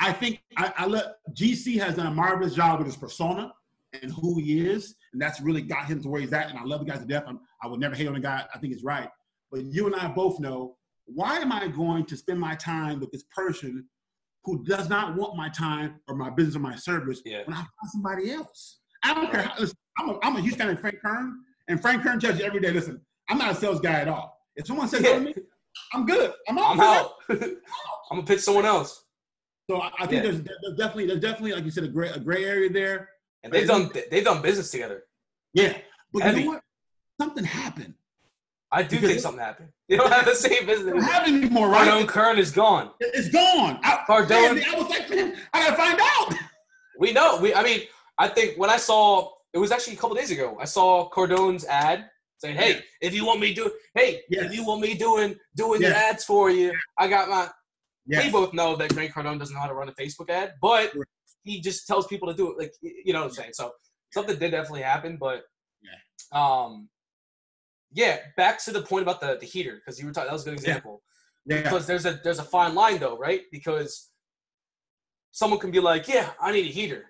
I 0.00 0.12
think 0.12 0.40
I, 0.56 0.72
I 0.78 0.86
let 0.86 1.16
GC 1.34 1.78
has 1.80 1.94
done 1.94 2.06
a 2.06 2.10
marvelous 2.10 2.54
job 2.54 2.78
with 2.78 2.86
his 2.86 2.96
persona 2.96 3.52
and 4.02 4.10
who 4.10 4.38
he 4.40 4.66
is, 4.66 4.96
and 5.12 5.20
that's 5.20 5.40
really 5.40 5.62
got 5.62 5.86
him 5.86 6.02
to 6.02 6.08
where 6.08 6.20
he's 6.20 6.32
at. 6.32 6.48
And 6.48 6.58
I 6.58 6.64
love 6.64 6.80
the 6.80 6.90
guy 6.90 6.96
to 6.96 7.04
death. 7.04 7.24
I'm, 7.26 7.40
I 7.62 7.68
would 7.68 7.80
never 7.80 7.94
hate 7.94 8.08
on 8.08 8.14
the 8.14 8.20
guy. 8.20 8.44
I 8.52 8.58
think 8.58 8.72
it's 8.72 8.82
right. 8.82 9.10
But 9.52 9.64
you 9.64 9.86
and 9.86 9.94
I 9.94 10.08
both 10.08 10.40
know 10.40 10.76
why 11.06 11.38
am 11.38 11.52
I 11.52 11.68
going 11.68 12.06
to 12.06 12.16
spend 12.16 12.40
my 12.40 12.54
time 12.54 13.00
with 13.00 13.10
this 13.10 13.24
person 13.34 13.84
who 14.44 14.64
does 14.64 14.88
not 14.88 15.16
want 15.16 15.36
my 15.36 15.48
time 15.50 16.00
or 16.08 16.14
my 16.14 16.30
business 16.30 16.56
or 16.56 16.60
my 16.60 16.76
service 16.76 17.20
yeah. 17.24 17.42
when 17.44 17.54
I 17.54 17.58
find 17.60 17.90
somebody 17.92 18.30
else? 18.32 18.78
I 19.02 19.14
don't 19.14 19.30
care. 19.30 19.42
How, 19.42 19.58
listen, 19.58 19.76
I'm 20.00 20.10
a, 20.10 20.18
I'm 20.22 20.36
a 20.36 20.40
huge 20.40 20.56
fan 20.56 20.70
of 20.70 20.80
Frank 20.80 21.00
Kern, 21.00 21.40
and 21.68 21.80
Frank 21.80 22.02
Kern 22.02 22.18
tells 22.18 22.38
you 22.38 22.44
every 22.44 22.60
day, 22.60 22.70
listen, 22.70 23.00
I'm 23.28 23.38
not 23.38 23.52
a 23.52 23.54
sales 23.54 23.80
guy 23.80 24.00
at 24.00 24.08
all. 24.08 24.38
If 24.56 24.66
someone 24.66 24.88
says 24.88 25.02
yeah. 25.02 25.14
to 25.14 25.20
me, 25.20 25.34
I'm 25.92 26.06
good. 26.06 26.32
I'm, 26.48 26.58
I'm 26.58 26.80
out. 26.80 27.12
I'm 27.28 27.58
gonna 28.10 28.22
pitch 28.24 28.40
someone 28.40 28.64
else. 28.66 29.04
So 29.68 29.80
I, 29.80 29.90
I 30.00 30.06
think 30.06 30.24
yeah. 30.24 30.30
there's, 30.30 30.42
there's, 30.42 30.76
definitely 30.76 31.06
there's 31.06 31.20
definitely 31.20 31.52
like 31.52 31.64
you 31.64 31.70
said 31.70 31.84
a 31.84 31.88
gray 31.88 32.08
a 32.08 32.18
gray 32.18 32.44
area 32.44 32.70
there. 32.70 33.10
And 33.44 33.52
they've 33.52 33.68
done 33.68 33.90
they've 34.10 34.24
done 34.24 34.42
business 34.42 34.70
together. 34.70 35.04
Yeah, 35.54 35.76
but 36.12 36.22
Heavy. 36.22 36.40
you 36.40 36.46
know 36.46 36.52
what? 36.52 36.62
Something 37.20 37.44
happened. 37.44 37.94
I 38.72 38.82
do 38.82 38.96
because 38.96 39.10
think 39.10 39.20
something 39.20 39.40
happened. 39.40 39.68
You 39.90 39.96
don't 39.96 40.12
have 40.12 40.24
the 40.24 40.36
same 40.36 40.66
business. 40.66 40.94
Don't 40.94 41.02
have 41.02 41.26
anymore, 41.26 41.68
right? 41.68 41.88
Cardone 41.88 42.06
Kern 42.06 42.38
is 42.38 42.52
gone. 42.52 42.90
It's 43.00 43.28
gone. 43.28 43.80
I, 43.82 44.04
Cardone. 44.06 44.54
Man, 44.54 44.64
I 44.70 44.78
was 44.78 44.88
like, 44.88 45.10
man, 45.10 45.36
I 45.52 45.66
gotta 45.66 45.76
find 45.76 46.00
out. 46.00 46.34
We 46.98 47.12
know. 47.12 47.40
We. 47.40 47.54
I 47.54 47.62
mean, 47.62 47.80
I 48.18 48.28
think 48.28 48.58
when 48.58 48.68
I 48.68 48.76
saw 48.76 49.32
it 49.52 49.58
was 49.58 49.72
actually 49.72 49.94
a 49.94 49.96
couple 49.96 50.16
days 50.16 50.30
ago. 50.30 50.56
I 50.60 50.64
saw 50.64 51.10
Cardone's 51.10 51.64
ad 51.64 52.08
saying, 52.38 52.56
"Hey, 52.56 52.74
yeah. 52.74 52.80
if 53.00 53.14
you 53.14 53.24
want 53.24 53.40
me 53.40 53.52
do, 53.52 53.70
hey, 53.94 54.22
yes. 54.28 54.44
if 54.44 54.54
you 54.54 54.64
want 54.64 54.80
me 54.80 54.94
doing 54.94 55.36
doing 55.56 55.80
yes. 55.80 55.90
the 55.90 55.96
ads 55.96 56.24
for 56.24 56.50
you, 56.50 56.72
I 56.98 57.08
got 57.08 57.28
my." 57.28 57.48
Yes. 58.06 58.24
We 58.24 58.30
both 58.30 58.52
know 58.54 58.76
that 58.76 58.94
Grant 58.94 59.12
Cardone 59.12 59.38
doesn't 59.38 59.54
know 59.54 59.60
how 59.60 59.68
to 59.68 59.74
run 59.74 59.88
a 59.88 59.92
Facebook 59.92 60.30
ad, 60.30 60.54
but 60.60 60.92
he 61.44 61.60
just 61.60 61.86
tells 61.86 62.06
people 62.06 62.28
to 62.28 62.34
do 62.34 62.50
it. 62.50 62.58
Like 62.58 62.72
you 62.82 63.12
know 63.12 63.20
what 63.20 63.28
I'm 63.28 63.34
saying. 63.34 63.50
So 63.52 63.72
something 64.12 64.38
did 64.38 64.50
definitely 64.50 64.82
happen, 64.82 65.16
but 65.20 65.42
yeah. 65.82 66.62
um, 66.62 66.88
yeah. 67.92 68.18
Back 68.36 68.62
to 68.64 68.72
the 68.72 68.82
point 68.82 69.02
about 69.02 69.20
the 69.20 69.36
the 69.40 69.46
heater 69.46 69.76
because 69.76 69.98
you 70.00 70.06
were 70.06 70.12
talking. 70.12 70.28
That 70.28 70.32
was 70.32 70.42
a 70.42 70.50
good 70.50 70.58
example. 70.58 71.02
Yeah. 71.46 71.62
Because 71.62 71.86
there's 71.86 72.06
a 72.06 72.20
there's 72.22 72.38
a 72.38 72.44
fine 72.44 72.74
line 72.74 72.98
though, 72.98 73.18
right? 73.18 73.42
Because 73.52 74.10
someone 75.30 75.60
can 75.60 75.70
be 75.70 75.80
like, 75.80 76.08
"Yeah, 76.08 76.30
I 76.40 76.52
need 76.52 76.66
a 76.66 76.72
heater," 76.72 77.09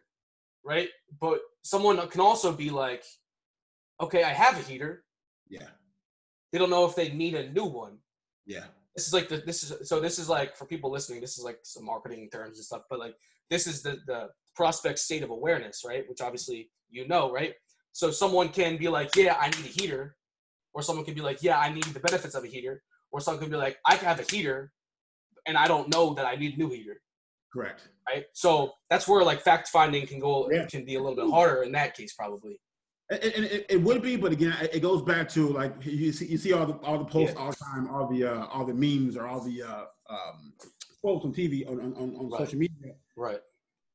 right? 0.70 0.88
But 1.20 1.40
someone 1.62 1.96
can 2.08 2.20
also 2.20 2.52
be 2.52 2.70
like, 2.70 3.02
okay, 4.00 4.22
I 4.22 4.32
have 4.44 4.56
a 4.56 4.62
heater. 4.62 5.02
Yeah. 5.48 5.70
They 6.52 6.58
don't 6.58 6.70
know 6.70 6.86
if 6.86 6.94
they 6.94 7.10
need 7.10 7.34
a 7.34 7.50
new 7.50 7.64
one. 7.64 7.98
Yeah. 8.46 8.66
This 8.94 9.08
is 9.08 9.12
like 9.12 9.28
the 9.28 9.38
this 9.38 9.62
is 9.64 9.88
so 9.88 10.00
this 10.00 10.18
is 10.18 10.28
like 10.28 10.56
for 10.56 10.66
people 10.66 10.90
listening, 10.90 11.20
this 11.20 11.38
is 11.38 11.44
like 11.44 11.58
some 11.64 11.84
marketing 11.84 12.28
terms 12.32 12.58
and 12.58 12.64
stuff, 12.64 12.82
but 12.90 13.00
like 13.00 13.16
this 13.48 13.66
is 13.66 13.82
the 13.82 13.98
the 14.06 14.28
prospect 14.54 14.98
state 14.98 15.22
of 15.22 15.30
awareness, 15.30 15.82
right? 15.86 16.08
Which 16.08 16.20
obviously 16.20 16.70
you 16.88 17.06
know, 17.06 17.32
right? 17.32 17.54
So 17.92 18.10
someone 18.10 18.48
can 18.48 18.76
be 18.76 18.88
like, 18.88 19.10
yeah, 19.16 19.36
I 19.40 19.46
need 19.46 19.64
a 19.64 19.74
heater, 19.78 20.16
or 20.74 20.82
someone 20.82 21.04
can 21.04 21.14
be 21.14 21.20
like, 21.20 21.42
yeah, 21.42 21.58
I 21.58 21.72
need 21.72 21.84
the 21.84 22.00
benefits 22.00 22.34
of 22.34 22.44
a 22.44 22.48
heater, 22.48 22.82
or 23.12 23.20
someone 23.20 23.40
can 23.42 23.50
be 23.50 23.56
like, 23.56 23.78
I 23.86 23.96
can 23.96 24.06
have 24.06 24.20
a 24.20 24.28
heater, 24.32 24.72
and 25.46 25.56
I 25.56 25.66
don't 25.68 25.88
know 25.94 26.14
that 26.14 26.26
I 26.26 26.34
need 26.34 26.54
a 26.54 26.58
new 26.58 26.70
heater. 26.70 27.00
Correct. 27.52 27.88
Right. 28.08 28.24
So 28.32 28.72
that's 28.90 29.08
where 29.08 29.24
like 29.24 29.40
fact 29.40 29.68
finding 29.68 30.06
can 30.06 30.20
go 30.20 30.48
yeah. 30.50 30.66
can 30.66 30.84
be 30.84 30.94
a 30.94 31.00
little 31.00 31.16
bit 31.16 31.30
harder 31.30 31.62
in 31.62 31.72
that 31.72 31.96
case 31.96 32.14
probably. 32.14 32.60
And 33.10 33.22
it, 33.24 33.66
it, 33.68 33.82
would 33.82 34.02
be, 34.02 34.14
but 34.14 34.30
again, 34.30 34.54
it 34.72 34.82
goes 34.82 35.02
back 35.02 35.28
to 35.30 35.48
like 35.48 35.74
you 35.84 36.12
see, 36.12 36.26
you 36.26 36.38
see 36.38 36.52
all 36.52 36.64
the 36.64 36.74
all 36.74 36.96
the 36.96 37.04
posts 37.04 37.34
yeah. 37.34 37.42
all 37.42 37.50
the 37.50 37.56
time, 37.56 37.90
all 37.90 38.06
the 38.06 38.24
uh, 38.24 38.46
all 38.46 38.64
the 38.64 38.72
memes 38.72 39.16
or 39.16 39.26
all 39.26 39.40
the 39.40 39.62
uh, 39.64 39.84
um, 40.08 40.52
quotes 41.00 41.24
on 41.24 41.32
TV 41.32 41.68
on 41.68 41.80
on, 41.80 42.16
on 42.16 42.30
right. 42.30 42.38
social 42.38 42.60
media. 42.60 42.92
Right. 43.16 43.40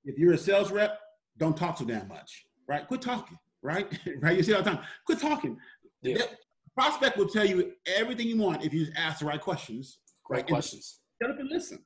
If 0.03 0.17
you're 0.17 0.33
a 0.33 0.37
sales 0.37 0.69
rep, 0.69 0.99
don't 1.37 1.55
talk 1.55 1.77
so 1.77 1.85
damn 1.85 2.09
much. 2.09 2.45
Right. 2.67 2.85
Quit 2.85 3.01
talking. 3.01 3.39
Right. 3.61 3.87
right. 4.21 4.35
You 4.35 4.43
see 4.43 4.53
all 4.53 4.61
the 4.61 4.71
time. 4.71 4.83
Quit 5.05 5.19
talking. 5.19 5.57
Yeah. 6.01 6.17
That 6.17 6.35
prospect 6.73 7.17
will 7.17 7.29
tell 7.29 7.45
you 7.45 7.71
everything 7.85 8.27
you 8.27 8.37
want 8.37 8.65
if 8.65 8.73
you 8.73 8.85
just 8.85 8.97
ask 8.97 9.19
the 9.19 9.25
right 9.27 9.39
questions. 9.39 9.99
Right, 10.29 10.39
right? 10.39 10.47
questions. 10.47 10.99
Shut 11.21 11.31
up 11.31 11.39
and 11.39 11.49
listen 11.49 11.79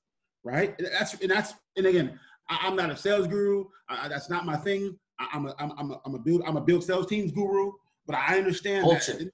right? 0.43 0.75
That's 0.79 1.13
and 1.15 1.31
that's 1.31 1.53
and 1.75 1.85
again, 1.85 2.19
I, 2.49 2.67
am 2.67 2.75
not 2.75 2.89
a 2.89 2.97
sales 2.97 3.27
guru. 3.27 3.65
I, 3.89 4.07
that's 4.07 4.29
not 4.29 4.45
my 4.45 4.57
thing. 4.57 4.97
I, 5.19 5.27
am 5.33 5.47
a 5.47 5.55
I'm, 5.59 5.71
I'm 5.77 5.91
a 5.91 6.01
I'm 6.05 6.15
a 6.15 6.19
build 6.19 6.43
I'm 6.45 6.57
a 6.57 6.61
build 6.61 6.83
sales 6.83 7.07
teams 7.07 7.31
guru. 7.31 7.71
But 8.07 8.17
I 8.17 8.37
understand 8.37 8.85
Culture. 8.85 9.13
that. 9.13 9.31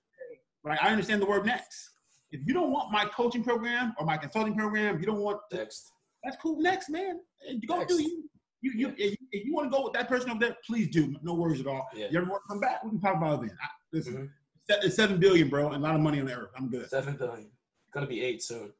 Right, 0.63 0.79
I 0.81 0.89
understand 0.89 1.21
the 1.21 1.25
word 1.25 1.45
next. 1.45 1.91
If 2.31 2.41
you 2.45 2.53
don't 2.53 2.71
want 2.71 2.91
my 2.91 3.05
coaching 3.05 3.43
program 3.43 3.93
or 3.97 4.05
my 4.05 4.17
consulting 4.17 4.55
program, 4.55 4.99
you 4.99 5.05
don't 5.05 5.19
want 5.19 5.39
next. 5.53 5.91
That's 6.23 6.35
cool. 6.41 6.59
Next, 6.59 6.89
man, 6.89 7.19
go 7.67 7.77
next. 7.77 7.95
do 7.95 8.01
you. 8.01 8.29
You, 8.61 8.71
you, 8.75 8.93
yeah. 8.97 9.11
if, 9.31 9.45
you, 9.45 9.53
want 9.53 9.71
to 9.71 9.77
go 9.77 9.83
with 9.83 9.93
that 9.93 10.09
person 10.09 10.31
over 10.31 10.39
there, 10.39 10.57
please 10.65 10.89
do. 10.89 11.15
No 11.21 11.35
worries 11.35 11.61
at 11.61 11.67
all. 11.67 11.87
Yeah. 11.95 12.07
You 12.09 12.17
ever 12.17 12.29
want 12.29 12.41
to 12.43 12.47
come 12.51 12.59
back? 12.59 12.83
We 12.83 12.89
can 12.89 12.99
talk 12.99 13.15
about 13.15 13.43
it 13.43 13.47
then. 13.47 13.57
I, 13.61 13.67
listen, 13.93 14.13
mm-hmm. 14.13 14.85
it's 14.85 14.95
seven 14.95 15.19
billion, 15.19 15.49
bro, 15.49 15.67
and 15.67 15.83
a 15.83 15.87
lot 15.87 15.93
of 15.93 16.01
money 16.01 16.19
on 16.19 16.25
the 16.25 16.33
earth. 16.33 16.49
I'm 16.57 16.69
good. 16.69 16.89
Seven 16.89 17.15
billion. 17.15 17.51
Gonna 17.93 18.07
be 18.07 18.21
eight 18.21 18.41
soon. 18.41 18.73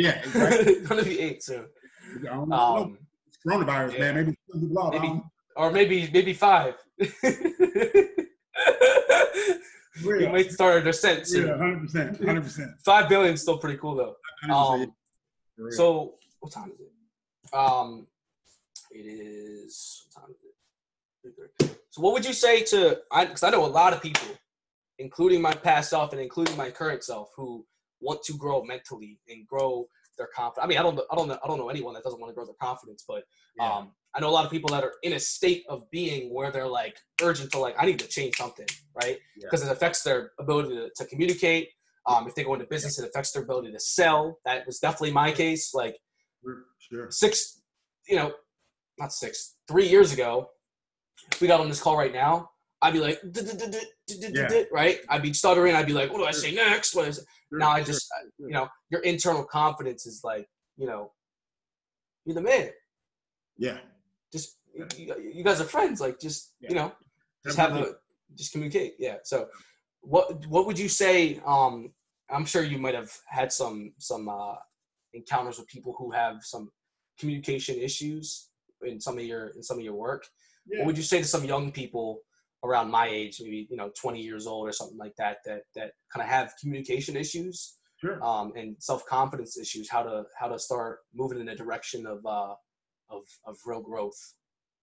Yeah, 0.00 0.18
exactly. 0.24 0.80
gonna 0.86 1.04
be 1.04 1.20
eight 1.20 1.42
soon. 1.42 1.66
Um, 2.30 2.96
coronavirus, 3.46 3.92
yeah. 3.92 4.00
man. 4.00 4.14
Maybe, 4.14 4.34
maybe 4.92 5.22
or 5.56 5.70
maybe 5.70 6.08
maybe 6.10 6.32
five. 6.32 6.76
we 6.98 7.10
might 10.26 10.50
start 10.52 10.78
a 10.78 10.82
descent 10.82 11.26
soon. 11.26 11.48
Yeah, 11.48 11.58
hundred 11.58 11.82
percent, 11.82 12.24
hundred 12.24 12.44
percent. 12.44 12.70
Five 12.84 13.10
billion 13.10 13.34
is 13.34 13.42
still 13.42 13.58
pretty 13.58 13.76
cool 13.78 13.94
though. 13.94 14.16
Um, 14.52 14.94
so 15.70 16.14
what 16.40 16.52
time 16.52 16.72
is 16.72 16.80
it? 16.80 16.90
Um, 17.54 18.06
it 18.90 19.06
is. 19.06 20.06
What 20.14 20.22
time 20.22 20.34
is 21.24 21.34
it? 21.60 21.76
So 21.90 22.00
what 22.00 22.14
would 22.14 22.24
you 22.24 22.32
say 22.32 22.62
to? 22.62 23.02
I 23.12 23.26
because 23.26 23.42
I 23.42 23.50
know 23.50 23.66
a 23.66 23.66
lot 23.66 23.92
of 23.92 24.00
people, 24.00 24.28
including 24.98 25.42
my 25.42 25.52
past 25.52 25.90
self 25.90 26.12
and 26.12 26.22
including 26.22 26.56
my 26.56 26.70
current 26.70 27.04
self, 27.04 27.32
who 27.36 27.66
want 28.00 28.22
to 28.24 28.36
grow 28.36 28.62
mentally 28.62 29.20
and 29.28 29.46
grow 29.46 29.86
their 30.18 30.28
confidence. 30.34 30.64
I 30.64 30.68
mean, 30.68 30.78
I 30.78 30.82
don't, 30.82 31.00
I 31.10 31.16
don't 31.16 31.28
know, 31.28 31.38
I 31.42 31.48
don't 31.48 31.58
know 31.58 31.68
anyone 31.68 31.94
that 31.94 32.04
doesn't 32.04 32.20
want 32.20 32.30
to 32.30 32.34
grow 32.34 32.44
their 32.44 32.54
confidence, 32.60 33.04
but 33.06 33.24
yeah. 33.56 33.72
um, 33.72 33.92
I 34.14 34.20
know 34.20 34.28
a 34.28 34.30
lot 34.30 34.44
of 34.44 34.50
people 34.50 34.70
that 34.70 34.84
are 34.84 34.94
in 35.02 35.14
a 35.14 35.20
state 35.20 35.64
of 35.68 35.90
being 35.90 36.34
where 36.34 36.50
they're 36.50 36.66
like 36.68 36.96
urgent 37.22 37.52
to 37.52 37.58
like, 37.58 37.76
I 37.78 37.86
need 37.86 37.98
to 38.00 38.08
change 38.08 38.36
something, 38.36 38.66
right? 38.94 39.18
Because 39.40 39.62
yeah. 39.62 39.70
it 39.70 39.72
affects 39.72 40.02
their 40.02 40.32
ability 40.38 40.74
to, 40.74 40.90
to 40.96 41.04
communicate. 41.06 41.68
Um, 42.06 42.26
if 42.26 42.34
they 42.34 42.44
go 42.44 42.54
into 42.54 42.66
business, 42.66 42.98
it 42.98 43.08
affects 43.08 43.32
their 43.32 43.42
ability 43.42 43.72
to 43.72 43.80
sell. 43.80 44.38
That 44.44 44.66
was 44.66 44.78
definitely 44.78 45.12
my 45.12 45.30
case. 45.32 45.72
Like 45.74 45.96
sure. 46.42 47.10
six, 47.10 47.62
you 48.08 48.16
know, 48.16 48.32
not 48.98 49.12
six, 49.12 49.56
three 49.68 49.86
years 49.86 50.12
ago, 50.12 50.50
if 51.32 51.40
we 51.40 51.46
got 51.46 51.60
on 51.60 51.68
this 51.68 51.80
call 51.80 51.96
right 51.96 52.12
now, 52.12 52.50
I'd 52.82 52.92
be 52.94 53.00
like, 53.00 53.20
right? 54.72 55.00
I'd 55.08 55.22
be 55.22 55.32
stuttering. 55.32 55.74
I'd 55.74 55.86
be 55.86 55.92
like, 55.92 56.10
what 56.10 56.18
do 56.18 56.24
I 56.24 56.30
say 56.30 56.54
next? 56.54 56.94
What 56.94 57.08
is 57.08 57.24
now 57.52 57.70
I 57.70 57.82
just, 57.82 58.08
you 58.38 58.48
know, 58.48 58.68
your 58.90 59.02
internal 59.02 59.44
confidence 59.44 60.06
is 60.06 60.22
like, 60.24 60.48
you 60.76 60.86
know, 60.86 61.12
you're 62.24 62.34
the 62.34 62.40
man. 62.40 62.70
Yeah. 63.58 63.78
Just 64.32 64.56
you, 64.96 65.44
guys 65.44 65.60
are 65.60 65.64
friends. 65.64 66.00
Like, 66.00 66.18
just 66.18 66.54
you 66.60 66.74
know, 66.74 66.92
just 67.44 67.58
have 67.58 67.74
a 67.74 67.94
just 68.36 68.52
communicate. 68.52 68.94
Yeah. 68.98 69.16
So, 69.24 69.48
what 70.00 70.46
what 70.46 70.66
would 70.66 70.78
you 70.78 70.88
say? 70.88 71.40
Um, 71.44 71.92
I'm 72.30 72.46
sure 72.46 72.62
you 72.62 72.78
might 72.78 72.94
have 72.94 73.12
had 73.26 73.52
some 73.52 73.92
some 73.98 74.28
uh, 74.28 74.54
encounters 75.12 75.58
with 75.58 75.66
people 75.68 75.94
who 75.98 76.10
have 76.12 76.36
some 76.42 76.70
communication 77.18 77.76
issues 77.76 78.48
in 78.82 79.00
some 79.00 79.18
of 79.18 79.24
your 79.24 79.48
in 79.48 79.62
some 79.62 79.78
of 79.78 79.84
your 79.84 79.94
work. 79.94 80.26
Yeah. 80.66 80.78
What 80.78 80.86
would 80.86 80.96
you 80.96 81.02
say 81.02 81.18
to 81.18 81.26
some 81.26 81.44
young 81.44 81.72
people 81.72 82.20
around 82.64 82.90
my 82.90 83.08
age, 83.08 83.40
maybe 83.42 83.66
you 83.70 83.76
know 83.76 83.90
20 84.00 84.20
years 84.20 84.46
old 84.46 84.68
or 84.68 84.72
something 84.72 84.98
like 84.98 85.14
that, 85.16 85.38
that 85.46 85.62
that 85.74 85.92
kind 86.12 86.22
of 86.22 86.28
have 86.28 86.52
communication 86.60 87.16
issues 87.16 87.78
sure. 88.00 88.22
um, 88.24 88.52
and 88.56 88.76
self 88.78 89.04
confidence 89.06 89.58
issues, 89.58 89.88
how 89.90 90.02
to 90.02 90.24
how 90.38 90.48
to 90.48 90.58
start 90.58 90.98
moving 91.14 91.40
in 91.40 91.46
the 91.46 91.54
direction 91.54 92.06
of 92.06 92.24
uh, 92.26 92.54
of 93.10 93.22
of 93.46 93.56
real 93.66 93.80
growth. 93.80 94.18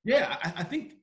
Yeah, 0.04 0.38
I, 0.44 0.54
I 0.58 0.64
think 0.64 0.94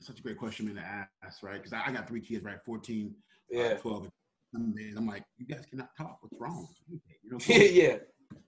such 0.00 0.18
a 0.18 0.22
great 0.22 0.38
question 0.38 0.72
to 0.74 0.80
ask, 0.80 1.42
right? 1.42 1.54
Because 1.54 1.72
I, 1.72 1.82
I, 1.86 1.92
got 1.92 2.06
three 2.06 2.20
kids, 2.20 2.44
right? 2.44 2.58
14, 2.64 3.14
uh, 3.54 3.58
yeah. 3.58 3.64
Uh, 3.64 3.76
12. 3.76 4.10
And 4.52 4.78
I'm 4.96 5.06
like, 5.06 5.24
you 5.36 5.46
guys 5.46 5.64
cannot 5.68 5.88
talk. 5.96 6.18
What's 6.20 6.36
wrong? 6.38 6.68
You 6.88 7.00
know, 7.30 7.38
yeah. 7.48 7.96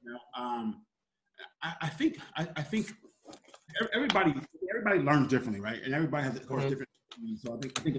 You 0.04 0.12
know, 0.12 0.18
um, 0.36 0.82
I, 1.62 1.74
I 1.82 1.88
think 1.88 2.18
I, 2.36 2.46
I, 2.56 2.62
think 2.62 2.92
everybody 3.92 4.34
everybody 4.70 5.00
learns 5.00 5.28
differently, 5.28 5.60
right? 5.60 5.80
And 5.82 5.94
everybody 5.94 6.24
has 6.24 6.36
of 6.36 6.46
course 6.46 6.60
mm-hmm. 6.60 6.70
different. 6.70 6.90
So 7.38 7.54
I 7.54 7.58
think 7.60 7.78
I 7.78 7.82
think 7.82 7.96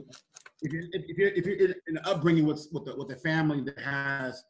if 0.62 0.72
you're 0.72 0.84
if 0.92 1.18
you're 1.18 1.30
if 1.30 1.46
you're 1.46 1.70
in 1.70 1.74
an 1.88 2.00
upbringing 2.06 2.46
with 2.46 2.68
with 2.72 2.86
the 2.86 2.96
with 2.96 3.08
the 3.08 3.16
family 3.16 3.62
that 3.62 3.80
has 3.80 4.44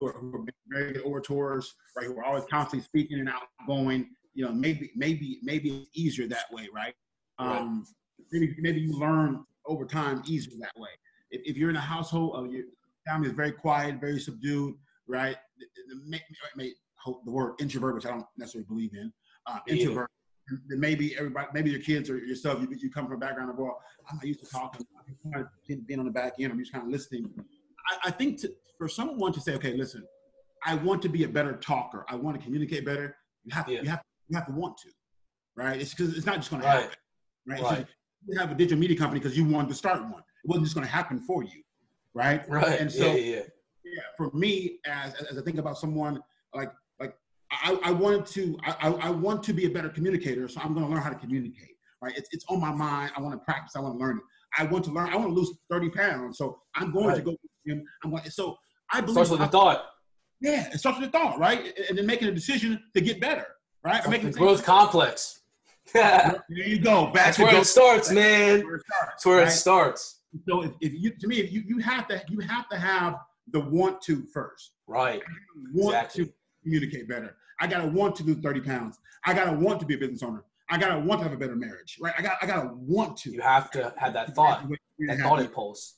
who 0.00 0.08
are, 0.08 0.12
who 0.12 0.36
are 0.36 0.44
very 0.68 0.92
good 0.92 1.02
orators, 1.02 1.74
right? 1.96 2.06
Who 2.06 2.18
are 2.18 2.24
always 2.24 2.44
constantly 2.50 2.84
speaking 2.84 3.20
and 3.20 3.28
outgoing. 3.28 4.10
You 4.34 4.44
know, 4.46 4.52
maybe 4.52 4.90
maybe 4.96 5.38
maybe 5.42 5.70
it's 5.70 5.90
easier 5.94 6.26
that 6.28 6.52
way, 6.52 6.68
right? 6.74 6.94
Um, 7.38 7.86
maybe 8.32 8.54
maybe 8.58 8.80
you 8.80 8.98
learn 8.98 9.44
over 9.66 9.84
time 9.84 10.22
easier 10.26 10.58
that 10.60 10.72
way. 10.76 10.90
If, 11.30 11.42
if 11.44 11.56
you're 11.56 11.70
in 11.70 11.76
a 11.76 11.80
household, 11.80 12.34
of 12.34 12.52
your 12.52 12.64
family 13.06 13.28
is 13.28 13.34
very 13.34 13.52
quiet, 13.52 14.00
very 14.00 14.20
subdued, 14.20 14.74
right? 15.06 15.36
The, 15.58 15.66
the, 15.88 16.44
the, 16.56 17.14
the 17.24 17.30
word 17.30 17.54
introvert, 17.60 17.94
which 17.94 18.06
I 18.06 18.10
don't 18.10 18.26
necessarily 18.36 18.66
believe 18.66 18.94
in, 18.94 19.12
uh, 19.46 19.58
introvert. 19.68 20.10
Then 20.68 20.80
maybe 20.80 21.16
everybody, 21.16 21.46
maybe 21.54 21.70
your 21.70 21.80
kids 21.80 22.10
or 22.10 22.18
yourself, 22.18 22.60
you, 22.60 22.68
you 22.78 22.90
come 22.90 23.06
from 23.06 23.14
a 23.14 23.18
background 23.18 23.50
of, 23.50 23.56
well, 23.56 23.80
I'm 24.08 24.16
not 24.16 24.26
used 24.26 24.40
to 24.40 24.46
talking, 24.46 24.86
I'm 25.34 25.48
being 25.86 25.98
on 25.98 26.04
the 26.04 26.12
back 26.12 26.34
end, 26.38 26.52
I'm 26.52 26.58
just 26.58 26.72
kind 26.72 26.84
of 26.84 26.90
listening. 26.90 27.30
I, 27.88 28.08
I 28.08 28.10
think 28.10 28.40
to, 28.40 28.52
for 28.76 28.88
someone 28.88 29.32
to 29.32 29.40
say, 29.40 29.54
okay, 29.54 29.74
listen, 29.74 30.04
I 30.64 30.74
want 30.74 31.00
to 31.02 31.08
be 31.08 31.24
a 31.24 31.28
better 31.28 31.54
talker, 31.56 32.04
I 32.08 32.16
want 32.16 32.38
to 32.38 32.44
communicate 32.44 32.84
better, 32.84 33.16
you 33.44 33.54
have, 33.54 33.68
yeah. 33.68 33.82
you 33.82 33.88
have, 33.88 34.02
you 34.28 34.36
have 34.36 34.46
to 34.46 34.52
want 34.52 34.76
to, 34.78 34.90
right? 35.56 35.80
It's 35.80 35.94
because 35.94 36.16
it's 36.16 36.26
not 36.26 36.36
just 36.36 36.50
going 36.50 36.62
to 36.62 36.68
happen, 36.68 36.90
right? 37.46 37.62
right. 37.62 37.86
you 38.26 38.38
have 38.38 38.50
a 38.50 38.54
digital 38.54 38.78
media 38.78 38.96
company 38.96 39.20
because 39.20 39.36
you 39.36 39.44
wanted 39.46 39.68
to 39.68 39.74
start 39.74 40.02
one. 40.02 40.22
It 40.44 40.48
wasn't 40.48 40.66
just 40.66 40.74
going 40.74 40.86
to 40.86 40.92
happen 40.92 41.20
for 41.20 41.42
you, 41.42 41.62
right? 42.12 42.46
Right. 42.48 42.80
And 42.80 42.92
so, 42.92 43.06
yeah, 43.06 43.14
yeah. 43.14 43.42
yeah 43.84 44.02
for 44.16 44.30
me, 44.32 44.78
as 44.86 45.14
as 45.14 45.38
I 45.38 45.42
think 45.42 45.58
about 45.58 45.78
someone 45.78 46.20
like 46.54 46.72
I, 47.62 47.78
I 47.84 47.90
wanted 47.92 48.26
to 48.26 48.58
I, 48.64 48.88
I 48.88 49.10
want 49.10 49.42
to 49.44 49.52
be 49.52 49.66
a 49.66 49.70
better 49.70 49.88
communicator, 49.88 50.48
so 50.48 50.60
I'm 50.60 50.74
going 50.74 50.86
to 50.86 50.92
learn 50.92 51.02
how 51.02 51.10
to 51.10 51.18
communicate. 51.18 51.70
Right? 52.02 52.16
It's, 52.16 52.28
it's 52.32 52.44
on 52.48 52.60
my 52.60 52.72
mind. 52.72 53.12
I 53.16 53.20
want 53.20 53.34
to 53.34 53.44
practice. 53.44 53.76
I 53.76 53.80
want 53.80 53.98
to 53.98 54.04
learn 54.04 54.18
it. 54.18 54.22
I 54.58 54.64
want 54.64 54.84
to 54.84 54.90
learn. 54.90 55.08
I 55.08 55.16
want 55.16 55.28
to 55.28 55.34
lose 55.34 55.52
30 55.70 55.90
pounds, 55.90 56.38
so 56.38 56.58
I'm 56.74 56.92
going 56.92 57.06
right. 57.06 57.16
to 57.16 57.22
go 57.22 57.32
the 57.32 57.72
gym. 57.72 57.84
I'm 58.02 58.10
going. 58.10 58.24
So 58.30 58.56
I 58.92 59.00
believe. 59.00 59.14
Starts 59.14 59.30
with 59.30 59.40
a 59.40 59.48
thought. 59.48 59.84
Yeah, 60.40 60.68
it 60.72 60.78
starts 60.78 61.00
with 61.00 61.08
a 61.08 61.12
thought, 61.12 61.38
right? 61.38 61.72
And 61.88 61.96
then 61.96 62.06
making 62.06 62.28
a 62.28 62.32
decision 62.32 62.82
to 62.94 63.00
get 63.00 63.20
better, 63.20 63.46
right? 63.82 64.06
making 64.08 64.30
the 64.30 64.38
growth 64.38 64.64
complex. 64.64 65.40
there 65.92 66.42
you 66.48 66.78
go. 66.78 67.06
Back 67.06 67.26
That's 67.26 67.38
where 67.38 67.52
go. 67.52 67.60
it 67.60 67.66
starts, 67.66 68.10
man. 68.10 68.58
That's 68.58 68.64
where 68.64 68.74
it 68.76 68.82
starts. 68.82 69.10
That's 69.10 69.26
where 69.26 69.38
right? 69.38 69.48
it 69.48 69.50
starts. 69.50 70.20
So 70.48 70.62
if, 70.62 70.72
if 70.80 70.92
you, 70.94 71.10
to 71.10 71.28
me, 71.28 71.38
if 71.38 71.52
you, 71.52 71.62
you 71.66 71.78
have 71.78 72.08
to, 72.08 72.22
you 72.28 72.40
have 72.40 72.68
to 72.70 72.78
have 72.78 73.16
the 73.52 73.60
want 73.60 74.00
to 74.02 74.24
first. 74.32 74.72
Right. 74.86 75.22
Want 75.72 75.94
exactly. 75.94 76.26
to 76.26 76.32
communicate 76.62 77.08
better. 77.08 77.36
I 77.60 77.66
gotta 77.66 77.88
want 77.88 78.16
to 78.16 78.24
lose 78.24 78.38
30 78.38 78.60
pounds. 78.60 78.98
I 79.24 79.34
gotta 79.34 79.52
want 79.52 79.80
to 79.80 79.86
be 79.86 79.94
a 79.94 79.98
business 79.98 80.22
owner. 80.22 80.44
I 80.70 80.78
gotta 80.78 80.98
want 80.98 81.20
to 81.20 81.24
have 81.24 81.32
a 81.32 81.36
better 81.36 81.56
marriage, 81.56 81.98
right? 82.00 82.14
I 82.16 82.22
got 82.22 82.36
I 82.42 82.46
gotta 82.46 82.70
want 82.74 83.16
to. 83.18 83.30
You 83.30 83.42
have 83.42 83.70
to 83.72 83.92
have 83.96 84.14
that 84.14 84.34
thought, 84.34 84.66
that 85.06 85.18
thought 85.18 85.40
impulse. 85.40 85.96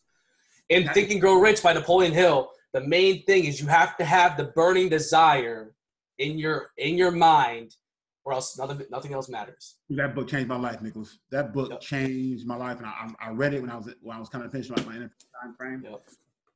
In 0.68 0.88
Think 0.88 1.10
and 1.12 1.20
Grow 1.20 1.40
Rich 1.40 1.62
by 1.62 1.72
Napoleon 1.72 2.12
Hill, 2.12 2.50
the 2.72 2.80
main 2.80 3.22
thing 3.24 3.44
is 3.44 3.60
you 3.60 3.68
have 3.68 3.96
to 3.98 4.04
have 4.04 4.36
the 4.36 4.44
burning 4.44 4.88
desire 4.88 5.74
in 6.18 6.38
your 6.38 6.70
in 6.76 6.96
your 6.96 7.10
mind, 7.10 7.76
or 8.24 8.32
else 8.32 8.58
nothing 8.58 8.84
nothing 8.90 9.12
else 9.12 9.28
matters. 9.28 9.76
That 9.90 10.14
book 10.14 10.28
changed 10.28 10.48
my 10.48 10.56
life, 10.56 10.82
Nicholas. 10.82 11.18
That 11.30 11.52
book 11.52 11.70
yep. 11.70 11.80
changed 11.80 12.46
my 12.46 12.56
life, 12.56 12.78
and 12.78 12.86
I, 12.86 13.12
I 13.20 13.30
read 13.30 13.54
it 13.54 13.60
when 13.60 13.70
I 13.70 13.76
was 13.76 13.88
when 14.02 14.16
I 14.16 14.20
was 14.20 14.28
kind 14.28 14.44
of 14.44 14.50
finishing 14.50 14.78
up 14.78 14.84
my 14.86 14.94
time 14.94 15.54
frame. 15.56 15.84
Yep. 15.84 16.02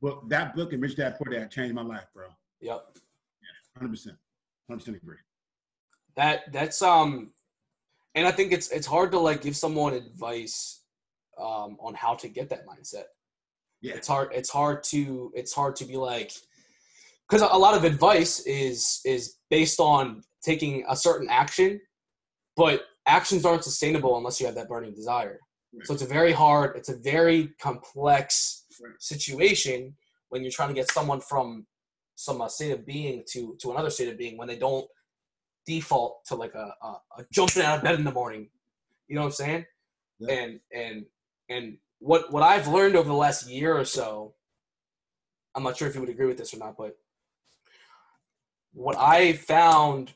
But 0.03 0.29
that 0.29 0.55
book 0.55 0.73
and 0.73 0.83
Rich 0.83 0.97
Dad 0.97 1.17
Poor 1.17 1.33
Dad 1.33 1.51
changed 1.51 1.75
my 1.75 1.83
life, 1.83 2.07
bro. 2.15 2.27
Yep. 2.61 2.85
Yeah, 2.95 3.79
hundred 3.79 3.91
percent. 3.91 4.17
100 4.71 4.97
agree. 4.97 5.17
That 6.17 6.53
that's 6.53 6.83
um, 6.83 7.33
and 8.15 8.27
I 8.27 8.33
think 8.33 8.53
it's 8.53 8.71
it's 8.71 8.87
hard 8.87 9.13
to 9.13 9.19
like 9.19 9.43
give 9.43 9.57
someone 9.57 9.95
advice 9.95 10.83
um 11.39 11.77
on 11.81 11.95
how 11.95 12.15
to 12.17 12.29
get 12.29 12.49
that 12.51 12.67
mindset. 12.67 13.05
Yeah. 13.81 13.95
It's 13.95 14.09
hard. 14.09 14.29
It's 14.33 14.51
hard 14.51 14.83
to 14.85 15.33
it's 15.35 15.53
hard 15.53 15.77
to 15.77 15.85
be 15.85 15.97
like 15.97 16.33
because 17.29 17.43
a 17.43 17.57
lot 17.57 17.75
of 17.75 17.85
advice 17.85 18.41
is 18.41 19.01
is 19.05 19.37
based 19.49 19.81
on 19.81 20.23
taking 20.43 20.85
a 20.89 20.97
certain 20.97 21.29
action, 21.31 21.81
but 22.57 22.83
actions 23.07 23.45
aren't 23.45 23.65
sustainable 23.65 24.17
unless 24.17 24.41
you 24.41 24.47
have 24.47 24.55
that 24.55 24.69
burning 24.69 24.95
desire. 24.95 25.39
Right. 25.73 25.87
So 25.87 25.95
it's 25.95 26.03
a 26.03 26.07
very 26.07 26.33
hard, 26.33 26.77
it's 26.77 26.89
a 26.89 26.97
very 26.97 27.51
complex 27.61 28.65
right. 28.83 28.93
situation 28.99 29.95
when 30.31 30.43
you're 30.43 30.51
trying 30.51 30.69
to 30.69 30.75
get 30.75 30.91
someone 30.91 31.21
from 31.21 31.67
some 32.21 32.43
uh, 32.43 32.49
state 32.49 32.73
of 32.73 32.85
being 32.85 33.25
to 33.33 33.57
to 33.61 33.71
another 33.71 33.91
state 33.91 34.09
of 34.09 34.19
being 34.19 34.37
when 34.37 34.49
they 34.49 34.59
don't 34.59 34.87
default 35.67 36.25
to 36.27 36.35
like 36.35 36.55
a, 36.55 36.75
a, 36.83 36.89
a 37.19 37.27
jumping 37.33 37.63
out 37.63 37.79
of 37.79 37.85
bed 37.85 37.95
in 37.95 38.05
the 38.05 38.13
morning. 38.13 38.49
You 39.09 39.15
know 39.15 39.23
what 39.23 39.29
I'm 39.29 39.33
saying? 39.33 39.67
Yeah. 40.19 40.35
And 40.35 40.61
and 40.73 41.07
and 41.49 41.79
what 41.99 42.31
what 42.31 42.43
I've 42.43 42.69
learned 42.69 42.97
over 42.97 43.09
the 43.09 43.15
last 43.15 43.49
year 43.49 43.77
or 43.77 43.87
so, 43.87 44.35
I'm 45.55 45.63
not 45.63 45.79
sure 45.79 45.89
if 45.89 45.95
you 45.95 46.01
would 46.01 46.11
agree 46.11 46.27
with 46.27 46.37
this 46.37 46.53
or 46.53 46.59
not, 46.59 46.77
but 46.77 46.97
what 48.75 48.97
I 48.99 49.33
found 49.33 50.13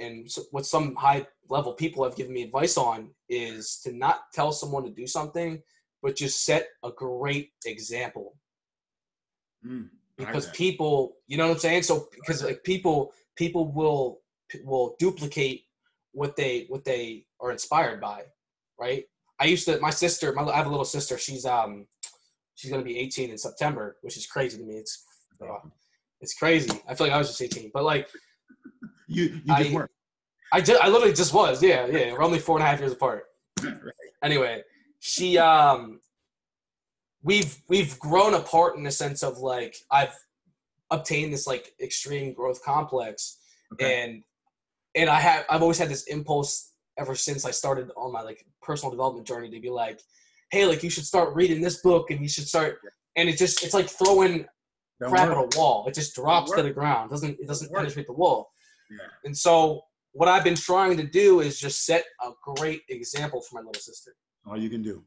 and 0.00 0.28
what 0.50 0.66
some 0.66 0.96
high 0.96 1.26
level 1.48 1.72
people 1.72 2.02
have 2.02 2.16
given 2.16 2.34
me 2.34 2.42
advice 2.42 2.76
on 2.76 3.10
is 3.28 3.80
to 3.84 3.92
not 3.92 4.32
tell 4.34 4.52
someone 4.52 4.82
to 4.82 4.90
do 4.90 5.06
something, 5.06 5.62
but 6.02 6.16
just 6.16 6.44
set 6.44 6.66
a 6.82 6.90
great 6.90 7.52
example. 7.64 8.36
Mm 9.64 9.90
because 10.16 10.48
people, 10.50 11.16
you 11.26 11.36
know 11.36 11.48
what 11.48 11.54
I'm 11.54 11.60
saying? 11.60 11.82
So 11.82 12.08
because 12.14 12.42
like 12.42 12.62
people 12.64 13.12
people 13.36 13.72
will 13.72 14.20
will 14.64 14.96
duplicate 14.98 15.64
what 16.12 16.36
they 16.36 16.66
what 16.68 16.84
they 16.84 17.26
are 17.40 17.50
inspired 17.50 18.00
by, 18.00 18.22
right? 18.80 19.04
I 19.38 19.44
used 19.44 19.66
to 19.66 19.78
my 19.80 19.90
sister, 19.90 20.32
my 20.32 20.42
I 20.44 20.56
have 20.56 20.66
a 20.66 20.70
little 20.70 20.84
sister. 20.84 21.18
She's 21.18 21.44
um 21.44 21.86
she's 22.54 22.70
gonna 22.70 22.82
be 22.82 22.98
18 22.98 23.30
in 23.30 23.38
September, 23.38 23.96
which 24.00 24.16
is 24.16 24.26
crazy 24.26 24.58
to 24.58 24.64
me. 24.64 24.74
It's 24.74 25.04
uh, 25.42 25.68
it's 26.20 26.34
crazy. 26.34 26.70
I 26.88 26.94
feel 26.94 27.08
like 27.08 27.14
I 27.14 27.18
was 27.18 27.28
just 27.28 27.42
18, 27.42 27.70
but 27.72 27.84
like 27.84 28.08
you 29.08 29.24
you 29.44 29.56
just 29.56 29.70
I, 29.70 29.74
weren't. 29.74 29.90
I 30.52 30.60
just 30.60 30.82
I 30.82 30.88
literally 30.88 31.14
just 31.14 31.34
was. 31.34 31.62
Yeah, 31.62 31.86
yeah. 31.86 32.12
We're 32.12 32.22
only 32.22 32.38
four 32.38 32.56
and 32.56 32.64
a 32.64 32.66
half 32.66 32.80
years 32.80 32.92
apart. 32.92 33.24
right. 33.62 33.74
Anyway, 34.22 34.62
she 35.00 35.36
um 35.38 36.00
we've 37.26 37.60
we've 37.68 37.98
grown 37.98 38.34
apart 38.34 38.76
in 38.76 38.84
the 38.84 38.90
sense 38.90 39.22
of 39.22 39.38
like 39.38 39.76
I've 39.90 40.16
obtained 40.90 41.32
this 41.32 41.46
like 41.46 41.74
extreme 41.82 42.32
growth 42.32 42.62
complex 42.64 43.38
okay. 43.72 44.04
and 44.04 44.22
and 44.94 45.10
I 45.10 45.18
have 45.20 45.44
I've 45.50 45.60
always 45.60 45.78
had 45.78 45.88
this 45.88 46.04
impulse 46.04 46.72
ever 46.96 47.16
since 47.16 47.44
I 47.44 47.50
started 47.50 47.90
on 47.96 48.12
my 48.12 48.22
like 48.22 48.46
personal 48.62 48.92
development 48.92 49.26
journey 49.26 49.50
to 49.50 49.60
be 49.60 49.68
like, 49.68 50.00
hey, 50.50 50.64
like 50.64 50.82
you 50.82 50.88
should 50.88 51.04
start 51.04 51.34
reading 51.34 51.60
this 51.60 51.82
book 51.82 52.10
and 52.10 52.20
you 52.20 52.28
should 52.28 52.46
start 52.46 52.78
and 53.16 53.28
it 53.28 53.36
just 53.36 53.64
it's 53.64 53.74
like 53.74 53.88
throwing 53.88 54.46
Don't 55.00 55.10
crap 55.10 55.28
work. 55.28 55.38
at 55.38 55.56
a 55.56 55.58
wall. 55.58 55.84
It 55.88 55.94
just 55.94 56.14
drops 56.14 56.52
to 56.52 56.62
the 56.62 56.70
ground. 56.70 57.10
It 57.10 57.14
doesn't 57.14 57.40
it 57.40 57.48
doesn't 57.48 57.72
penetrate 57.72 58.06
the 58.06 58.12
wall. 58.12 58.50
Yeah. 58.88 58.98
And 59.24 59.36
so 59.36 59.82
what 60.12 60.28
I've 60.28 60.44
been 60.44 60.54
trying 60.54 60.96
to 60.96 61.02
do 61.02 61.40
is 61.40 61.58
just 61.58 61.84
set 61.84 62.04
a 62.22 62.30
great 62.54 62.82
example 62.88 63.40
for 63.40 63.56
my 63.56 63.66
little 63.66 63.82
sister. 63.82 64.12
All 64.46 64.56
you 64.56 64.70
can 64.70 64.80
do. 64.80 65.02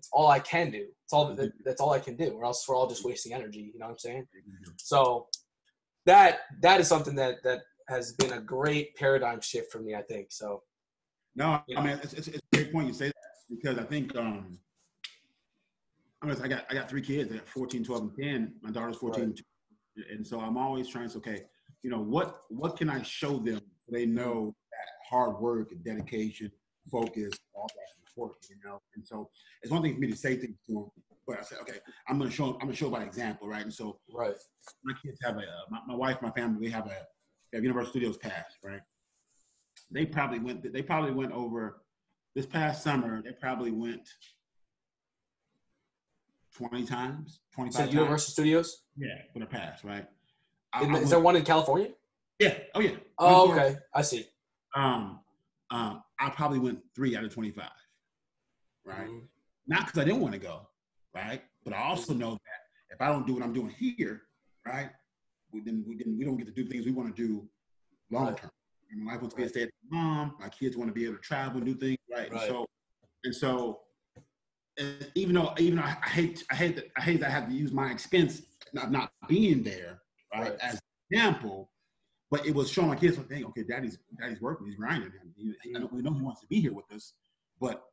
It's 0.00 0.08
all 0.14 0.28
I 0.28 0.38
can 0.38 0.70
do. 0.70 0.86
It's 1.04 1.12
all 1.12 1.34
that, 1.34 1.52
that's 1.62 1.78
all 1.78 1.92
I 1.92 1.98
can 1.98 2.16
do, 2.16 2.30
or 2.30 2.46
else 2.46 2.64
we're 2.66 2.74
all 2.74 2.88
just 2.88 3.04
wasting 3.04 3.34
energy. 3.34 3.70
You 3.74 3.78
know 3.78 3.84
what 3.84 3.92
I'm 3.92 3.98
saying? 3.98 4.26
So 4.78 5.26
that 6.06 6.38
that 6.62 6.80
is 6.80 6.88
something 6.88 7.14
that 7.16 7.42
that 7.44 7.60
has 7.90 8.14
been 8.14 8.32
a 8.32 8.40
great 8.40 8.96
paradigm 8.96 9.42
shift 9.42 9.70
for 9.70 9.80
me. 9.80 9.94
I 9.94 10.00
think 10.00 10.28
so. 10.30 10.62
No, 11.36 11.60
I 11.76 11.82
mean 11.82 12.00
it's, 12.02 12.14
it's, 12.14 12.28
it's 12.28 12.38
a 12.38 12.56
great 12.56 12.72
point 12.72 12.86
you 12.88 12.94
say 12.94 13.08
that 13.08 13.14
because 13.50 13.76
I 13.78 13.82
think 13.82 14.16
um 14.16 14.56
I 16.22 16.26
mean 16.26 16.36
I 16.42 16.48
got 16.48 16.64
I 16.70 16.72
got 16.72 16.88
three 16.88 17.02
kids. 17.02 17.30
I 17.30 17.36
got 17.36 17.48
14, 17.48 17.84
12, 17.84 18.02
and 18.02 18.16
10. 18.18 18.54
My 18.62 18.70
daughter's 18.70 18.96
14, 18.96 19.22
right. 19.22 20.06
and 20.10 20.26
so 20.26 20.40
I'm 20.40 20.56
always 20.56 20.88
trying 20.88 21.08
to 21.08 21.10
say, 21.10 21.18
okay, 21.18 21.42
you 21.82 21.90
know 21.90 22.00
what 22.00 22.40
what 22.48 22.78
can 22.78 22.88
I 22.88 23.02
show 23.02 23.36
them 23.36 23.60
so 23.84 23.92
they 23.92 24.06
know 24.06 24.54
that 24.72 25.14
hard 25.14 25.38
work 25.38 25.72
and 25.72 25.84
dedication, 25.84 26.50
focus, 26.90 27.34
all 27.52 27.68
that 27.68 27.99
you 28.16 28.56
know. 28.64 28.80
And 28.94 29.06
so 29.06 29.30
it's 29.62 29.72
one 29.72 29.82
thing 29.82 29.94
for 29.94 30.00
me 30.00 30.10
to 30.10 30.16
say 30.16 30.36
things 30.36 30.58
to 30.66 30.72
them, 30.72 30.86
but 31.26 31.38
I 31.38 31.42
said, 31.42 31.58
okay, 31.62 31.78
I'm 32.08 32.18
gonna 32.18 32.30
show 32.30 32.54
I'm 32.54 32.60
gonna 32.60 32.74
show 32.74 32.90
by 32.90 33.02
example, 33.02 33.48
right? 33.48 33.62
And 33.62 33.72
so 33.72 33.98
right, 34.12 34.34
my 34.84 34.94
kids 35.02 35.18
have 35.22 35.36
a 35.36 35.44
my, 35.70 35.78
my 35.86 35.94
wife, 35.94 36.20
my 36.22 36.30
family, 36.30 36.66
they 36.66 36.72
have 36.72 36.86
a 36.86 37.06
they 37.52 37.58
have 37.58 37.64
Universal 37.64 37.90
Studios 37.90 38.16
pass, 38.16 38.56
right? 38.64 38.80
They 39.90 40.06
probably 40.06 40.38
went 40.38 40.72
they 40.72 40.82
probably 40.82 41.12
went 41.12 41.32
over 41.32 41.82
this 42.34 42.46
past 42.46 42.82
summer. 42.82 43.22
They 43.22 43.32
probably 43.32 43.70
went 43.70 44.08
20 46.56 46.84
times, 46.84 47.40
25 47.54 47.72
so 47.72 47.80
times. 47.80 47.94
Universal 47.94 48.32
Studios? 48.32 48.84
Yeah, 48.96 49.08
for 49.32 49.38
the 49.38 49.46
pass, 49.46 49.84
right? 49.84 50.06
I, 50.72 50.84
is, 50.84 51.06
I 51.06 51.16
there 51.16 51.20
one 51.20 51.36
in 51.36 51.44
California? 51.44 51.88
Yeah. 52.38 52.58
Oh 52.74 52.80
yeah. 52.80 52.96
Oh, 53.18 53.50
okay. 53.52 53.76
I 53.94 54.02
see. 54.02 54.26
Um, 54.74 55.20
um, 55.70 56.02
I 56.18 56.30
probably 56.30 56.58
went 56.58 56.80
three 56.94 57.16
out 57.16 57.24
of 57.24 57.32
25 57.32 57.64
right? 58.90 59.08
Mm-hmm. 59.08 59.18
Not 59.66 59.86
because 59.86 60.00
I 60.00 60.04
didn't 60.04 60.20
want 60.20 60.34
to 60.34 60.40
go, 60.40 60.66
right? 61.14 61.42
But 61.64 61.74
I 61.74 61.82
also 61.82 62.12
know 62.14 62.32
that 62.32 62.60
if 62.90 63.00
I 63.00 63.08
don't 63.08 63.26
do 63.26 63.34
what 63.34 63.42
I'm 63.42 63.52
doing 63.52 63.70
here, 63.70 64.22
right, 64.66 64.90
we, 65.52 65.60
then 65.60 65.84
we, 65.86 65.96
then 65.96 66.16
we 66.18 66.24
don't 66.24 66.36
get 66.36 66.46
to 66.46 66.52
do 66.52 66.68
things 66.68 66.84
we 66.84 66.92
want 66.92 67.14
to 67.14 67.22
do 67.22 67.48
long 68.10 68.34
term, 68.34 68.50
My 68.96 69.12
wife 69.12 69.22
wants 69.22 69.34
to 69.34 69.40
be 69.40 69.46
a 69.46 69.48
stay 69.48 69.62
at 69.62 69.70
mom. 69.90 70.34
My 70.40 70.48
kids 70.48 70.76
want 70.76 70.88
to 70.88 70.94
be 70.94 71.04
able 71.04 71.16
to 71.16 71.20
travel 71.20 71.58
and 71.58 71.66
do 71.66 71.74
things, 71.74 71.98
right? 72.10 72.32
right. 72.32 72.42
And 72.42 72.50
so, 72.50 72.66
and 73.24 73.34
so, 73.34 73.80
and 74.78 75.10
even 75.14 75.34
though 75.34 75.54
even 75.58 75.76
though 75.76 75.82
I, 75.82 75.96
hate 76.08 76.44
I 76.50 76.54
hate 76.54 76.76
that 76.76 76.86
I 76.96 77.02
hate 77.02 77.20
that 77.20 77.28
I 77.28 77.32
have 77.32 77.48
to 77.48 77.54
use 77.54 77.72
my 77.72 77.90
expense 77.90 78.42
of 78.76 78.90
not 78.90 79.12
being 79.28 79.62
there, 79.62 80.00
right, 80.34 80.50
right. 80.50 80.58
as 80.60 80.80
example. 81.10 81.70
But 82.30 82.46
it 82.46 82.54
was 82.54 82.70
showing 82.70 82.86
my 82.86 82.94
kids, 82.94 83.18
like, 83.18 83.28
hey, 83.28 83.42
okay, 83.42 83.64
daddy's 83.64 83.98
daddy's 84.20 84.40
working, 84.40 84.66
he's 84.66 84.76
grinding. 84.76 85.10
He, 85.36 85.52
he, 85.64 85.74
we 85.90 86.00
know 86.00 86.14
he 86.14 86.22
wants 86.22 86.40
to 86.42 86.46
be 86.46 86.60
here 86.60 86.72
with 86.72 86.84
us, 86.94 87.14
but 87.60 87.89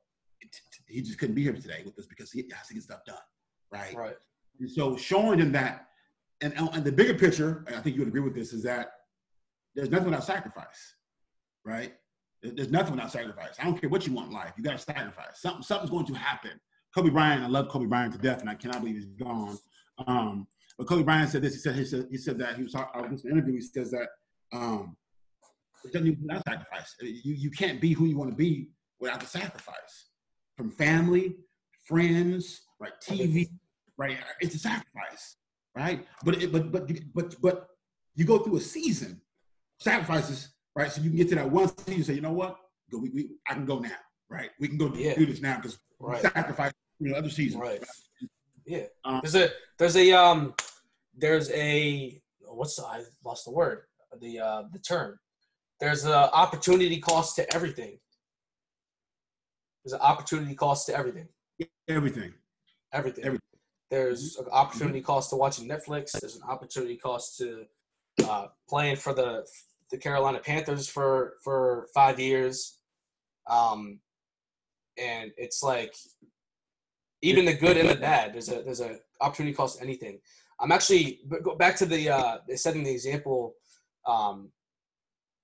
he 0.88 1.02
just 1.02 1.20
couldn't 1.20 1.36
be 1.36 1.44
here 1.44 1.54
today 1.54 1.82
with 1.86 1.98
us 2.00 2.06
because 2.06 2.32
he 2.32 2.46
has 2.54 2.68
to 2.68 2.74
get 2.74 2.84
stuff 2.84 3.06
done, 3.06 3.18
right? 3.72 3.96
Right. 3.96 4.16
And 4.60 4.70
so 4.70 4.96
showing 4.96 5.40
them 5.40 5.52
that, 5.54 5.88
and 6.42 6.54
and 6.58 6.84
the 6.84 6.92
bigger 6.92 7.14
picture, 7.14 7.66
I 7.68 7.80
think 7.82 7.96
you 7.96 8.02
would 8.02 8.08
agree 8.10 8.22
with 8.22 8.36
this, 8.36 8.54
is 8.54 8.64
that 8.64 8.92
there's 9.76 9.90
nothing 9.90 10.06
without 10.06 10.24
sacrifice, 10.24 10.96
right? 11.66 11.94
There's 12.42 12.70
nothing 12.70 12.94
without 12.94 13.12
sacrifice. 13.12 13.56
I 13.60 13.66
don't 13.66 13.80
care 13.80 13.90
what 13.90 14.06
you 14.06 14.14
want 14.14 14.28
in 14.28 14.34
life. 14.34 14.54
You 14.58 14.64
got 14.64 14.78
to 14.78 14.84
sacrifice. 14.84 15.42
Something, 15.42 15.64
something's 15.64 15.90
going 15.90 16.06
to 16.06 16.14
happen. 16.14 16.52
Kobe 16.96 17.10
Bryant, 17.10 17.44
I 17.44 17.48
love 17.48 17.68
Kobe 17.70 17.86
Bryant 17.86 18.14
to 18.14 18.20
death, 18.20 18.42
and 18.42 18.50
I 18.50 18.56
cannot 18.56 18.82
believe 18.82 18.96
he's 18.96 19.06
gone. 19.06 19.58
Um, 20.06 20.48
but 20.78 20.88
Kobe 20.88 21.04
Bryant 21.04 21.32
said 21.32 21.42
this. 21.42 21.54
He 21.54 21.60
said 21.60 21.76
he 21.76 21.86
said 21.86 22.08
he 22.12 22.18
said 22.18 22.38
that 22.40 22.56
he 22.56 22.64
was 22.64 22.72
talking. 22.72 23.02
I 23.02 23.08
was 23.08 23.24
in 23.26 23.32
an 23.32 23.38
interview. 23.38 23.56
He 23.56 23.62
says 23.62 23.92
that 23.92 24.08
um, 24.54 24.96
it 25.84 25.92
doesn't 25.92 26.08
even 26.08 26.26
not 26.26 26.44
sacrifice. 26.48 26.96
You 27.02 27.34
you 27.34 27.50
can't 27.50 27.82
be 27.82 27.94
who 27.94 28.06
you 28.06 28.18
want 28.18 28.30
to 28.30 28.36
be 28.36 28.70
without 29.00 29.20
the 29.20 29.26
sacrifice 29.26 30.07
from 30.58 30.72
family, 30.72 31.36
friends, 31.86 32.62
right? 32.80 32.92
TV, 33.02 33.48
right? 33.98 34.18
It's 34.42 34.56
a 34.56 34.60
sacrifice, 34.60 35.38
right? 35.76 36.06
But 36.26 36.42
it, 36.42 36.52
but 36.52 36.72
but 36.72 36.90
but 37.14 37.42
but 37.42 37.68
you 38.16 38.26
go 38.26 38.40
through 38.40 38.58
a 38.58 38.62
season 38.62 39.22
sacrifices, 39.80 40.50
right? 40.76 40.92
So 40.92 41.02
you 41.02 41.10
can 41.10 41.18
get 41.18 41.30
to 41.30 41.36
that 41.36 41.50
one 41.50 41.70
season. 41.86 42.04
Say, 42.04 42.14
you 42.14 42.22
know 42.22 42.34
what? 42.34 42.58
Go, 42.92 42.98
we, 42.98 43.10
we, 43.10 43.30
I 43.48 43.54
can 43.54 43.66
go 43.66 43.80
now, 43.80 43.92
right? 44.30 44.50
We 44.60 44.68
can 44.68 44.78
go 44.78 44.92
yeah. 44.96 45.16
do 45.16 45.26
this 45.26 45.42
now 45.42 45.58
because 45.58 45.78
right. 46.00 46.22
sacrifice, 46.22 46.74
you 47.00 47.12
know, 47.12 47.18
other 47.18 47.30
seasons. 47.30 47.62
Right. 47.62 47.84
Yeah. 48.66 48.86
Um, 49.06 49.22
there's 49.24 49.36
a 49.36 49.50
there's 49.78 49.96
a 49.96 50.12
um 50.12 50.54
there's 51.16 51.52
a 51.52 52.20
what's 52.42 52.76
the, 52.76 52.84
I 52.84 53.04
lost 53.24 53.46
the 53.46 53.52
word 53.52 53.84
the 54.20 54.40
uh 54.40 54.64
the 54.72 54.80
term. 54.80 55.20
There's 55.80 56.06
an 56.06 56.12
opportunity 56.12 57.00
cost 57.00 57.36
to 57.36 57.54
everything. 57.54 58.00
There's 59.88 60.02
an 60.02 60.06
opportunity 60.06 60.54
cost 60.54 60.86
to 60.88 60.98
everything. 60.98 61.30
Everything. 61.88 62.34
Everything. 62.92 63.24
Everything. 63.24 63.42
There's 63.90 64.36
an 64.36 64.48
opportunity 64.52 65.00
cost 65.00 65.30
to 65.30 65.38
watching 65.38 65.66
Netflix. 65.66 66.12
There's 66.20 66.36
an 66.36 66.42
opportunity 66.46 66.98
cost 66.98 67.38
to 67.38 67.64
uh, 68.28 68.48
playing 68.68 68.98
for 68.98 69.14
the 69.14 69.48
the 69.90 69.98
Carolina 69.98 70.40
Panthers 70.40 70.90
for 70.90 71.36
for 71.42 71.88
five 71.94 72.20
years, 72.20 72.80
um, 73.50 74.02
and 74.98 75.32
it's 75.38 75.64
like 75.64 75.96
even 77.22 77.46
the 77.46 77.54
good 77.54 77.78
and 77.78 77.88
the 77.88 77.96
bad. 77.96 78.34
There's 78.34 78.50
a 78.50 78.64
there's 78.64 78.82
a 78.82 78.98
opportunity 79.22 79.56
cost 79.56 79.78
to 79.78 79.86
anything. 79.86 80.20
I'm 80.60 80.74
actually 80.74 81.22
go 81.42 81.56
back 81.56 81.78
to 81.78 81.86
the 81.86 82.10
uh, 82.10 82.38
setting 82.56 82.84
the 82.84 82.92
example 82.92 83.54
um, 84.06 84.52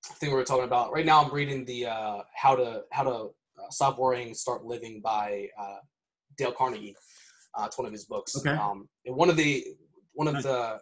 thing 0.04 0.28
we 0.28 0.36
were 0.36 0.44
talking 0.44 0.64
about. 0.64 0.92
Right 0.92 1.06
now, 1.06 1.24
I'm 1.24 1.32
reading 1.32 1.64
the 1.64 1.86
uh, 1.86 2.18
how 2.34 2.54
to 2.56 2.82
how 2.92 3.04
to 3.04 3.30
uh, 3.58 3.70
stop 3.70 3.98
worrying, 3.98 4.34
start 4.34 4.64
living 4.64 5.00
by 5.00 5.48
uh, 5.58 5.78
Dale 6.36 6.52
Carnegie. 6.52 6.96
Uh, 7.56 7.64
it's 7.66 7.78
one 7.78 7.86
of 7.86 7.92
his 7.92 8.04
books. 8.04 8.36
Okay. 8.36 8.50
Um, 8.50 8.88
and 9.06 9.16
one 9.16 9.30
of 9.30 9.36
the 9.36 9.64
one 10.12 10.28
of 10.28 10.42
the 10.42 10.80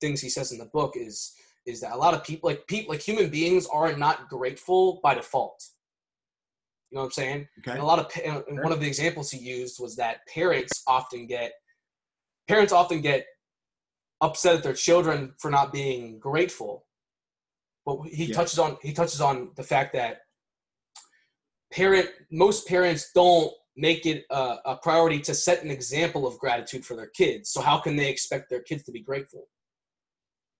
things 0.00 0.20
he 0.20 0.28
says 0.28 0.52
in 0.52 0.58
the 0.58 0.70
book 0.72 0.94
is 0.96 1.32
is 1.66 1.80
that 1.80 1.92
a 1.92 1.96
lot 1.96 2.14
of 2.14 2.24
people 2.24 2.48
like 2.48 2.66
people 2.66 2.92
like 2.92 3.02
human 3.02 3.30
beings 3.30 3.66
are 3.72 3.96
not 3.96 4.28
grateful 4.28 5.00
by 5.02 5.14
default. 5.14 5.62
You 6.90 6.96
know 6.96 7.02
what 7.02 7.06
I'm 7.06 7.12
saying? 7.12 7.48
Okay. 7.60 7.72
And 7.72 7.80
a 7.80 7.84
lot 7.84 7.98
of 7.98 8.10
and 8.24 8.62
one 8.62 8.72
of 8.72 8.80
the 8.80 8.86
examples 8.86 9.30
he 9.30 9.38
used 9.38 9.78
was 9.80 9.96
that 9.96 10.26
parents 10.32 10.82
often 10.86 11.26
get 11.26 11.52
parents 12.48 12.72
often 12.72 13.00
get 13.00 13.26
upset 14.20 14.56
at 14.56 14.62
their 14.62 14.74
children 14.74 15.32
for 15.38 15.50
not 15.50 15.72
being 15.72 16.18
grateful. 16.18 16.84
But 17.86 18.02
he 18.08 18.26
yeah. 18.26 18.34
touches 18.34 18.58
on 18.58 18.76
he 18.82 18.92
touches 18.92 19.20
on 19.20 19.50
the 19.56 19.62
fact 19.62 19.92
that 19.94 20.22
parent 21.72 22.08
most 22.30 22.66
parents 22.66 23.10
don't 23.14 23.52
make 23.76 24.04
it 24.04 24.24
a, 24.30 24.56
a, 24.66 24.76
priority 24.82 25.20
to 25.20 25.32
set 25.32 25.62
an 25.64 25.70
example 25.70 26.26
of 26.26 26.38
gratitude 26.38 26.84
for 26.84 26.96
their 26.96 27.06
kids. 27.06 27.50
So 27.50 27.60
how 27.60 27.78
can 27.78 27.96
they 27.96 28.10
expect 28.10 28.50
their 28.50 28.62
kids 28.62 28.82
to 28.84 28.92
be 28.92 29.00
grateful? 29.00 29.48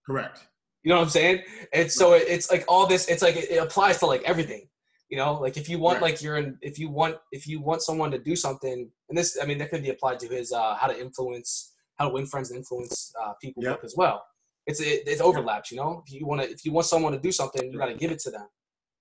Correct. 0.06 0.46
You 0.82 0.90
know 0.90 0.96
what 0.96 1.04
I'm 1.04 1.10
saying? 1.10 1.42
And 1.74 1.90
so 1.90 2.14
it's 2.14 2.50
like 2.50 2.64
all 2.66 2.86
this. 2.86 3.08
It's 3.08 3.22
like 3.22 3.36
it, 3.36 3.62
applies 3.62 3.98
to 3.98 4.06
like 4.06 4.22
everything. 4.22 4.66
You 5.10 5.18
know, 5.18 5.34
like 5.34 5.56
if 5.56 5.68
you 5.68 5.78
want, 5.78 6.00
right. 6.00 6.12
like 6.12 6.22
you're 6.22 6.36
in, 6.36 6.56
if 6.62 6.78
you 6.78 6.88
want, 6.88 7.16
if 7.32 7.46
you 7.46 7.60
want 7.60 7.82
someone 7.82 8.10
to 8.12 8.18
do 8.18 8.34
something, 8.34 8.88
and 9.08 9.18
this, 9.18 9.36
I 9.42 9.44
mean, 9.44 9.58
that 9.58 9.70
could 9.70 9.82
be 9.82 9.90
applied 9.90 10.20
to 10.20 10.28
his 10.28 10.52
uh, 10.52 10.76
how 10.76 10.86
to 10.86 10.98
influence, 10.98 11.74
how 11.96 12.08
to 12.08 12.14
win 12.14 12.26
friends 12.26 12.50
and 12.50 12.58
influence 12.58 13.12
uh, 13.20 13.32
people 13.42 13.62
yep. 13.62 13.80
as 13.84 13.94
well. 13.96 14.24
It's 14.66 14.80
it, 14.80 15.06
it 15.06 15.20
overlaps. 15.20 15.70
You 15.70 15.78
know, 15.78 16.02
if 16.06 16.12
you 16.12 16.26
want 16.26 16.42
to, 16.42 16.50
if 16.50 16.64
you 16.64 16.72
want 16.72 16.86
someone 16.86 17.12
to 17.12 17.18
do 17.18 17.32
something, 17.32 17.70
you 17.70 17.76
got 17.76 17.86
to 17.86 17.94
give 17.94 18.12
it 18.12 18.20
to 18.20 18.30
them 18.30 18.46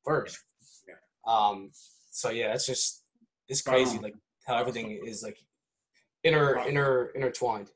first. 0.03 0.38
Yeah. 0.88 0.95
Um. 1.32 1.72
So 2.20 2.32
yeah, 2.32 2.53
it's 2.53 2.65
just 2.65 3.03
it's 3.47 3.61
crazy, 3.61 3.97
like 3.97 4.13
how 4.45 4.57
everything 4.57 4.99
is 5.05 5.24
like 5.24 5.38
inter 6.26 6.59
inter 6.67 7.11
intertwined. 7.15 7.72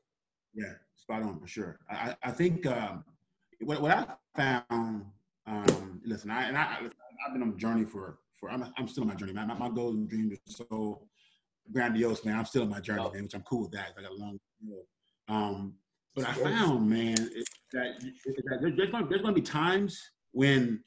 Yeah, 0.52 0.74
spot 0.96 1.22
on 1.22 1.40
for 1.40 1.46
sure. 1.46 1.78
I 1.90 2.14
I 2.22 2.30
think 2.30 2.66
um, 2.66 3.04
what, 3.60 3.80
what 3.80 3.90
I 3.90 4.06
found, 4.36 5.06
um, 5.46 6.02
listen, 6.04 6.30
I 6.30 6.42
and 6.48 6.58
I, 6.58 6.76
I've 7.26 7.32
been 7.32 7.42
on 7.42 7.54
a 7.54 7.56
journey 7.56 7.86
for 7.86 8.18
for 8.38 8.50
I'm, 8.50 8.70
I'm 8.76 8.86
still 8.86 9.04
on 9.04 9.08
my 9.08 9.14
journey. 9.14 9.32
My, 9.32 9.46
my, 9.46 9.54
my 9.54 9.70
goals 9.70 9.94
and 9.94 10.10
dreams 10.10 10.34
are 10.34 10.66
so 10.68 11.08
grandiose, 11.72 12.22
man. 12.26 12.36
I'm 12.36 12.44
still 12.44 12.64
on 12.64 12.68
my 12.68 12.80
journey, 12.80 13.02
oh. 13.02 13.12
man, 13.12 13.22
which 13.22 13.34
I'm 13.34 13.42
cool 13.42 13.62
with 13.62 13.72
that. 13.72 13.94
I 13.96 14.02
got 14.02 14.10
a 14.10 14.14
long. 14.14 14.38
Um, 15.28 15.74
but 16.14 16.28
I 16.28 16.34
found, 16.34 16.88
man, 16.88 17.14
that, 17.72 17.94
that 18.52 18.74
there's 18.76 18.90
gonna, 18.90 19.08
there's 19.08 19.22
going 19.22 19.34
to 19.34 19.40
be 19.40 19.46
times 19.46 19.98
when 20.32 20.84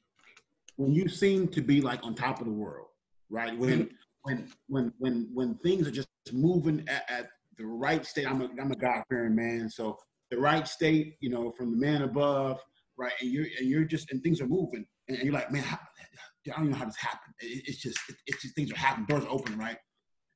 when 0.76 0.94
you 0.94 1.10
seem 1.10 1.48
to 1.48 1.62
be 1.62 1.82
like 1.82 2.04
on 2.04 2.14
top 2.14 2.40
of 2.40 2.46
the 2.46 2.54
world, 2.54 2.87
right? 3.30 3.52
Mm-hmm. 3.52 3.62
When 3.62 3.80
mm-hmm. 3.80 3.94
when 4.24 4.48
when 4.68 4.94
when 5.00 5.30
when 5.34 5.56
things 5.60 5.88
are 5.88 5.92
just 5.92 6.10
moving 6.32 6.84
at, 6.88 7.04
at 7.10 7.28
the 7.58 7.66
right 7.66 8.06
state. 8.06 8.28
I'm 8.30 8.42
a 8.42 8.50
I'm 8.62 8.72
a 8.72 8.76
God 8.76 9.04
fearing 9.10 9.36
man, 9.36 9.70
so 9.70 9.98
the 10.30 10.38
right 10.38 10.68
state, 10.68 11.16
you 11.20 11.30
know, 11.30 11.52
from 11.58 11.72
the 11.72 11.78
man 11.78 12.04
above, 12.04 12.60
right? 12.98 13.14
And 13.22 13.32
you're 13.32 13.48
and 13.60 13.68
you're 13.68 13.84
just 13.84 14.12
and 14.12 14.22
things 14.22 14.42
are 14.42 14.48
moving, 14.48 14.86
and, 15.08 15.18
you're 15.20 15.34
like, 15.34 15.52
man, 15.52 15.64
how, 15.64 15.78
I 15.78 16.50
don't 16.52 16.60
even 16.60 16.72
know 16.72 16.78
how 16.78 16.86
this 16.86 16.98
happened. 16.98 17.34
It, 17.40 17.64
it's 17.68 17.82
just 17.82 17.98
it, 18.10 18.16
it's 18.28 18.42
just 18.42 18.56
things 18.56 18.72
are 18.72 18.78
happening, 18.78 19.08
doors 19.08 19.24
are 19.24 19.30
open, 19.30 19.58
right? 19.58 19.78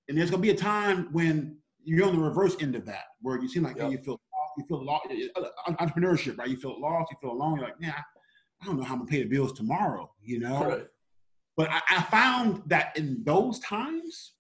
And 0.10 0.18
there's 0.18 0.32
gonna 0.32 0.42
be 0.42 0.50
a 0.50 0.56
time 0.56 1.10
when 1.12 1.58
you're 1.84 2.08
on 2.08 2.16
the 2.16 2.22
reverse 2.22 2.56
end 2.60 2.76
of 2.76 2.86
that, 2.86 3.04
where 3.22 3.40
you 3.40 3.48
seem 3.48 3.64
like 3.64 3.78
yep. 3.78 3.92
you 3.92 3.98
feel 4.00 4.20
you 4.58 4.66
feel 4.68 4.84
lost. 4.84 5.08
Eh, 5.10 5.28
eh, 5.36 5.42
uh, 5.42 5.72
entrepreneurship, 5.74 6.38
right? 6.38 6.50
You 6.50 6.58
feel 6.58 6.80
lost, 6.80 7.12
you 7.12 7.18
feel 7.22 7.32
alone. 7.32 7.58
You're 7.58 7.66
like, 7.66 7.76
yeah, 7.80 8.02
I 8.62 8.66
don't 8.66 8.78
know 8.78 8.84
how 8.84 8.94
I'm 8.94 9.00
gonna 9.00 9.12
pay 9.12 9.24
the 9.24 9.30
bills 9.30 9.54
tomorrow, 9.54 10.12
you 10.22 10.40
know. 10.40 10.66
Right. 10.66 10.88
But 11.62 11.70
I, 11.70 11.82
I 11.98 12.02
found 12.02 12.64
that 12.66 12.98
in 12.98 13.22
those 13.24 13.60
times, 13.60 14.32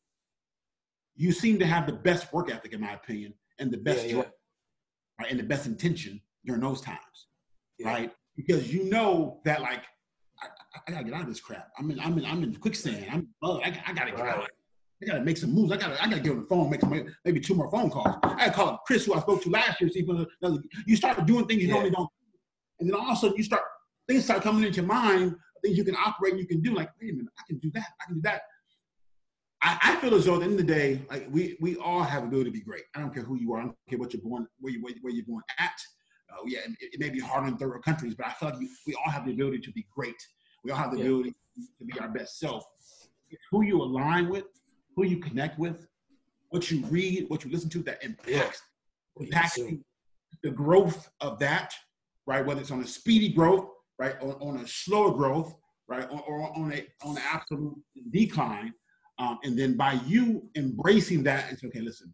you 1.15 1.31
seem 1.31 1.59
to 1.59 1.67
have 1.67 1.85
the 1.85 1.93
best 1.93 2.33
work 2.33 2.49
ethic, 2.51 2.73
in 2.73 2.81
my 2.81 2.93
opinion, 2.93 3.35
and 3.59 3.71
the 3.71 3.77
best 3.77 4.07
yeah, 4.07 4.15
yeah 4.15 4.23
right, 5.19 5.29
and 5.29 5.39
the 5.39 5.43
best 5.43 5.67
intention 5.67 6.19
during 6.45 6.61
those 6.61 6.81
times, 6.81 7.27
yeah. 7.77 7.89
right? 7.89 8.11
Because 8.35 8.73
you 8.73 8.89
know 8.89 9.39
that 9.45 9.61
like 9.61 9.83
I, 10.41 10.47
I, 10.87 10.91
gotta 10.91 11.03
get 11.03 11.13
out 11.13 11.21
of 11.21 11.27
this 11.27 11.39
crap. 11.39 11.69
I'm 11.77 11.91
in 11.91 11.99
I'm 11.99 12.17
in 12.17 12.25
I'm 12.25 12.41
in 12.41 12.55
quicksand. 12.55 13.05
I'm 13.11 13.27
bug. 13.39 13.61
I, 13.63 13.67
I 13.85 13.93
gotta 13.93 14.09
get 14.09 14.19
right. 14.19 14.37
out. 14.37 14.49
I 15.03 15.05
gotta 15.05 15.21
make 15.21 15.37
some 15.37 15.53
moves. 15.53 15.71
I 15.71 15.77
gotta 15.77 16.01
I 16.03 16.09
gotta 16.09 16.21
get 16.21 16.31
on 16.31 16.39
the 16.39 16.47
phone, 16.47 16.71
make 16.71 16.81
some 16.81 17.05
maybe 17.23 17.39
two 17.39 17.53
more 17.53 17.69
phone 17.69 17.91
calls. 17.91 18.15
I 18.23 18.35
gotta 18.35 18.51
call 18.51 18.81
Chris, 18.87 19.05
who 19.05 19.13
I 19.13 19.19
spoke 19.19 19.43
to 19.43 19.51
last 19.51 19.79
year. 19.79 19.91
See, 19.91 20.07
you 20.87 20.95
start 20.95 21.23
doing 21.27 21.45
things 21.45 21.61
you 21.61 21.67
normally 21.67 21.91
don't, 21.91 22.09
and 22.79 22.89
then 22.89 22.99
also 22.99 23.31
you 23.35 23.43
start 23.43 23.61
things 24.07 24.23
start 24.23 24.41
coming 24.41 24.63
into 24.63 24.77
your 24.77 24.87
mind, 24.87 25.35
things 25.61 25.77
you 25.77 25.83
can 25.83 25.95
operate, 25.95 26.33
and 26.33 26.39
you 26.39 26.47
can 26.47 26.61
do. 26.61 26.73
Like, 26.73 26.89
wait 27.01 27.11
a 27.11 27.13
minute, 27.13 27.31
I 27.37 27.43
can 27.47 27.57
do 27.59 27.71
that. 27.73 27.87
I 28.01 28.05
can 28.05 28.15
do 28.15 28.21
that. 28.23 28.41
I, 29.63 29.77
I, 29.83 29.95
feel 29.97 30.15
as 30.15 30.25
though 30.25 30.35
at 30.35 30.39
the 30.39 30.45
end 30.45 30.59
of 30.59 30.65
the 30.65 30.73
day, 30.73 31.01
like 31.09 31.27
we 31.29 31.57
we 31.61 31.77
all 31.77 32.01
have 32.01 32.23
the 32.23 32.27
ability 32.27 32.49
to 32.49 32.53
be 32.53 32.61
great. 32.61 32.83
I 32.95 32.99
don't 32.99 33.13
care 33.13 33.23
who 33.23 33.35
you 33.35 33.53
are. 33.53 33.59
I 33.59 33.63
don't 33.65 33.77
care 33.89 33.99
what 33.99 34.13
you're 34.13 34.21
born, 34.21 34.47
where 34.59 34.73
you 34.73 34.81
where, 34.81 34.93
where 35.01 35.13
you're 35.13 35.25
born 35.25 35.43
at. 35.59 35.71
Uh, 36.31 36.43
yeah, 36.45 36.59
it, 36.65 36.93
it, 36.93 36.99
may 36.99 37.09
be 37.09 37.19
hard 37.19 37.47
in 37.47 37.57
third 37.57 37.69
world 37.69 37.83
countries, 37.83 38.15
but 38.15 38.25
I 38.25 38.31
feel 38.31 38.49
like 38.49 38.59
we, 38.59 38.69
we 38.87 38.95
all 38.95 39.11
have 39.11 39.25
the 39.25 39.33
ability 39.33 39.59
to 39.59 39.71
be 39.71 39.85
great. 39.93 40.15
We 40.63 40.71
all 40.71 40.77
have 40.77 40.91
the 40.91 40.97
yeah. 40.97 41.05
ability 41.05 41.35
to 41.79 41.85
be 41.85 41.99
our 41.99 42.07
best 42.07 42.39
self. 42.39 42.63
who 43.51 43.63
you 43.63 43.81
align 43.81 44.29
with, 44.29 44.45
who 44.95 45.05
you 45.05 45.17
connect 45.17 45.59
with, 45.59 45.85
what 46.49 46.71
you 46.71 46.85
read, 46.85 47.25
what 47.29 47.43
you 47.43 47.51
listen 47.51 47.69
to, 47.71 47.83
that 47.83 48.03
impacts 48.03 48.61
yeah. 49.17 49.25
impacts 49.25 49.59
the 50.43 50.51
growth 50.51 51.09
of 51.19 51.37
that, 51.39 51.73
right? 52.25 52.45
Whether 52.45 52.61
it's 52.61 52.71
on 52.71 52.81
a 52.81 52.87
speedy 52.87 53.29
growth, 53.29 53.67
right, 54.01 54.15
on, 54.21 54.31
on 54.47 54.57
a 54.57 54.67
slower 54.67 55.11
growth, 55.11 55.55
right, 55.87 56.07
or, 56.11 56.21
or 56.21 56.57
on 56.57 56.73
a 56.73 56.79
on 57.03 57.17
an 57.17 57.23
absolute 57.31 57.77
decline 58.11 58.73
um, 59.21 59.37
and 59.43 59.57
then 59.57 59.77
by 59.77 59.93
you 60.07 60.49
embracing 60.55 61.21
that, 61.23 61.51
it's 61.51 61.63
okay, 61.63 61.81
listen, 61.81 62.13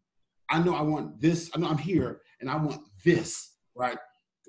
I 0.49 0.61
know 0.61 0.75
I 0.75 0.81
want 0.81 1.21
this, 1.21 1.49
I 1.55 1.59
know 1.59 1.67
I'm 1.67 1.77
here 1.77 2.21
and 2.41 2.49
I 2.49 2.57
want 2.57 2.81
this, 3.05 3.53
right? 3.75 3.97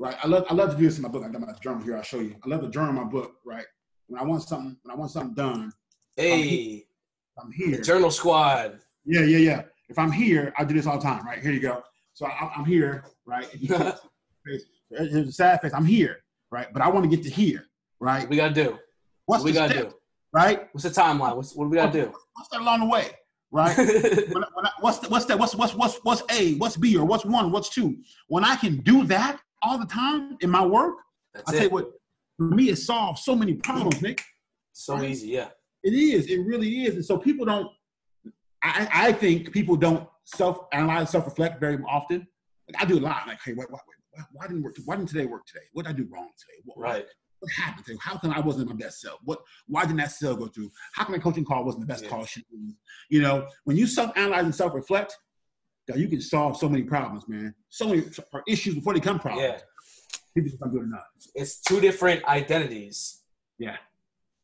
Right. 0.01 0.17
I 0.23 0.29
love 0.29 0.45
I 0.49 0.55
love 0.55 0.71
to 0.71 0.77
do 0.77 0.85
this 0.85 0.97
in 0.97 1.03
my 1.03 1.09
book. 1.09 1.25
I 1.25 1.29
got 1.29 1.41
my 1.41 1.53
journal 1.61 1.83
here, 1.83 1.97
I'll 1.97 2.05
show 2.05 2.21
you. 2.21 2.37
I 2.45 2.49
love 2.49 2.63
the 2.63 2.69
journal 2.69 2.91
in 2.91 2.97
my 2.97 3.05
book, 3.05 3.37
right? 3.45 3.65
when 4.09 4.21
I 4.21 4.25
want 4.25 4.43
something, 4.43 4.77
when 4.83 4.95
I 4.95 4.99
want 4.99 5.11
something 5.11 5.35
done, 5.35 5.73
hey, 6.17 6.87
I'm 7.39 7.53
here. 7.53 7.77
The 7.77 7.83
journal 7.83 8.11
squad. 8.11 8.81
Yeah, 9.05 9.23
yeah, 9.23 9.39
yeah. 9.39 9.63
If 9.89 9.99
I'm 9.99 10.13
here, 10.13 10.53
I 10.59 10.65
do 10.65 10.75
this 10.75 10.87
all 10.87 10.99
the 10.99 11.05
time. 11.05 11.27
Right 11.27 11.41
here, 11.41 11.53
you 11.53 11.61
go. 11.61 11.83
So 12.15 12.27
I, 12.27 12.53
am 12.57 12.65
here, 12.65 13.05
right? 13.27 13.49
It's 13.53 14.09
a 15.15 15.33
sad 15.33 15.61
face. 15.61 15.73
I'm 15.75 15.85
here, 15.85 16.19
right? 16.51 16.73
But 16.73 16.83
I 16.83 16.89
want 16.89 17.09
to 17.09 17.15
get 17.15 17.25
to 17.25 17.31
here, 17.31 17.65
right? 18.01 18.21
What 18.21 18.31
we 18.31 18.37
gotta 18.37 18.55
do. 18.55 18.79
What's 19.27 19.43
what 19.43 19.51
we 19.51 19.53
gotta 19.53 19.73
step, 19.73 19.91
do? 19.91 19.97
Right? 20.33 20.69
What's 20.73 20.85
the 20.85 20.91
timeline? 20.91 21.37
What's 21.37 21.55
what 21.55 21.65
do 21.65 21.71
we 21.71 21.77
gotta 21.77 21.93
do? 21.93 22.13
What's 22.35 22.49
that 22.51 22.61
along 22.61 22.81
the 22.81 22.87
way? 22.87 23.11
Right? 23.51 23.77
when, 23.77 24.45
when 24.55 24.67
I, 24.67 24.71
what's 24.81 24.99
the, 24.99 25.09
what's 25.09 25.25
that? 25.27 25.39
What's 25.39 25.55
what's 25.55 25.75
what's 25.75 25.97
what's 26.03 26.23
A? 26.31 26.55
What's 26.55 26.77
B? 26.77 26.97
Or 26.97 27.05
what's 27.05 27.25
one? 27.25 27.51
What's 27.51 27.69
two? 27.69 27.97
When 28.29 28.45
I 28.45 28.57
can 28.57 28.79
do 28.79 29.05
that 29.05 29.41
all 29.63 29.79
the 29.79 29.87
time 29.87 30.37
in 30.41 30.51
my 30.51 30.65
work, 30.65 30.97
I 31.47 31.53
tell 31.53 31.63
you 31.65 31.71
what. 31.71 31.91
For 32.37 32.45
me, 32.45 32.69
it 32.69 32.77
solves 32.77 33.25
so 33.25 33.35
many 33.35 33.55
problems, 33.55 34.01
Nick. 34.01 34.23
So 34.73 34.95
right? 34.95 35.11
easy, 35.11 35.29
yeah. 35.29 35.49
It 35.83 35.93
is. 35.93 36.27
It 36.27 36.39
really 36.39 36.85
is. 36.85 36.95
And 36.95 37.05
so 37.05 37.19
people 37.19 37.45
don't. 37.45 37.69
I, 38.63 38.89
I 38.93 39.13
think 39.13 39.53
people 39.53 39.75
don't 39.75 40.09
self-analyze, 40.25 41.11
self-reflect 41.11 41.59
very 41.59 41.79
often. 41.89 42.29
Like 42.69 42.83
I 42.83 42.87
do 42.87 42.99
a 42.99 43.01
lot. 43.01 43.27
Like, 43.27 43.41
hey, 43.45 43.55
wait, 43.55 43.69
wait, 43.71 43.81
wait, 43.89 43.98
why 44.33 44.47
didn't 44.47 44.63
work? 44.63 44.77
Why 44.85 44.97
didn't 44.97 45.09
today 45.09 45.27
work 45.27 45.47
today? 45.47 45.65
What 45.73 45.87
did 45.87 45.95
I 45.95 45.99
do 45.99 46.09
wrong 46.11 46.29
today? 46.39 46.61
What, 46.65 46.79
right. 46.79 47.07
What 47.41 47.53
happened 47.53 47.87
today? 47.87 47.99
How 48.03 48.19
come 48.19 48.33
I 48.33 48.41
wasn't 48.41 48.69
my 48.69 48.77
best 48.77 49.01
self? 49.01 49.21
What? 49.25 49.41
Why 49.67 49.83
didn't 49.83 49.99
that 49.99 50.11
sale 50.11 50.37
go 50.37 50.47
through? 50.47 50.71
How 50.93 51.05
come 51.05 51.13
my 51.13 51.19
coaching 51.19 51.45
call 51.45 51.65
wasn't 51.65 51.83
the 51.83 51.87
best 51.87 52.05
yeah. 52.05 52.11
call? 52.11 52.27
You 53.11 53.23
know, 53.23 53.47
when 53.65 53.77
you 53.77 53.87
self-analyze 53.87 54.45
and 54.45 54.55
self-reflect, 54.55 55.17
you 55.95 56.09
can 56.09 56.21
solve 56.21 56.57
so 56.57 56.69
many 56.69 56.83
problems, 56.83 57.29
man. 57.29 57.55
So 57.69 57.89
many 57.89 58.05
issues 58.47 58.75
before 58.75 58.93
they 58.93 59.01
come 59.01 59.19
problems. 59.19 59.49
Yeah. 59.49 59.61
People 60.35 60.51
just 60.51 60.61
not 60.61 60.71
good 60.71 60.83
enough. 60.83 61.07
It's 61.35 61.61
two 61.61 61.81
different 61.81 62.25
identities. 62.25 63.23
Yeah. 63.59 63.77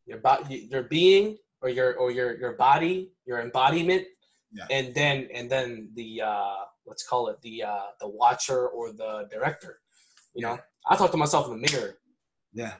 Your 0.07 0.18
body, 0.18 0.68
your 0.70 0.85
being, 0.85 1.37
or 1.61 1.68
your 1.68 1.97
or 1.97 2.11
your 2.11 2.39
your 2.39 2.53
body, 2.53 3.12
your 3.27 3.41
embodiment, 3.41 4.07
yeah. 4.53 4.66
and 4.70 4.95
then 4.95 5.29
and 5.35 5.51
then 5.51 5.91
the 5.95 6.22
uh, 6.22 6.57
let's 6.87 7.07
call 7.07 7.28
it 7.28 7.41
the 7.43 7.62
uh, 7.62 7.87
the 8.01 8.09
watcher 8.09 8.68
or 8.68 8.93
the 8.93 9.28
director. 9.30 9.80
You 10.35 10.43
know, 10.43 10.59
I 10.89 10.97
talk 10.97 11.11
to 11.12 11.16
myself 11.16 11.47
in 11.47 11.61
the 11.61 11.72
mirror. 11.72 11.99
Yeah. 12.53 12.74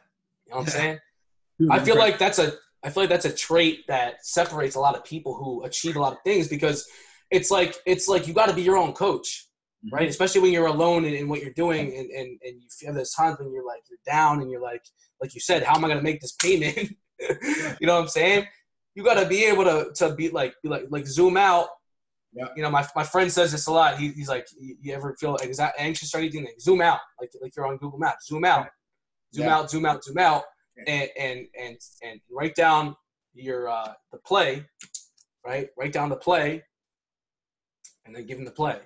You 0.47 0.53
know 0.53 0.59
what 0.59 0.63
I'm 0.63 0.67
saying? 0.67 0.99
Dude, 1.59 1.71
I 1.71 1.79
feel 1.79 1.97
like 1.97 2.19
that's 2.19 2.39
a 2.39 2.53
I 2.83 2.91
feel 2.91 3.05
like 3.05 3.11
that's 3.11 3.25
a 3.25 3.35
trait 3.35 3.87
that 3.89 4.25
separates 4.25 4.75
a 4.75 4.81
lot 4.81 4.95
of 4.95 5.05
people 5.05 5.35
who 5.35 5.65
achieve 5.65 5.97
a 5.97 6.01
lot 6.01 6.13
of 6.13 6.19
things 6.25 6.49
because 6.49 6.87
it's 7.31 7.51
like 7.51 7.77
it's 7.87 8.09
like 8.09 8.29
you 8.29 8.35
got 8.35 8.49
to 8.49 8.55
be 8.55 8.63
your 8.63 8.77
own 8.77 8.93
coach, 8.93 9.49
mm-hmm. 9.85 9.95
right? 9.95 10.09
Especially 10.09 10.41
when 10.41 10.53
you're 10.53 10.67
alone 10.67 11.05
in, 11.05 11.15
in 11.15 11.29
what 11.29 11.41
you're 11.41 11.53
doing, 11.53 11.97
and, 11.97 12.11
and 12.11 12.39
and 12.43 12.63
you 12.63 12.69
feel 12.71 12.93
there's 12.93 13.13
times 13.13 13.39
when 13.39 13.53
you're 13.53 13.67
like 13.67 13.83
you're 13.89 13.99
down 14.05 14.43
and 14.43 14.51
you're 14.51 14.61
like 14.61 14.85
like 15.21 15.35
you 15.35 15.41
said, 15.41 15.63
how 15.63 15.77
am 15.77 15.85
I 15.85 15.89
gonna 15.89 16.03
make 16.03 16.21
this 16.21 16.33
payment? 16.33 16.77
you 17.21 17.87
know 17.87 17.95
what 17.95 18.03
I'm 18.03 18.09
saying? 18.09 18.47
You 18.95 19.03
got 19.03 19.15
to 19.15 19.27
be 19.27 19.45
able 19.45 19.65
to 19.65 19.91
to 19.97 20.15
be 20.15 20.29
like 20.31 20.55
be 20.63 20.69
like 20.69 20.85
like 20.91 21.07
zoom 21.07 21.37
out 21.37 21.69
yeah. 22.35 22.47
You 22.57 22.63
know, 22.63 22.71
my, 22.71 22.87
my 22.97 23.05
friend 23.05 23.31
says 23.31 23.53
this 23.53 23.67
a 23.67 23.73
lot. 23.73 23.99
He, 23.99 24.09
he's 24.09 24.29
like, 24.29 24.47
you 24.59 24.93
ever 24.93 25.15
feel 25.21 25.39
anxious 25.79 26.15
or 26.15 26.19
anything? 26.19 26.45
Like, 26.45 26.61
zoom 26.61 26.81
out, 26.81 27.01
like 27.21 27.31
like 27.41 27.53
you're 27.57 27.67
on 27.67 27.77
Google 27.77 27.99
Maps. 27.99 28.27
Zoom 28.27 28.45
out, 28.45 28.67
zoom 29.35 29.47
yeah. 29.47 29.57
out, 29.57 29.71
zoom 29.71 29.87
out, 29.87 30.03
zoom 30.03 30.19
out, 30.19 30.43
and 30.87 31.09
and 31.19 31.47
and 31.61 31.77
and 32.03 32.21
write 32.31 32.55
down 32.55 32.97
your 33.35 33.69
uh, 33.69 33.93
the 34.13 34.19
play, 34.19 34.65
right? 35.47 35.69
Write 35.79 35.93
down 35.93 36.09
the 36.09 36.17
play, 36.17 36.63
and 38.05 38.15
then 38.15 38.27
give 38.27 38.39
him 38.39 38.45
the 38.45 38.51
play. 38.51 38.79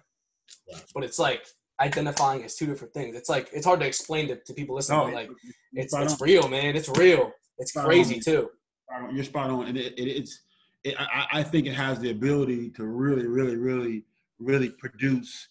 Yeah. 0.66 0.78
But 0.94 1.04
it's 1.04 1.18
like 1.18 1.46
identifying 1.80 2.44
as 2.44 2.56
two 2.56 2.66
different 2.66 2.92
things. 2.92 3.16
It's 3.16 3.28
like 3.28 3.48
it's 3.52 3.64
hard 3.64 3.80
to 3.80 3.86
explain 3.86 4.28
to, 4.28 4.36
to 4.36 4.54
people 4.54 4.76
listening. 4.76 5.08
No, 5.08 5.14
like 5.14 5.30
it's 5.72 5.94
it's 5.94 6.20
real, 6.20 6.48
man. 6.48 6.76
It's 6.76 6.88
real. 6.90 7.32
It's 7.58 7.72
crazy 7.72 8.16
on. 8.16 8.20
too. 8.20 8.50
You're 9.12 9.24
spot 9.24 9.50
on, 9.50 9.66
and 9.66 9.76
it, 9.76 9.92
it, 9.98 10.08
it's 10.08 10.40
it, 10.84 10.94
I, 10.98 11.26
I, 11.32 11.42
think 11.42 11.66
it 11.66 11.74
has 11.74 11.98
the 11.98 12.10
ability 12.10 12.70
to 12.70 12.84
really, 12.84 13.26
really, 13.26 13.56
really, 13.56 14.04
really 14.38 14.70
produce 14.70 15.48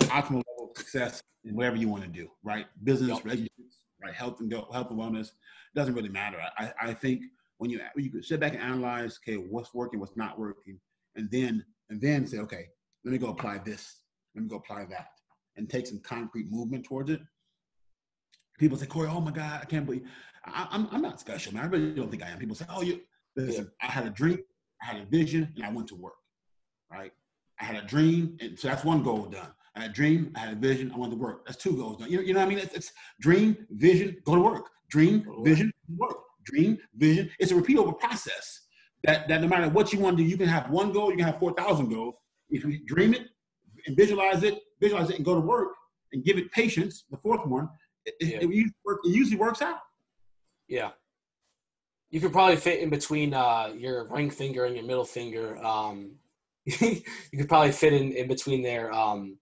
optimal 0.00 0.42
level 0.48 0.70
of 0.70 0.76
success 0.76 1.22
in 1.44 1.54
whatever 1.54 1.76
you 1.76 1.88
want 1.88 2.02
to 2.02 2.08
do, 2.08 2.28
right? 2.42 2.66
Business, 2.82 3.10
yep. 3.10 3.24
relationships, 3.24 3.78
right? 4.02 4.14
Health 4.14 4.40
and 4.40 4.50
go, 4.50 4.68
health 4.72 4.90
and 4.90 4.98
wellness 4.98 5.30
doesn't 5.74 5.94
really 5.94 6.08
matter. 6.08 6.38
I, 6.58 6.72
I 6.80 6.94
think 6.94 7.22
when 7.58 7.70
you 7.70 7.80
you 7.96 8.22
sit 8.22 8.40
back 8.40 8.54
and 8.54 8.62
analyze, 8.62 9.18
okay, 9.22 9.36
what's 9.36 9.72
working, 9.72 10.00
what's 10.00 10.16
not 10.16 10.38
working, 10.38 10.80
and 11.16 11.30
then 11.30 11.64
and 11.90 12.00
then 12.00 12.26
say, 12.26 12.38
okay, 12.38 12.66
let 13.04 13.12
me 13.12 13.18
go 13.18 13.28
apply 13.28 13.58
this, 13.58 14.00
let 14.34 14.42
me 14.42 14.48
go 14.48 14.56
apply 14.56 14.86
that, 14.86 15.08
and 15.56 15.70
take 15.70 15.86
some 15.86 16.00
concrete 16.00 16.50
movement 16.50 16.84
towards 16.84 17.10
it. 17.10 17.20
People 18.58 18.78
say, 18.78 18.86
Corey, 18.86 19.08
oh 19.10 19.20
my 19.20 19.30
God, 19.30 19.60
I 19.62 19.64
can't 19.64 19.86
believe 19.86 20.06
I, 20.46 20.66
I'm 20.70 20.88
I'm 20.90 21.02
not 21.02 21.20
special, 21.20 21.54
man. 21.54 21.64
I 21.64 21.66
really 21.66 21.92
don't 21.92 22.10
think 22.10 22.22
I 22.22 22.30
am. 22.30 22.38
People 22.38 22.56
say, 22.56 22.66
oh, 22.68 22.82
you 22.82 23.00
Listen, 23.36 23.70
I 23.80 23.86
had 23.86 24.06
a 24.06 24.10
dream, 24.10 24.38
I 24.82 24.86
had 24.86 25.02
a 25.02 25.04
vision, 25.06 25.52
and 25.56 25.64
I 25.64 25.70
went 25.70 25.88
to 25.88 25.96
work. 25.96 26.14
Right? 26.90 27.12
I 27.60 27.64
had 27.64 27.76
a 27.76 27.86
dream, 27.86 28.36
and 28.40 28.58
so 28.58 28.68
that's 28.68 28.84
one 28.84 29.02
goal 29.02 29.26
done. 29.26 29.52
I 29.76 29.82
had 29.82 29.90
a 29.90 29.92
dream, 29.92 30.32
I 30.36 30.40
had 30.40 30.52
a 30.52 30.56
vision, 30.56 30.92
I 30.94 30.98
went 30.98 31.12
to 31.12 31.18
work. 31.18 31.46
That's 31.46 31.58
two 31.58 31.76
goals 31.76 31.98
done. 31.98 32.10
You 32.10 32.18
know, 32.18 32.22
you 32.22 32.32
know 32.32 32.40
what 32.40 32.46
I 32.46 32.48
mean? 32.48 32.58
It's, 32.58 32.74
it's 32.74 32.92
dream, 33.20 33.56
vision, 33.70 34.16
go 34.24 34.34
to 34.36 34.40
work. 34.40 34.70
Dream, 34.88 35.26
vision, 35.42 35.72
work. 35.96 36.16
Dream, 36.44 36.78
vision. 36.96 37.30
It's 37.38 37.50
a 37.50 37.54
repeatable 37.54 37.98
process. 37.98 38.60
That, 39.02 39.28
that 39.28 39.40
no 39.40 39.48
matter 39.48 39.68
what 39.68 39.92
you 39.92 39.98
want 39.98 40.16
to 40.16 40.22
do, 40.22 40.28
you 40.28 40.36
can 40.36 40.48
have 40.48 40.70
one 40.70 40.92
goal, 40.92 41.10
you 41.10 41.16
can 41.16 41.26
have 41.26 41.38
4,000 41.38 41.88
goals. 41.88 42.14
If 42.50 42.64
you 42.64 42.84
dream 42.86 43.14
it 43.14 43.22
and 43.86 43.96
visualize 43.96 44.42
it, 44.44 44.60
visualize 44.80 45.10
it 45.10 45.16
and 45.16 45.24
go 45.24 45.34
to 45.34 45.40
work 45.40 45.70
and 46.12 46.24
give 46.24 46.38
it 46.38 46.50
patience, 46.52 47.04
the 47.10 47.16
fourth 47.18 47.44
one, 47.46 47.68
it, 48.06 48.14
yeah. 48.20 48.36
it, 48.38 48.44
it, 48.44 48.72
it 48.84 49.10
usually 49.10 49.36
works 49.36 49.60
out. 49.60 49.78
Yeah, 50.68 50.90
you 52.14 52.20
could 52.20 52.32
probably 52.32 52.54
fit 52.54 52.78
in 52.78 52.90
between 52.90 53.34
uh, 53.34 53.72
your 53.76 54.06
ring 54.08 54.30
finger 54.30 54.66
and 54.66 54.76
your 54.76 54.84
middle 54.84 55.04
finger. 55.04 55.58
Um, 55.58 56.12
you 56.64 57.02
could 57.36 57.48
probably 57.48 57.72
fit 57.72 57.92
in, 57.92 58.12
in 58.12 58.28
between 58.28 58.62
there, 58.62 58.92
um, 58.92 59.36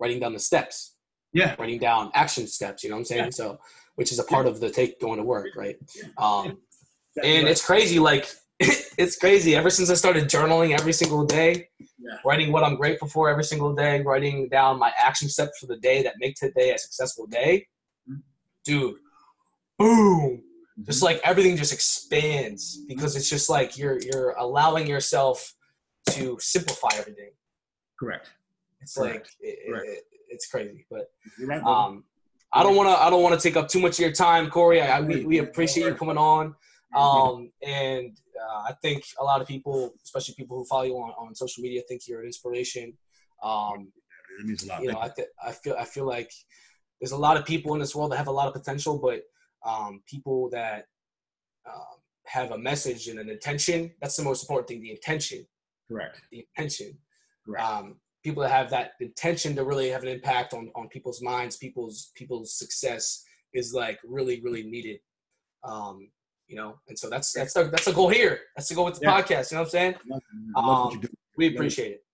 writing 0.00 0.18
down 0.18 0.32
the 0.32 0.38
steps. 0.38 0.94
Yeah. 1.34 1.54
Writing 1.58 1.78
down 1.78 2.10
action 2.14 2.46
steps, 2.46 2.82
you 2.82 2.88
know 2.88 2.96
what 2.96 3.00
I'm 3.00 3.04
saying? 3.04 3.24
Yeah. 3.24 3.30
So, 3.30 3.58
which 3.96 4.10
is 4.10 4.18
a 4.18 4.24
part 4.24 4.46
of 4.46 4.58
the 4.58 4.70
take 4.70 4.98
going 4.98 5.18
to 5.18 5.22
work, 5.22 5.48
right? 5.54 5.76
Um, 6.16 6.56
and 7.22 7.46
it's 7.46 7.62
crazy. 7.62 7.98
Like, 7.98 8.26
it's 8.58 9.18
crazy. 9.18 9.54
Ever 9.54 9.68
since 9.68 9.90
I 9.90 9.94
started 9.94 10.30
journaling 10.30 10.72
every 10.72 10.94
single 10.94 11.26
day, 11.26 11.68
yeah. 11.78 12.16
writing 12.24 12.52
what 12.52 12.64
I'm 12.64 12.76
grateful 12.76 13.08
for 13.08 13.28
every 13.28 13.44
single 13.44 13.74
day, 13.74 14.00
writing 14.00 14.48
down 14.48 14.78
my 14.78 14.92
action 14.98 15.28
steps 15.28 15.58
for 15.58 15.66
the 15.66 15.76
day 15.76 16.02
that 16.04 16.14
make 16.18 16.36
today 16.36 16.72
a 16.72 16.78
successful 16.78 17.26
day, 17.26 17.66
mm-hmm. 18.08 18.20
dude, 18.64 18.96
boom, 19.78 20.42
just 20.86 21.02
like 21.02 21.20
everything 21.24 21.56
just 21.56 21.72
expands 21.72 22.84
because 22.86 23.16
it's 23.16 23.28
just 23.28 23.50
like 23.50 23.76
you're 23.76 23.98
you're 24.00 24.30
allowing 24.38 24.86
yourself 24.86 25.54
to 26.10 26.36
simplify 26.40 26.88
everything. 26.94 27.30
Correct. 27.98 28.30
It's 28.80 28.94
correct. 28.96 29.14
like 29.14 29.26
it, 29.40 29.58
it, 29.64 30.04
it's 30.28 30.46
crazy 30.46 30.86
but 30.90 31.10
um 31.66 32.04
i 32.52 32.62
don't 32.62 32.76
want 32.76 32.88
to 32.88 33.02
i 33.02 33.10
don't 33.10 33.22
want 33.22 33.38
to 33.38 33.40
take 33.40 33.56
up 33.56 33.68
too 33.68 33.80
much 33.80 33.94
of 33.94 34.00
your 34.00 34.12
time 34.12 34.48
corey. 34.50 34.80
I, 34.80 34.98
I 34.98 35.00
we, 35.00 35.24
we 35.24 35.38
appreciate 35.38 35.86
you 35.86 35.94
coming 35.94 36.16
on. 36.18 36.54
Um 36.94 37.50
and 37.66 38.16
uh, 38.40 38.62
i 38.68 38.72
think 38.80 39.04
a 39.20 39.24
lot 39.24 39.40
of 39.40 39.48
people 39.48 39.94
especially 40.04 40.34
people 40.36 40.56
who 40.58 40.64
follow 40.64 40.84
you 40.84 40.94
on, 40.94 41.10
on 41.18 41.34
social 41.34 41.62
media 41.62 41.82
think 41.88 42.02
you're 42.06 42.20
an 42.20 42.26
inspiration. 42.26 42.92
Um 43.42 43.88
it 44.38 44.46
means 44.46 44.64
a 44.64 44.68
lot. 44.68 44.82
you 44.82 44.92
know 44.92 45.00
I, 45.00 45.08
th- 45.08 45.28
I 45.44 45.52
feel 45.52 45.74
i 45.78 45.84
feel 45.84 46.06
like 46.06 46.30
there's 47.00 47.12
a 47.12 47.16
lot 47.16 47.36
of 47.36 47.44
people 47.44 47.74
in 47.74 47.80
this 47.80 47.94
world 47.96 48.12
that 48.12 48.16
have 48.16 48.28
a 48.28 48.32
lot 48.32 48.46
of 48.46 48.54
potential 48.54 48.98
but 48.98 49.22
um, 49.64 50.02
people 50.06 50.48
that 50.50 50.86
um, 51.68 51.98
have 52.26 52.52
a 52.52 52.58
message 52.58 53.08
and 53.08 53.18
an 53.18 53.28
intention. 53.28 53.90
That's 54.00 54.16
the 54.16 54.22
most 54.22 54.42
important 54.44 54.68
thing. 54.68 54.82
The 54.82 54.90
intention. 54.90 55.46
Correct. 55.88 56.20
The 56.30 56.46
intention. 56.56 56.96
Correct. 57.46 57.64
Um, 57.64 57.96
people 58.22 58.42
that 58.42 58.50
have 58.50 58.70
that 58.70 58.92
intention 59.00 59.56
to 59.56 59.64
really 59.64 59.88
have 59.88 60.02
an 60.02 60.08
impact 60.08 60.54
on, 60.54 60.70
on 60.74 60.88
people's 60.88 61.22
minds, 61.22 61.56
people's 61.56 62.10
people's 62.14 62.54
success 62.58 63.24
is 63.54 63.72
like 63.72 63.98
really 64.04 64.40
really 64.42 64.62
needed. 64.62 65.00
Um, 65.64 66.10
you 66.46 66.56
know, 66.56 66.78
and 66.88 66.98
so 66.98 67.10
that's 67.10 67.32
that's 67.32 67.54
the, 67.54 67.64
that's 67.64 67.84
the 67.84 67.92
goal 67.92 68.08
here. 68.08 68.40
That's 68.56 68.68
the 68.68 68.74
goal 68.74 68.86
with 68.86 68.98
the 68.98 69.06
yeah. 69.06 69.20
podcast. 69.20 69.50
You 69.50 69.56
know 69.56 69.62
what 69.62 69.66
I'm 69.66 69.70
saying? 69.70 69.94
Um, 70.56 71.00
we 71.36 71.54
appreciate 71.54 71.92
it. 71.92 72.04